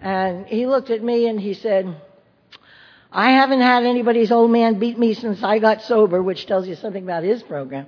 And 0.00 0.46
he 0.46 0.66
looked 0.66 0.90
at 0.90 1.02
me 1.02 1.28
and 1.28 1.40
he 1.40 1.54
said, 1.54 1.96
I 3.14 3.30
haven't 3.30 3.60
had 3.60 3.84
anybody's 3.84 4.32
old 4.32 4.50
man 4.50 4.80
beat 4.80 4.98
me 4.98 5.14
since 5.14 5.40
I 5.44 5.60
got 5.60 5.82
sober, 5.82 6.20
which 6.20 6.46
tells 6.46 6.66
you 6.66 6.74
something 6.74 7.04
about 7.04 7.22
his 7.22 7.44
program. 7.44 7.86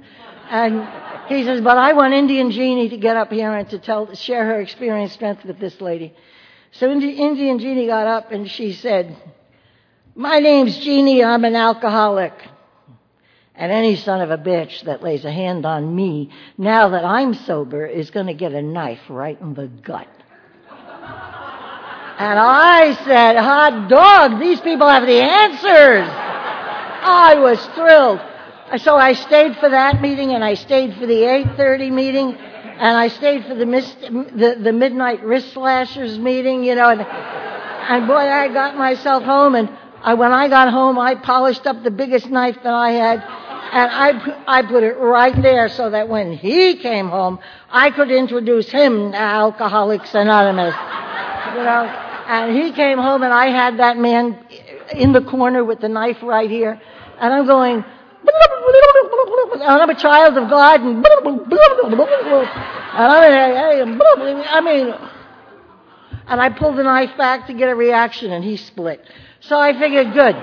And 0.48 0.88
he 1.28 1.42
says, 1.42 1.60
but 1.60 1.76
I 1.76 1.94
want 1.94 2.14
Indian 2.14 2.52
Jeannie 2.52 2.88
to 2.90 2.96
get 2.96 3.16
up 3.16 3.32
here 3.32 3.52
and 3.52 3.68
to 3.70 3.80
tell, 3.80 4.14
share 4.14 4.44
her 4.46 4.60
experience 4.60 5.12
strength 5.12 5.44
with 5.44 5.58
this 5.58 5.80
lady. 5.80 6.14
So 6.70 6.88
Indian 6.88 7.58
Jeannie 7.58 7.88
got 7.88 8.06
up 8.06 8.30
and 8.30 8.48
she 8.48 8.72
said, 8.72 9.16
my 10.14 10.38
name's 10.38 10.78
Jeannie, 10.78 11.24
I'm 11.24 11.44
an 11.44 11.56
alcoholic. 11.56 12.32
And 13.56 13.72
any 13.72 13.96
son 13.96 14.20
of 14.20 14.30
a 14.30 14.38
bitch 14.38 14.84
that 14.84 15.02
lays 15.02 15.24
a 15.24 15.32
hand 15.32 15.66
on 15.66 15.92
me, 15.92 16.30
now 16.56 16.90
that 16.90 17.04
I'm 17.04 17.34
sober, 17.34 17.84
is 17.84 18.10
going 18.10 18.26
to 18.26 18.34
get 18.34 18.52
a 18.52 18.62
knife 18.62 19.00
right 19.08 19.40
in 19.40 19.54
the 19.54 19.66
gut. 19.66 20.06
And 22.18 22.38
I 22.38 22.94
said, 23.04 23.36
hot 23.36 23.88
dog, 23.88 24.40
these 24.40 24.58
people 24.60 24.88
have 24.88 25.06
the 25.06 25.20
answers. 25.20 26.08
I 26.08 27.34
was 27.38 27.64
thrilled. 27.74 28.20
So 28.78 28.96
I 28.96 29.12
stayed 29.12 29.56
for 29.58 29.68
that 29.68 30.00
meeting 30.00 30.32
and 30.32 30.42
I 30.42 30.54
stayed 30.54 30.94
for 30.96 31.06
the 31.06 31.12
8.30 31.12 31.92
meeting 31.92 32.34
and 32.34 32.96
I 32.96 33.08
stayed 33.08 33.44
for 33.44 33.54
the, 33.54 33.66
the, 33.66 34.60
the 34.62 34.72
midnight 34.72 35.22
wrist 35.24 35.52
slashers 35.52 36.18
meeting, 36.18 36.64
you 36.64 36.74
know, 36.74 36.88
and, 36.88 37.02
and 37.02 38.06
boy, 38.06 38.14
I 38.14 38.48
got 38.48 38.76
myself 38.76 39.22
home 39.22 39.54
and 39.54 39.68
I, 40.02 40.14
when 40.14 40.32
I 40.32 40.48
got 40.48 40.70
home, 40.70 40.98
I 40.98 41.16
polished 41.16 41.66
up 41.66 41.82
the 41.82 41.90
biggest 41.90 42.30
knife 42.30 42.56
that 42.62 42.74
I 42.74 42.92
had 42.92 43.22
and 43.72 43.90
I, 43.90 44.58
I 44.58 44.62
put 44.62 44.84
it 44.84 44.96
right 44.96 45.40
there 45.42 45.68
so 45.68 45.90
that 45.90 46.08
when 46.08 46.32
he 46.32 46.76
came 46.76 47.08
home, 47.08 47.40
I 47.70 47.90
could 47.90 48.10
introduce 48.10 48.70
him 48.70 49.12
to 49.12 49.18
Alcoholics 49.18 50.14
Anonymous. 50.14 50.74
You 51.54 51.62
know, 51.62 52.05
and 52.26 52.56
he 52.56 52.72
came 52.72 52.98
home 52.98 53.22
and 53.22 53.32
I 53.32 53.46
had 53.46 53.78
that 53.78 53.96
man 53.96 54.36
in 54.92 55.12
the 55.12 55.22
corner 55.22 55.64
with 55.64 55.80
the 55.80 55.88
knife 55.88 56.18
right 56.22 56.50
here. 56.50 56.80
And 57.20 57.32
I'm 57.32 57.46
going, 57.46 57.76
and 57.76 59.62
I'm 59.62 59.90
a 59.90 59.94
child 59.94 60.36
of 60.36 60.50
God 60.50 60.80
and, 60.80 61.06
and 61.06 61.06
I'm, 63.12 63.46
I 64.48 64.60
mean, 64.60 64.94
and 66.26 66.40
I 66.40 66.50
pulled 66.50 66.76
the 66.76 66.82
knife 66.82 67.16
back 67.16 67.46
to 67.46 67.54
get 67.54 67.68
a 67.68 67.76
reaction 67.76 68.32
and 68.32 68.44
he 68.44 68.56
split. 68.56 69.04
So 69.40 69.58
I 69.58 69.78
figured, 69.78 70.12
good. 70.12 70.34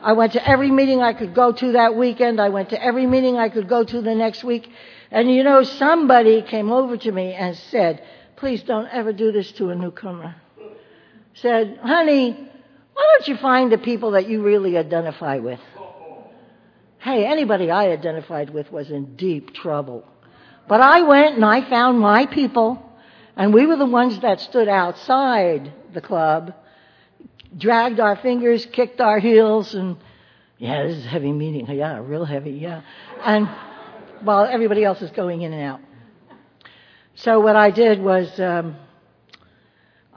I 0.00 0.12
went 0.12 0.34
to 0.34 0.48
every 0.48 0.70
meeting 0.70 1.02
I 1.02 1.12
could 1.12 1.34
go 1.34 1.50
to 1.50 1.72
that 1.72 1.96
weekend. 1.96 2.40
I 2.40 2.50
went 2.50 2.70
to 2.70 2.80
every 2.80 3.06
meeting 3.06 3.36
I 3.36 3.48
could 3.48 3.68
go 3.68 3.82
to 3.82 4.00
the 4.00 4.14
next 4.14 4.44
week. 4.44 4.70
And 5.10 5.28
you 5.28 5.42
know, 5.42 5.64
somebody 5.64 6.42
came 6.42 6.70
over 6.70 6.96
to 6.96 7.10
me 7.10 7.32
and 7.32 7.56
said, 7.56 8.04
please 8.36 8.62
don't 8.62 8.86
ever 8.86 9.12
do 9.12 9.32
this 9.32 9.50
to 9.52 9.70
a 9.70 9.74
newcomer 9.74 10.36
said, 11.42 11.78
honey, 11.82 12.32
why 12.92 13.06
don't 13.16 13.28
you 13.28 13.36
find 13.36 13.70
the 13.70 13.78
people 13.78 14.12
that 14.12 14.28
you 14.28 14.42
really 14.42 14.76
identify 14.76 15.38
with? 15.38 15.60
Hey, 16.98 17.24
anybody 17.26 17.70
I 17.70 17.90
identified 17.90 18.50
with 18.50 18.72
was 18.72 18.90
in 18.90 19.14
deep 19.16 19.54
trouble. 19.54 20.04
But 20.66 20.80
I 20.80 21.02
went 21.02 21.36
and 21.36 21.44
I 21.44 21.68
found 21.68 22.00
my 22.00 22.26
people, 22.26 22.82
and 23.36 23.54
we 23.54 23.66
were 23.66 23.76
the 23.76 23.86
ones 23.86 24.18
that 24.20 24.40
stood 24.40 24.68
outside 24.68 25.72
the 25.94 26.00
club, 26.00 26.54
dragged 27.56 28.00
our 28.00 28.16
fingers, 28.16 28.66
kicked 28.66 29.00
our 29.00 29.18
heels, 29.20 29.74
and 29.74 29.96
yeah, 30.58 30.86
this 30.86 30.96
is 30.96 31.04
a 31.04 31.08
heavy 31.08 31.32
meeting. 31.32 31.66
Yeah, 31.70 32.00
real 32.02 32.24
heavy, 32.24 32.50
yeah. 32.50 32.82
And 33.24 33.48
while 34.22 34.44
everybody 34.44 34.84
else 34.84 35.00
is 35.00 35.10
going 35.12 35.42
in 35.42 35.52
and 35.52 35.62
out. 35.62 35.80
So 37.14 37.40
what 37.40 37.54
I 37.54 37.70
did 37.70 38.02
was, 38.02 38.38
um, 38.40 38.76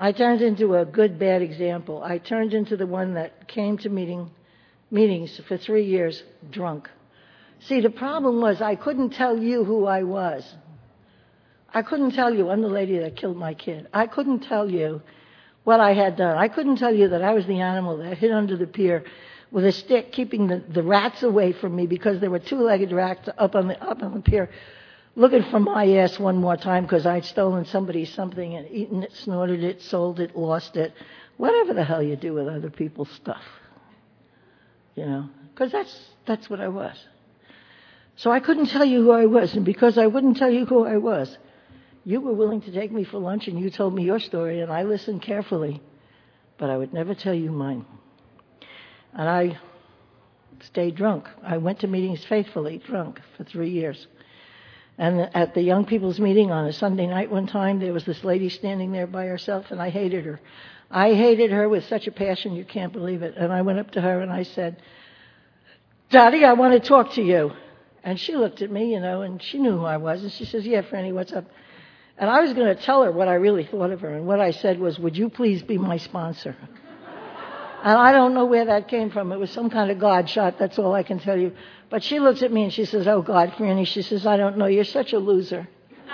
I 0.04 0.14
turned 0.14 0.41
into 0.41 0.74
a 0.74 0.84
good 0.84 1.20
bad 1.20 1.43
example. 1.43 2.02
I 2.04 2.18
turned 2.18 2.56
into 2.56 2.76
the 2.76 2.88
one 2.88 3.14
that 3.14 3.47
came 3.47 3.78
to 3.78 3.89
meeting 3.89 4.32
meetings 4.89 5.39
for 5.47 5.58
three 5.58 5.86
years 5.86 6.24
drunk. 6.49 6.89
See, 7.60 7.82
the 7.82 7.91
problem 7.91 8.41
was 8.41 8.64
I 8.64 8.74
couldn't 8.74 9.12
tell 9.12 9.38
you 9.38 9.64
who 9.64 9.86
I 9.86 10.02
was. 10.02 10.56
I 11.72 11.84
couldn't 11.84 12.16
tell 12.16 12.34
you 12.34 12.49
I'm 12.49 12.64
the 12.64 12.68
lady 12.68 12.97
that 12.97 13.16
killed 13.16 13.38
my 13.38 13.54
kid. 13.54 13.89
I 13.93 14.08
couldn't 14.08 14.39
tell 14.39 14.68
you 14.68 15.04
what 15.66 15.80
I 15.80 15.93
had 15.93 16.16
done. 16.16 16.36
I 16.36 16.47
couldn't 16.47 16.78
tell 16.78 16.95
you 16.95 17.10
that 17.10 17.22
I 17.22 17.34
was 17.34 17.45
the 17.45 17.60
animal 17.60 17.97
that 17.97 18.18
hid 18.18 18.32
under 18.32 18.58
the 18.58 18.66
pier 18.66 19.04
with 19.52 19.66
a 19.66 19.72
stick 19.72 20.12
keeping 20.12 20.47
the, 20.47 20.64
the 20.68 20.82
rats 20.82 21.22
away 21.22 21.52
from 21.52 21.76
me 21.76 21.86
because 21.86 22.20
there 22.20 22.32
were 22.32 22.39
two-legged 22.39 22.91
rats 22.91 23.30
up 23.38 23.54
on 23.54 23.68
the 23.68 23.80
up 23.80 24.02
on 24.02 24.16
the 24.16 24.22
pier 24.22 24.49
looking 25.16 25.43
for 25.43 25.59
my 25.59 25.88
ass 25.97 26.20
one 26.20 26.38
more 26.38 26.57
time 26.57 26.84
because 26.84 27.05
I'd 27.05 27.26
stolen 27.26 27.66
somebody's 27.66 28.14
something 28.14 28.55
and 28.55 28.70
eaten 28.72 29.03
it, 29.03 29.14
snorted 29.14 29.64
it, 29.64 29.82
sold 29.82 30.20
it, 30.20 30.36
lost 30.36 30.78
it, 30.78 30.93
whatever 31.38 31.74
the 31.74 31.84
hell 31.84 32.01
you 32.01 32.16
do 32.16 32.34
with 32.34 32.47
other 32.47 32.70
people's 32.70 33.09
stuff. 33.12 33.43
You 34.95 35.05
know, 35.05 35.30
because 35.53 35.72
that's 35.72 36.09
that's 36.26 36.49
what 36.49 36.59
I 36.59 36.68
was. 36.68 36.95
So 38.16 38.30
I 38.32 38.39
couldn't 38.39 38.68
tell 38.68 38.86
you 38.86 39.01
who 39.03 39.12
I 39.12 39.26
was, 39.26 39.53
and 39.55 39.66
because 39.66 39.97
I 39.97 40.07
wouldn't 40.07 40.38
tell 40.38 40.51
you 40.51 40.66
who 40.66 40.86
I 40.86 40.97
was, 40.97 41.38
you 42.03 42.20
were 42.20 42.34
willing 42.34 42.62
to 42.62 42.72
take 42.72 42.91
me 42.91 43.03
for 43.03 43.20
lunch 43.20 43.47
and 43.47 43.59
you 43.59 43.70
told 43.70 43.93
me 43.93 44.03
your 44.03 44.20
story, 44.20 44.59
and 44.62 44.72
I 44.72 44.84
listened 44.84 45.22
carefully, 45.22 45.82
but 46.57 46.70
I 46.70 46.78
would 46.78 46.93
never 46.93 47.16
tell 47.16 47.34
you 47.34 47.51
mine. 47.51 47.86
And 49.14 49.28
I 49.28 49.59
stayed 50.62 50.95
drunk. 50.95 51.28
I 51.43 51.57
went 51.57 51.80
to 51.80 51.88
meetings 51.88 52.24
faithfully 52.26 52.78
drunk 52.78 53.20
for 53.38 53.43
three 53.43 53.70
years. 53.70 54.07
And 55.02 55.32
at 55.34 55.56
the 55.56 55.64
young 55.64 55.86
people's 55.86 56.20
meeting 56.20 56.52
on 56.52 56.68
a 56.68 56.74
Sunday 56.74 57.08
night 57.08 57.32
one 57.32 57.47
time, 57.47 57.80
there 57.80 57.91
was 57.91 58.06
this 58.06 58.24
lady 58.24 58.49
standing 58.49 58.91
there 58.91 59.08
by 59.08 59.26
herself, 59.26 59.72
and 59.72 59.82
I 59.82 59.89
hated 59.89 60.26
her. 60.26 60.39
I 60.91 61.16
hated 61.16 61.49
her 61.49 61.68
with 61.68 61.86
such 61.86 62.06
a 62.06 62.12
passion 62.12 62.54
you 62.54 62.64
can't 62.64 62.93
believe 62.93 63.24
it. 63.24 63.34
And 63.36 63.52
I 63.52 63.64
went 63.64 63.80
up 63.80 63.89
to 63.91 64.02
her 64.02 64.22
and 64.22 64.32
I 64.32 64.43
said, 64.43 64.80
Dottie, 66.12 66.45
I 66.45 66.54
want 66.54 66.80
to 66.80 66.88
talk 66.88 67.14
to 67.14 67.24
you. 67.24 67.52
And 68.04 68.20
she 68.20 68.36
looked 68.36 68.62
at 68.62 68.70
me, 68.70 68.93
you 68.93 68.99
know, 68.99 69.24
and 69.24 69.41
she 69.41 69.58
knew 69.58 69.72
who 69.72 69.86
I 69.86 69.97
was. 69.97 70.22
And 70.22 70.32
she 70.32 70.45
says, 70.45 70.68
Yeah, 70.68 70.84
Franny, 70.84 71.12
what's 71.12 71.34
up? 71.34 71.45
And 72.20 72.30
I 72.30 72.41
was 72.41 72.54
going 72.54 72.76
to 72.76 72.80
tell 72.80 73.02
her 73.02 73.12
what 73.12 73.28
I 73.28 73.34
really 73.34 73.66
thought 73.66 73.89
of 73.89 74.02
her. 74.02 74.14
And 74.14 74.28
what 74.28 74.39
I 74.39 74.52
said 74.52 74.80
was, 74.80 74.99
Would 74.99 75.18
you 75.18 75.30
please 75.30 75.64
be 75.64 75.80
my 75.80 75.97
sponsor? 75.97 76.56
And 77.84 77.97
I 77.97 78.11
don't 78.11 78.36
know 78.36 78.45
where 78.45 78.65
that 78.65 78.88
came 78.88 79.09
from. 79.09 79.32
It 79.32 79.38
was 79.38 79.49
some 79.49 79.71
kind 79.71 79.89
of 79.89 79.97
God 79.97 80.29
shot, 80.29 80.59
that's 80.59 80.77
all 80.77 80.93
I 80.93 81.01
can 81.01 81.17
tell 81.17 81.38
you. 81.38 81.53
But 81.89 82.03
she 82.03 82.19
looks 82.19 82.43
at 82.43 82.51
me 82.51 82.63
and 82.63 82.71
she 82.71 82.86
says, 82.86 83.07
Oh 83.07 83.23
God, 83.23 83.53
Franny, 83.53 83.88
she 83.88 84.03
says, 84.03 84.27
I 84.27 84.38
don't 84.38 84.57
know, 84.57 84.67
you're 84.67 84.84
such 84.84 85.13
a 85.13 85.17
loser. 85.17 85.67
uh, 86.09 86.13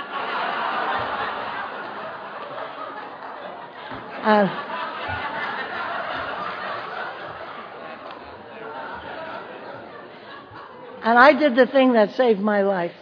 and 11.03 11.20
I 11.20 11.34
did 11.38 11.57
the 11.57 11.68
thing 11.68 11.91
that 11.93 12.15
saved 12.15 12.39
my 12.39 12.61
life. 12.61 12.95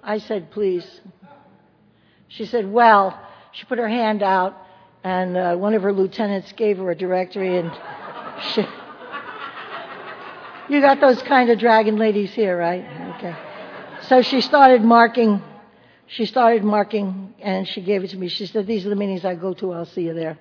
I 0.00 0.18
said, 0.18 0.52
Please. 0.52 1.00
She 2.28 2.46
said, 2.46 2.70
Well, 2.70 3.20
she 3.50 3.64
put 3.64 3.78
her 3.78 3.88
hand 3.88 4.22
out 4.22 4.56
and 5.04 5.36
uh, 5.36 5.54
one 5.54 5.74
of 5.74 5.82
her 5.82 5.92
lieutenants 5.92 6.50
gave 6.52 6.78
her 6.78 6.90
a 6.90 6.96
directory 6.96 7.58
and 7.58 7.70
she, 8.54 8.66
you 10.68 10.80
got 10.80 10.98
those 10.98 11.22
kind 11.22 11.50
of 11.50 11.58
dragon 11.58 11.96
ladies 11.96 12.32
here, 12.32 12.58
right? 12.58 12.84
Okay. 13.16 13.36
So 14.08 14.22
she 14.22 14.40
started 14.40 14.82
marking, 14.82 15.42
she 16.06 16.24
started 16.24 16.64
marking 16.64 17.34
and 17.40 17.68
she 17.68 17.82
gave 17.82 18.02
it 18.02 18.10
to 18.10 18.16
me. 18.16 18.28
She 18.28 18.46
said, 18.46 18.66
these 18.66 18.86
are 18.86 18.88
the 18.88 18.96
meetings 18.96 19.26
I 19.26 19.34
go 19.34 19.52
to, 19.54 19.72
I'll 19.72 19.84
see 19.84 20.02
you 20.02 20.14
there. 20.14 20.38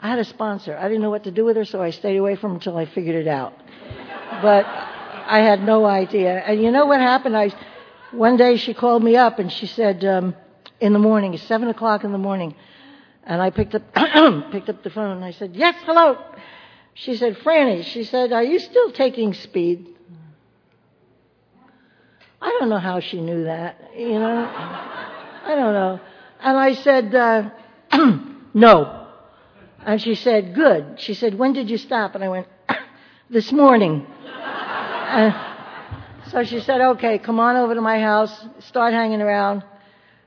I 0.00 0.08
had 0.08 0.20
a 0.20 0.24
sponsor. 0.24 0.76
I 0.76 0.84
didn't 0.84 1.02
know 1.02 1.10
what 1.10 1.24
to 1.24 1.30
do 1.32 1.44
with 1.44 1.56
her, 1.56 1.64
so 1.64 1.82
I 1.82 1.90
stayed 1.90 2.16
away 2.16 2.36
from 2.36 2.50
her 2.50 2.56
until 2.56 2.76
I 2.76 2.86
figured 2.86 3.16
it 3.16 3.26
out. 3.26 3.54
But 4.42 4.66
I 4.66 5.40
had 5.40 5.62
no 5.62 5.84
idea. 5.84 6.38
And 6.46 6.62
you 6.62 6.70
know 6.70 6.86
what 6.86 7.00
happened? 7.00 7.36
I, 7.36 7.50
one 8.12 8.36
day 8.36 8.56
she 8.56 8.72
called 8.72 9.02
me 9.02 9.16
up 9.16 9.40
and 9.40 9.50
she 9.50 9.66
said, 9.66 10.04
um, 10.04 10.36
in 10.80 10.92
the 10.92 10.98
morning, 10.98 11.36
seven 11.38 11.68
o'clock 11.68 12.04
in 12.04 12.12
the 12.12 12.18
morning, 12.18 12.54
and 13.26 13.42
I 13.42 13.50
picked 13.50 13.74
up, 13.74 13.82
picked 14.52 14.68
up 14.68 14.82
the 14.84 14.90
phone 14.90 15.16
and 15.16 15.24
I 15.24 15.32
said, 15.32 15.56
yes, 15.56 15.74
hello. 15.84 16.16
She 16.94 17.16
said, 17.16 17.36
Franny, 17.38 17.84
she 17.84 18.04
said, 18.04 18.32
are 18.32 18.44
you 18.44 18.60
still 18.60 18.92
taking 18.92 19.34
speed? 19.34 19.88
I 22.40 22.56
don't 22.60 22.68
know 22.68 22.78
how 22.78 23.00
she 23.00 23.20
knew 23.20 23.44
that, 23.44 23.90
you 23.96 24.18
know. 24.18 24.48
I 24.48 25.54
don't 25.56 25.74
know. 25.74 26.00
And 26.40 26.56
I 26.56 26.74
said, 26.74 27.14
uh, 27.14 27.50
no. 28.54 29.08
And 29.84 30.00
she 30.00 30.14
said, 30.14 30.54
good. 30.54 31.00
She 31.00 31.14
said, 31.14 31.36
when 31.36 31.52
did 31.52 31.68
you 31.68 31.78
stop? 31.78 32.14
And 32.14 32.22
I 32.22 32.28
went, 32.28 32.46
this 33.30 33.50
morning. 33.50 34.06
and 34.24 35.34
so 36.30 36.44
she 36.44 36.60
said, 36.60 36.80
okay, 36.80 37.18
come 37.18 37.40
on 37.40 37.56
over 37.56 37.74
to 37.74 37.80
my 37.80 38.00
house, 38.00 38.46
start 38.60 38.94
hanging 38.94 39.20
around. 39.20 39.64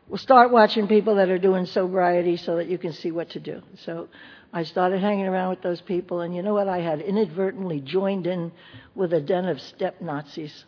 We'll 0.09 0.17
start 0.17 0.49
watching 0.49 0.87
people 0.87 1.15
that 1.15 1.29
are 1.29 1.37
doing 1.37 1.67
sobriety 1.67 2.35
so 2.35 2.55
that 2.55 2.67
you 2.67 2.79
can 2.79 2.93
see 2.93 3.11
what 3.11 3.29
to 3.31 3.39
do. 3.39 3.61
So 3.85 4.07
I 4.51 4.63
started 4.63 5.01
hanging 5.01 5.27
around 5.27 5.51
with 5.51 5.61
those 5.61 5.81
people, 5.81 6.21
and 6.21 6.35
you 6.35 6.41
know 6.41 6.55
what? 6.55 6.67
I 6.67 6.79
had 6.79 6.99
inadvertently 6.99 7.79
joined 7.81 8.25
in 8.25 8.51
with 8.95 9.13
a 9.13 9.21
den 9.21 9.45
of 9.45 9.61
step 9.61 10.01
Nazis. 10.01 10.65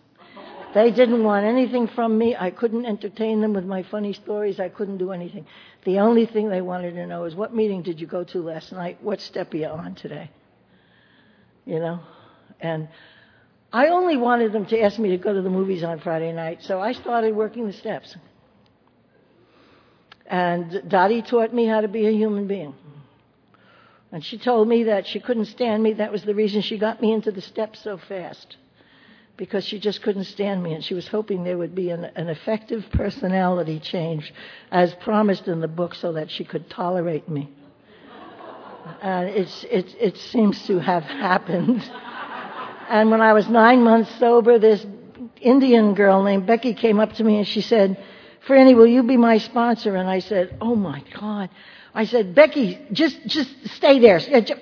They 0.76 0.92
didn't 0.92 1.24
want 1.24 1.48
anything 1.48 1.88
from 1.88 2.20
me. 2.20 2.36
I 2.36 2.52
couldn't 2.52 2.86
entertain 2.86 3.42
them 3.42 3.54
with 3.54 3.66
my 3.66 3.82
funny 3.82 4.14
stories. 4.14 4.60
I 4.60 4.70
couldn't 4.70 5.00
do 5.00 5.12
anything. 5.12 5.48
The 5.86 5.98
only 5.98 6.28
thing 6.28 6.50
they 6.50 6.62
wanted 6.62 6.92
to 6.92 7.08
know 7.08 7.24
is 7.24 7.34
what 7.34 7.52
meeting 7.52 7.82
did 7.82 8.00
you 8.00 8.06
go 8.06 8.24
to 8.26 8.44
last 8.44 8.72
night? 8.72 9.02
What 9.02 9.22
step 9.22 9.56
are 9.56 9.58
you 9.58 9.66
on 9.66 9.96
today? 9.96 10.30
You 11.66 11.80
know? 11.80 12.00
And 12.60 12.90
I 13.74 13.88
only 13.88 14.18
wanted 14.18 14.54
them 14.54 14.68
to 14.68 14.80
ask 14.80 15.00
me 15.00 15.10
to 15.10 15.18
go 15.18 15.34
to 15.34 15.42
the 15.42 15.50
movies 15.50 15.84
on 15.84 16.00
Friday 16.00 16.32
night, 16.32 16.62
so 16.62 16.80
I 16.80 16.92
started 16.92 17.36
working 17.36 17.66
the 17.66 17.74
steps. 17.74 18.16
And 20.32 20.84
Dottie 20.90 21.22
taught 21.22 21.54
me 21.54 21.66
how 21.68 21.82
to 21.82 21.90
be 21.90 22.08
a 22.08 22.12
human 22.12 22.48
being. 22.48 22.74
And 24.14 24.24
she 24.24 24.38
told 24.38 24.68
me 24.68 24.86
that 24.86 25.06
she 25.06 25.20
couldn't 25.20 25.46
stand 25.46 25.84
me. 25.84 25.94
That 25.94 26.12
was 26.12 26.24
the 26.24 26.34
reason 26.34 26.62
she 26.62 26.78
got 26.78 27.02
me 27.02 27.12
into 27.12 27.32
the 27.32 27.42
steps 27.42 27.82
so 27.84 27.98
fast. 27.98 28.56
because 29.38 29.66
she 29.66 29.80
just 29.80 30.04
couldn't 30.04 30.26
stand 30.26 30.62
me 30.62 30.74
and 30.74 30.84
she 30.84 30.94
was 30.94 31.08
hoping 31.08 31.44
there 31.44 31.58
would 31.58 31.74
be 31.74 31.90
an, 31.90 32.06
an 32.16 32.30
effective 32.30 32.86
personality 32.94 33.80
change 33.80 34.32
as 34.72 34.94
promised 34.96 35.48
in 35.48 35.62
the 35.62 35.68
book 35.68 35.96
so 35.96 36.14
that 36.14 36.30
she 36.30 36.44
could 36.44 36.70
tolerate 36.70 37.28
me. 37.28 37.50
And 39.02 39.30
it's, 39.30 39.64
it, 39.64 39.96
it 40.00 40.18
seems 40.18 40.66
to 40.68 40.80
have 40.80 41.04
happened. 41.04 41.82
And 42.90 43.10
when 43.10 43.22
I 43.22 43.34
was 43.34 43.50
nine 43.50 43.82
months 43.84 44.14
sober, 44.20 44.60
this 44.60 44.86
Indian 45.40 45.96
girl 45.96 46.22
named 46.24 46.46
Becky 46.46 46.74
came 46.76 47.00
up 47.00 47.14
to 47.14 47.24
me 47.24 47.38
and 47.38 47.48
she 47.48 47.62
said, 47.62 47.98
Franny, 48.48 48.76
will 48.76 48.88
you 48.88 49.04
be 49.04 49.18
my 49.18 49.38
sponsor? 49.38 49.96
And 49.96 50.10
I 50.10 50.20
said, 50.20 50.58
Oh 50.62 50.76
my 50.76 51.04
God. 51.20 51.50
I 51.94 52.06
said, 52.06 52.34
Becky, 52.34 52.80
just, 52.92 53.26
just 53.28 53.50
stay 53.76 54.00
there. 54.00 54.20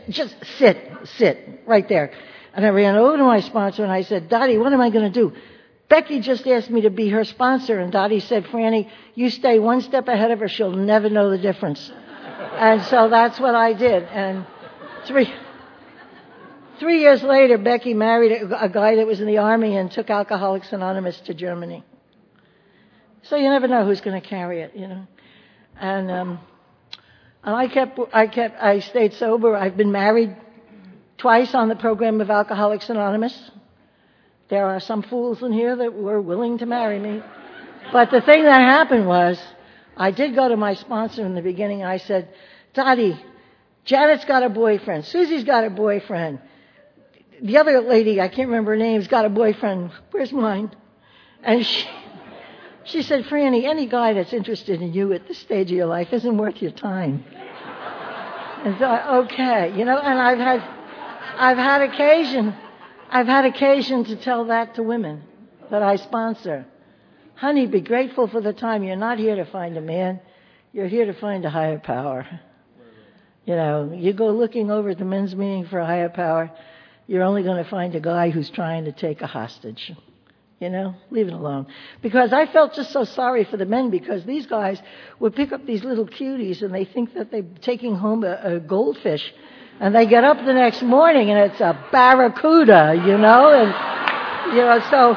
Just 0.10 0.36
sit, 0.58 0.92
sit 1.18 1.62
right 1.68 1.88
there. 1.88 2.12
And 2.54 2.66
I 2.66 2.70
ran 2.70 2.96
over 2.96 3.18
to 3.18 3.24
my 3.24 3.42
sponsor 3.42 3.84
and 3.84 3.92
I 3.92 4.02
said, 4.02 4.30
Dottie, 4.30 4.58
what 4.58 4.74
am 4.74 4.82
I 4.82 4.90
going 4.90 5.12
to 5.12 5.20
do? 5.20 5.36
Becky 5.90 6.20
just 6.20 6.48
asked 6.48 6.70
me 6.70 6.82
to 6.82 6.90
be 6.90 7.10
her 7.10 7.24
sponsor. 7.24 7.80
And 7.80 7.92
Dottie 7.92 8.20
said, 8.20 8.46
Franny, 8.46 8.90
you 9.16 9.30
stay 9.30 9.60
one 9.60 9.82
step 9.82 10.08
ahead 10.08 10.32
of 10.32 10.40
her. 10.40 10.48
She'll 10.48 10.72
never 10.72 11.10
know 11.10 11.30
the 11.30 11.38
difference. 11.38 11.92
and 12.58 12.82
so 12.84 13.10
that's 13.10 13.40
what 13.40 13.56
I 13.56 13.74
did. 13.74 14.04
And 14.04 14.46
three, 15.06 15.32
three 16.80 17.00
years 17.02 17.22
later, 17.24 17.58
Becky 17.58 17.94
married 17.94 18.32
a, 18.32 18.66
a 18.66 18.70
guy 18.70 18.96
that 18.96 19.06
was 19.06 19.20
in 19.20 19.28
the 19.28 19.38
army 19.38 19.78
and 19.78 19.92
took 19.92 20.10
Alcoholics 20.10 20.74
Anonymous 20.74 21.20
to 21.22 21.34
Germany. 21.34 21.84
So 23.30 23.36
you 23.36 23.48
never 23.48 23.68
know 23.68 23.86
who's 23.86 24.02
going 24.02 24.20
to 24.20 24.28
carry 24.28 24.62
it, 24.62 24.76
you 24.76 24.88
know. 24.88 25.06
And, 25.80 26.10
um, 26.10 26.40
and 27.44 27.56
I 27.56 27.68
kept, 27.68 28.00
I 28.12 28.26
kept, 28.26 28.60
I 28.60 28.80
stayed 28.80 29.14
sober. 29.14 29.56
I've 29.56 29.78
been 29.78 29.92
married 29.92 30.36
twice 31.20 31.54
on 31.54 31.70
the 31.70 31.76
program 31.76 32.22
of 32.22 32.32
Alcoholics 32.32 32.90
Anonymous. 32.90 33.52
There 34.50 34.66
are 34.66 34.80
some 34.80 35.04
fools 35.04 35.44
in 35.44 35.54
here 35.54 35.76
that 35.76 35.94
were 35.94 36.20
willing 36.20 36.58
to 36.58 36.66
marry 36.66 36.98
me. 36.98 37.22
But 37.92 38.10
the 38.10 38.22
thing 38.22 38.46
that 38.46 38.62
happened 38.62 39.06
was, 39.06 39.40
I 39.96 40.10
did 40.10 40.34
go 40.34 40.50
to 40.50 40.58
my 40.58 40.74
sponsor 40.74 41.24
in 41.24 41.36
the 41.36 41.44
beginning 41.44 41.84
I 41.84 41.98
said, 41.98 42.34
Dottie, 42.74 43.20
Janet's 43.86 44.26
got 44.26 44.42
a 44.42 44.50
boyfriend. 44.50 45.06
Susie's 45.06 45.44
got 45.44 45.64
a 45.66 45.70
boyfriend. 45.70 46.40
The 47.44 47.58
other 47.58 47.82
lady, 47.82 48.20
I 48.20 48.28
can't 48.28 48.50
remember 48.50 48.72
her 48.72 48.78
name, 48.78 49.00
has 49.00 49.08
got 49.08 49.26
a 49.26 49.30
boyfriend. 49.30 49.92
Where's 50.10 50.34
mine? 50.34 50.72
And 51.44 51.64
she, 51.64 51.88
she 52.90 53.04
said, 53.04 53.26
Franny, 53.26 53.66
any 53.66 53.88
guy 53.88 54.14
that's 54.14 54.34
interested 54.34 54.82
in 54.82 54.94
you 54.94 55.14
at 55.14 55.28
this 55.28 55.38
stage 55.38 55.72
of 55.72 55.78
your 55.78 55.86
life 55.86 56.12
isn't 56.12 56.38
worth 56.38 56.62
your 56.62 56.72
time. 56.72 57.24
And 58.64 58.78
so, 58.78 59.24
okay, 59.24 59.74
you 59.78 59.86
know, 59.86 59.98
and 59.98 60.20
I've 60.20 60.38
had, 60.38 60.60
I've 61.38 61.58
had 61.58 61.82
occasion, 61.82 62.56
I've 63.10 63.28
had 63.28 63.46
occasion 63.46 64.06
to 64.06 64.16
tell 64.18 64.46
that 64.46 64.76
to 64.76 64.84
women 64.84 65.24
that 65.72 65.82
I 65.82 65.96
sponsor. 65.96 66.66
Honey, 67.36 67.68
be 67.68 67.82
grateful 67.82 68.28
for 68.28 68.42
the 68.42 68.52
time. 68.52 68.84
You're 68.84 68.98
not 68.98 69.18
here 69.18 69.36
to 69.36 69.46
find 69.46 69.78
a 69.78 69.82
man. 69.82 70.20
You're 70.74 70.88
here 70.88 71.06
to 71.06 71.14
find 71.14 71.46
a 71.46 71.50
higher 71.50 71.80
power. 71.80 72.28
You 73.46 73.56
know, 73.56 73.94
you 73.96 74.14
go 74.14 74.32
looking 74.32 74.70
over 74.70 74.90
at 74.90 74.98
the 74.98 75.06
men's 75.06 75.36
meeting 75.36 75.68
for 75.68 75.80
a 75.80 75.86
higher 75.86 76.10
power, 76.10 76.52
you're 77.08 77.24
only 77.24 77.44
going 77.44 77.64
to 77.64 77.70
find 77.70 77.96
a 77.96 78.00
guy 78.00 78.30
who's 78.30 78.50
trying 78.50 78.86
to 78.86 78.92
take 78.92 79.22
a 79.22 79.28
hostage. 79.28 79.94
You 80.60 80.70
know, 80.70 80.95
leave 81.10 81.28
it 81.28 81.34
alone. 81.34 81.68
Because 82.01 82.34
I 82.34 82.45
felt 82.45 82.74
just 82.74 82.91
so 82.91 83.05
sorry 83.05 83.45
for 83.45 83.55
the 83.55 83.66
men 83.66 83.89
because 83.89 84.26
these 84.26 84.45
guys 84.45 84.82
would 85.20 85.34
pick 85.34 85.53
up 85.53 85.66
these 85.66 85.86
little 85.86 86.05
cuties 86.05 86.62
and 86.62 86.76
they 86.76 86.84
think 86.84 87.14
that 87.14 87.32
they're 87.32 87.45
taking 87.62 87.95
home 87.95 88.26
a, 88.26 88.39
a 88.43 88.60
goldfish 88.60 89.34
and 89.80 89.95
they 89.95 90.05
get 90.05 90.26
up 90.26 90.36
the 90.45 90.53
next 90.53 90.82
morning 90.82 91.30
and 91.30 91.49
it's 91.49 91.62
a 91.62 91.88
barracuda, 91.93 92.93
you 93.07 93.18
know, 93.18 93.51
and, 93.53 94.53
you 94.53 94.62
know, 94.62 94.80
so. 94.89 95.16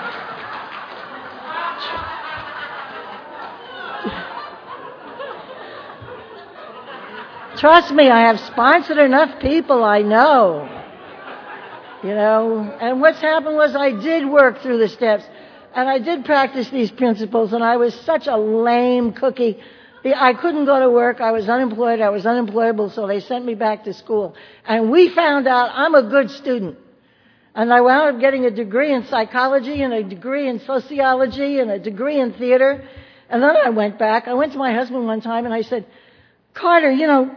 Trust 7.59 7.93
me, 7.93 8.09
I 8.09 8.29
have 8.29 8.39
sponsored 8.41 8.99
enough 8.99 9.41
people 9.41 9.83
I 9.83 10.03
know. 10.03 10.82
You 12.03 12.15
know, 12.15 12.59
and 12.81 13.01
what's 13.01 13.21
happened 13.21 13.57
was 13.57 13.77
I 13.77 13.93
did 13.93 14.29
work 14.29 14.61
through 14.61 14.79
the 14.79 14.89
steps 14.89 15.25
and 15.75 15.89
I 15.89 15.99
did 15.99 16.25
practice 16.25 16.69
these 16.71 16.91
principles 16.91 17.53
and 17.53 17.63
I 17.63 17.77
was 17.77 17.95
such 17.95 18.27
a 18.27 18.37
lame 18.37 19.13
cookie 19.13 19.61
I 20.05 20.35
couldn't 20.35 20.65
go 20.65 20.81
to 20.81 20.91
work. 20.91 21.21
I 21.21 21.31
was 21.31 21.49
unemployed. 21.49 22.01
I 22.01 22.11
was 22.11 22.27
unemployable, 22.27 22.91
so 22.91 23.07
they 23.07 23.21
sent 23.21 23.45
me 23.45 23.55
back 23.55 23.85
to 23.85 23.95
school. 23.95 24.35
And 24.67 24.91
we 24.91 25.15
found 25.15 25.47
out 25.47 25.71
I'm 25.73 25.95
a 25.95 26.03
good 26.03 26.31
student. 26.31 26.79
And 27.55 27.73
I 27.73 27.83
wound 27.83 28.17
up 28.17 28.21
getting 28.21 28.45
a 28.47 28.51
degree 28.51 28.93
in 28.93 29.05
psychology 29.07 29.83
and 29.83 29.93
a 29.93 30.03
degree 30.03 30.49
in 30.49 30.59
sociology 30.61 31.61
and 31.61 31.71
a 31.71 31.79
degree 31.79 32.19
in 32.19 32.33
theater. 32.33 32.89
And 33.29 33.43
then 33.43 33.57
I 33.57 33.71
went 33.71 33.99
back. 33.99 34.27
I 34.27 34.35
went 34.35 34.53
to 34.53 34.59
my 34.59 34.73
husband 34.73 35.07
one 35.07 35.21
time 35.21 35.45
and 35.45 35.55
I 35.55 35.63
said, 35.63 35.87
Carter, 36.55 36.91
you 36.91 37.07
know, 37.07 37.31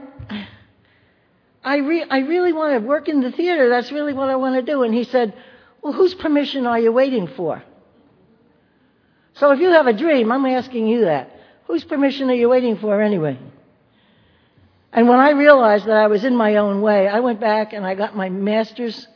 I, 1.65 1.77
re- 1.77 2.05
I 2.09 2.19
really 2.19 2.53
want 2.53 2.79
to 2.79 2.87
work 2.87 3.09
in 3.09 3.21
the 3.21 3.31
theater. 3.31 3.69
That's 3.69 3.91
really 3.91 4.13
what 4.13 4.29
I 4.29 4.35
want 4.35 4.55
to 4.55 4.61
do. 4.61 4.83
And 4.83 4.93
he 4.93 5.03
said, 5.03 5.33
Well, 5.81 5.93
whose 5.93 6.13
permission 6.13 6.67
are 6.67 6.79
you 6.79 6.91
waiting 6.91 7.27
for? 7.27 7.63
So 9.33 9.51
if 9.51 9.59
you 9.59 9.69
have 9.71 9.87
a 9.87 9.93
dream, 9.93 10.31
I'm 10.31 10.45
asking 10.45 10.87
you 10.87 11.05
that. 11.05 11.31
Whose 11.65 11.83
permission 11.83 12.29
are 12.29 12.35
you 12.35 12.49
waiting 12.49 12.77
for 12.77 13.01
anyway? 13.01 13.39
And 14.93 15.09
when 15.09 15.19
I 15.19 15.31
realized 15.31 15.87
that 15.87 15.97
I 15.97 16.07
was 16.07 16.23
in 16.23 16.35
my 16.35 16.57
own 16.57 16.81
way, 16.81 17.07
I 17.07 17.19
went 17.19 17.41
back 17.41 17.73
and 17.73 17.85
I 17.85 17.95
got 17.95 18.15
my 18.15 18.29
master's 18.29 19.07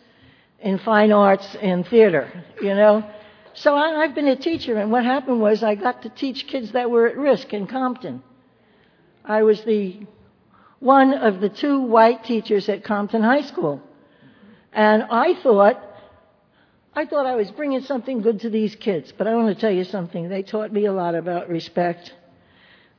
in 0.60 0.80
fine 0.80 1.12
arts 1.12 1.56
in 1.62 1.84
theater, 1.84 2.44
you 2.62 2.74
know. 2.74 3.10
So 3.54 3.76
I, 3.76 4.02
I've 4.04 4.16
been 4.16 4.28
a 4.28 4.36
teacher, 4.36 4.78
and 4.78 4.92
what 4.92 5.06
happened 5.06 5.40
was 5.40 5.64
I 5.64 5.76
got 5.76 6.02
to 6.02 6.10
teach 6.10 6.48
kids 6.48 6.72
that 6.74 6.90
were 6.90 7.08
at 7.08 7.18
risk 7.18 7.54
in 7.54 7.68
Compton. 7.68 8.24
I 9.24 9.44
was 9.44 9.64
the 9.64 10.00
one 10.80 11.14
of 11.14 11.42
the 11.42 11.50
two 11.50 11.80
white 11.82 12.24
teachers 12.24 12.70
at 12.70 12.84
Compton 12.84 13.22
High 13.22 13.42
School. 13.42 13.82
And 14.72 15.04
I 15.10 15.34
thought, 15.42 15.82
I 16.94 17.06
thought 17.06 17.26
I 17.26 17.36
was 17.36 17.52
bringing 17.52 17.82
something 17.82 18.22
good 18.22 18.42
to 18.42 18.50
these 18.50 18.76
kids, 18.76 19.14
but 19.18 19.28
I 19.28 19.36
want 19.36 19.54
to 19.54 19.60
tell 19.60 19.72
you 19.72 19.84
something. 19.84 20.30
They 20.30 20.44
taught 20.44 20.72
me 20.72 20.86
a 20.86 20.94
lot 20.94 21.16
about 21.16 21.50
respect 21.50 22.14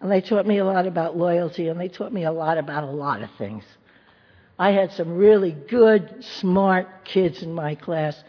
and 0.00 0.10
they 0.10 0.20
taught 0.20 0.46
me 0.46 0.58
a 0.58 0.64
lot 0.64 0.86
about 0.86 1.16
loyalty, 1.16 1.68
and 1.68 1.78
they 1.78 1.88
taught 1.88 2.12
me 2.12 2.24
a 2.24 2.32
lot 2.32 2.56
about 2.56 2.84
a 2.84 2.90
lot 2.90 3.22
of 3.22 3.28
things. 3.36 3.64
I 4.58 4.72
had 4.72 4.92
some 4.92 5.16
really 5.16 5.52
good, 5.52 6.24
smart 6.38 7.04
kids 7.04 7.42
in 7.42 7.52
my 7.52 7.74
class, 7.74 8.22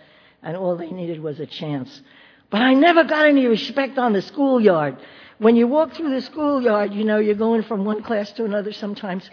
and 0.43 0.57
all 0.57 0.75
they 0.75 0.91
needed 0.91 1.21
was 1.21 1.39
a 1.39 1.45
chance. 1.45 2.01
But 2.49 2.61
I 2.61 2.73
never 2.73 3.05
got 3.05 3.25
any 3.25 3.47
respect 3.47 3.97
on 3.97 4.11
the 4.11 4.21
schoolyard. 4.21 4.97
When 5.41 5.55
you 5.55 5.65
walk 5.65 5.95
through 5.95 6.11
the 6.11 6.21
schoolyard, 6.21 6.93
you 6.93 7.03
know, 7.03 7.17
you're 7.17 7.33
going 7.33 7.63
from 7.63 7.83
one 7.83 8.03
class 8.03 8.31
to 8.33 8.45
another 8.45 8.71
sometimes. 8.71 9.27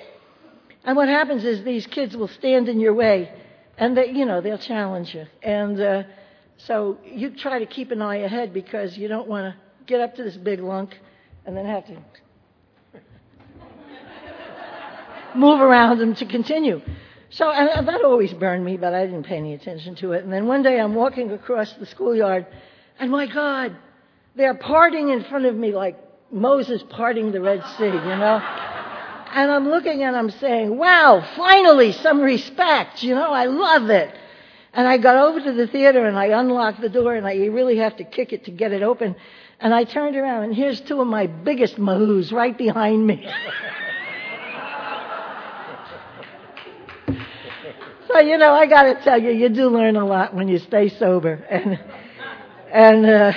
And 0.83 0.97
what 0.97 1.07
happens 1.07 1.45
is 1.45 1.63
these 1.65 1.87
kids 1.87 2.17
will 2.17 2.29
stand 2.29 2.71
in 2.71 2.81
your 2.81 2.95
way, 2.95 3.31
and 3.77 3.95
they, 3.95 4.13
you 4.13 4.25
know, 4.25 4.41
they'll 4.41 4.57
challenge 4.57 5.15
you. 5.15 5.27
And 5.43 5.79
uh, 5.79 6.05
so 6.57 6.97
you 7.05 7.37
try 7.37 7.59
to 7.59 7.67
keep 7.67 7.91
an 7.91 8.01
eye 8.01 8.21
ahead 8.29 8.55
because 8.55 8.97
you 8.97 9.07
don't 9.07 9.29
want 9.29 9.53
to 9.53 9.85
get 9.85 10.01
up 10.01 10.15
to 10.15 10.23
this 10.23 10.39
big 10.39 10.61
lunk 10.61 10.99
and 11.45 11.55
then 11.55 11.67
have 11.67 11.85
to 11.89 11.99
move 15.37 15.61
around 15.61 15.99
them 15.99 16.15
to 16.15 16.25
continue. 16.25 16.81
So 17.29 17.51
and 17.51 17.87
that 17.87 18.03
always 18.03 18.33
burned 18.33 18.65
me, 18.65 18.79
but 18.79 18.95
I 18.95 19.05
didn't 19.05 19.25
pay 19.25 19.37
any 19.37 19.53
attention 19.53 19.95
to 19.97 20.13
it. 20.13 20.25
And 20.25 20.33
then 20.33 20.47
one 20.47 20.63
day 20.63 20.81
I'm 20.81 20.95
walking 20.95 21.31
across 21.33 21.71
the 21.75 21.85
schoolyard, 21.85 22.47
and 22.99 23.11
my 23.11 23.27
God, 23.27 23.77
they're 24.39 24.55
parting 24.55 25.11
in 25.11 25.25
front 25.25 25.45
of 25.47 25.57
me 25.57 25.73
like 25.73 25.99
Moses 26.31 26.83
parting 26.89 27.33
the 27.33 27.41
Red 27.41 27.65
Sea, 27.77 27.87
you 27.87 27.91
know? 27.91 28.41
And 29.35 29.51
I'm 29.51 29.69
looking 29.69 30.05
and 30.05 30.17
I'm 30.17 30.31
saying, 30.31 30.79
wow, 30.79 31.27
finally 31.37 31.91
some 31.93 32.21
respect, 32.21 33.03
you 33.03 33.17
know, 33.17 33.33
I 33.33 33.47
love 33.47 33.91
it. 33.91 34.15
And 34.73 34.87
I 34.87 34.97
got 34.99 35.17
over 35.17 35.41
to 35.41 35.53
the 35.53 35.67
theater 35.67 36.07
and 36.07 36.17
I 36.17 36.27
unlocked 36.27 36.81
the 36.81 36.89
door 36.89 37.17
and 37.17 37.27
I, 37.27 37.35
really 37.47 37.79
have 37.79 37.97
to 37.97 38.05
kick 38.05 38.33
it 38.33 38.45
to 38.45 38.53
get 38.53 38.73
it 38.73 38.83
open. 38.83 39.17
And 39.59 39.75
I 39.75 39.83
turned 39.83 40.15
around 40.15 40.45
and 40.45 40.55
here's 40.55 40.81
two 40.81 41.01
of 41.01 41.09
my 41.09 41.27
biggest 41.27 41.77
mahoos 41.77 42.31
right 42.31 42.57
behind 42.57 43.05
me. 43.05 43.29
so 48.07 48.21
you 48.21 48.39
know, 48.39 48.53
I 48.53 48.67
got 48.67 48.85
to 48.85 49.03
tell 49.03 49.21
you, 49.21 49.33
you 49.33 49.49
do 49.49 49.69
learn 49.69 49.97
a 49.97 50.07
lot 50.07 50.33
when 50.33 50.47
you 50.47 50.59
stay 50.59 50.89
sober, 50.89 51.45
and 51.51 51.81
and 52.71 53.07
uh, 53.07 53.33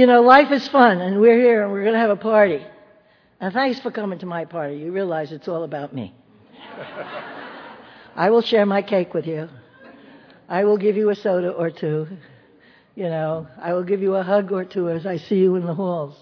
you 0.00 0.06
know, 0.06 0.22
life 0.22 0.50
is 0.50 0.66
fun, 0.68 1.02
and 1.02 1.20
we're 1.20 1.38
here, 1.38 1.62
and 1.62 1.70
we're 1.70 1.82
going 1.82 1.92
to 1.92 2.00
have 2.00 2.08
a 2.08 2.16
party. 2.16 2.64
And 3.38 3.52
thanks 3.52 3.80
for 3.80 3.90
coming 3.90 4.18
to 4.20 4.26
my 4.26 4.46
party. 4.46 4.76
You 4.76 4.92
realize 4.92 5.30
it's 5.30 5.46
all 5.46 5.62
about 5.62 5.94
me. 5.94 6.14
I 8.16 8.30
will 8.30 8.40
share 8.40 8.64
my 8.64 8.80
cake 8.80 9.12
with 9.12 9.26
you. 9.26 9.50
I 10.48 10.64
will 10.64 10.78
give 10.78 10.96
you 10.96 11.10
a 11.10 11.14
soda 11.14 11.50
or 11.50 11.70
two. 11.70 12.06
You 12.94 13.10
know, 13.10 13.46
I 13.60 13.74
will 13.74 13.84
give 13.84 14.00
you 14.00 14.14
a 14.14 14.22
hug 14.22 14.50
or 14.52 14.64
two 14.64 14.88
as 14.88 15.04
I 15.04 15.18
see 15.18 15.36
you 15.36 15.56
in 15.56 15.66
the 15.66 15.74
halls. 15.74 16.16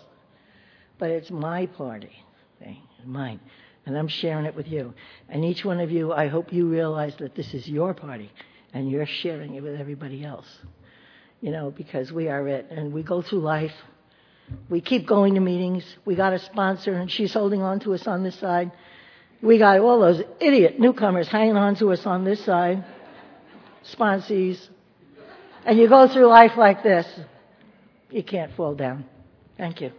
But 0.98 1.10
it's 1.10 1.30
my 1.30 1.66
party, 1.66 2.24
okay? 2.60 2.82
mine 3.04 3.38
and 3.86 3.96
I'm 3.96 4.08
sharing 4.08 4.44
it 4.44 4.54
with 4.54 4.68
you. 4.68 4.92
And 5.30 5.44
each 5.44 5.64
one 5.64 5.80
of 5.80 5.90
you, 5.90 6.12
I 6.12 6.26
hope 6.26 6.52
you 6.52 6.68
realize 6.68 7.14
that 7.20 7.34
this 7.36 7.54
is 7.54 7.66
your 7.66 7.94
party 7.94 8.30
and 8.74 8.90
you're 8.90 9.06
sharing 9.06 9.54
it 9.54 9.62
with 9.62 9.80
everybody 9.80 10.24
else. 10.24 10.46
You 11.40 11.52
know, 11.52 11.70
because 11.70 12.10
we 12.10 12.28
are 12.28 12.46
it, 12.48 12.66
and 12.70 12.92
we 12.92 13.02
go 13.02 13.22
through 13.22 13.40
life. 13.40 13.72
We 14.68 14.80
keep 14.80 15.06
going 15.06 15.34
to 15.34 15.40
meetings. 15.40 15.84
We 16.04 16.16
got 16.16 16.32
a 16.32 16.38
sponsor, 16.38 16.94
and 16.94 17.10
she's 17.10 17.32
holding 17.32 17.62
on 17.62 17.80
to 17.80 17.94
us 17.94 18.06
on 18.06 18.24
this 18.24 18.38
side. 18.38 18.72
We 19.42 19.58
got 19.58 19.78
all 19.78 20.00
those 20.00 20.22
idiot 20.40 20.80
newcomers 20.80 21.28
hanging 21.28 21.56
on 21.56 21.76
to 21.76 21.92
us 21.92 22.04
on 22.06 22.24
this 22.24 22.44
side, 22.44 22.84
sponsees. 23.94 24.58
And 25.64 25.78
you 25.78 25.88
go 25.88 26.08
through 26.12 26.26
life 26.26 26.52
like 26.56 26.82
this. 26.82 27.06
You 28.10 28.24
can't 28.24 28.52
fall 28.54 28.74
down. 28.74 29.04
Thank 29.56 29.80
you. 29.80 29.92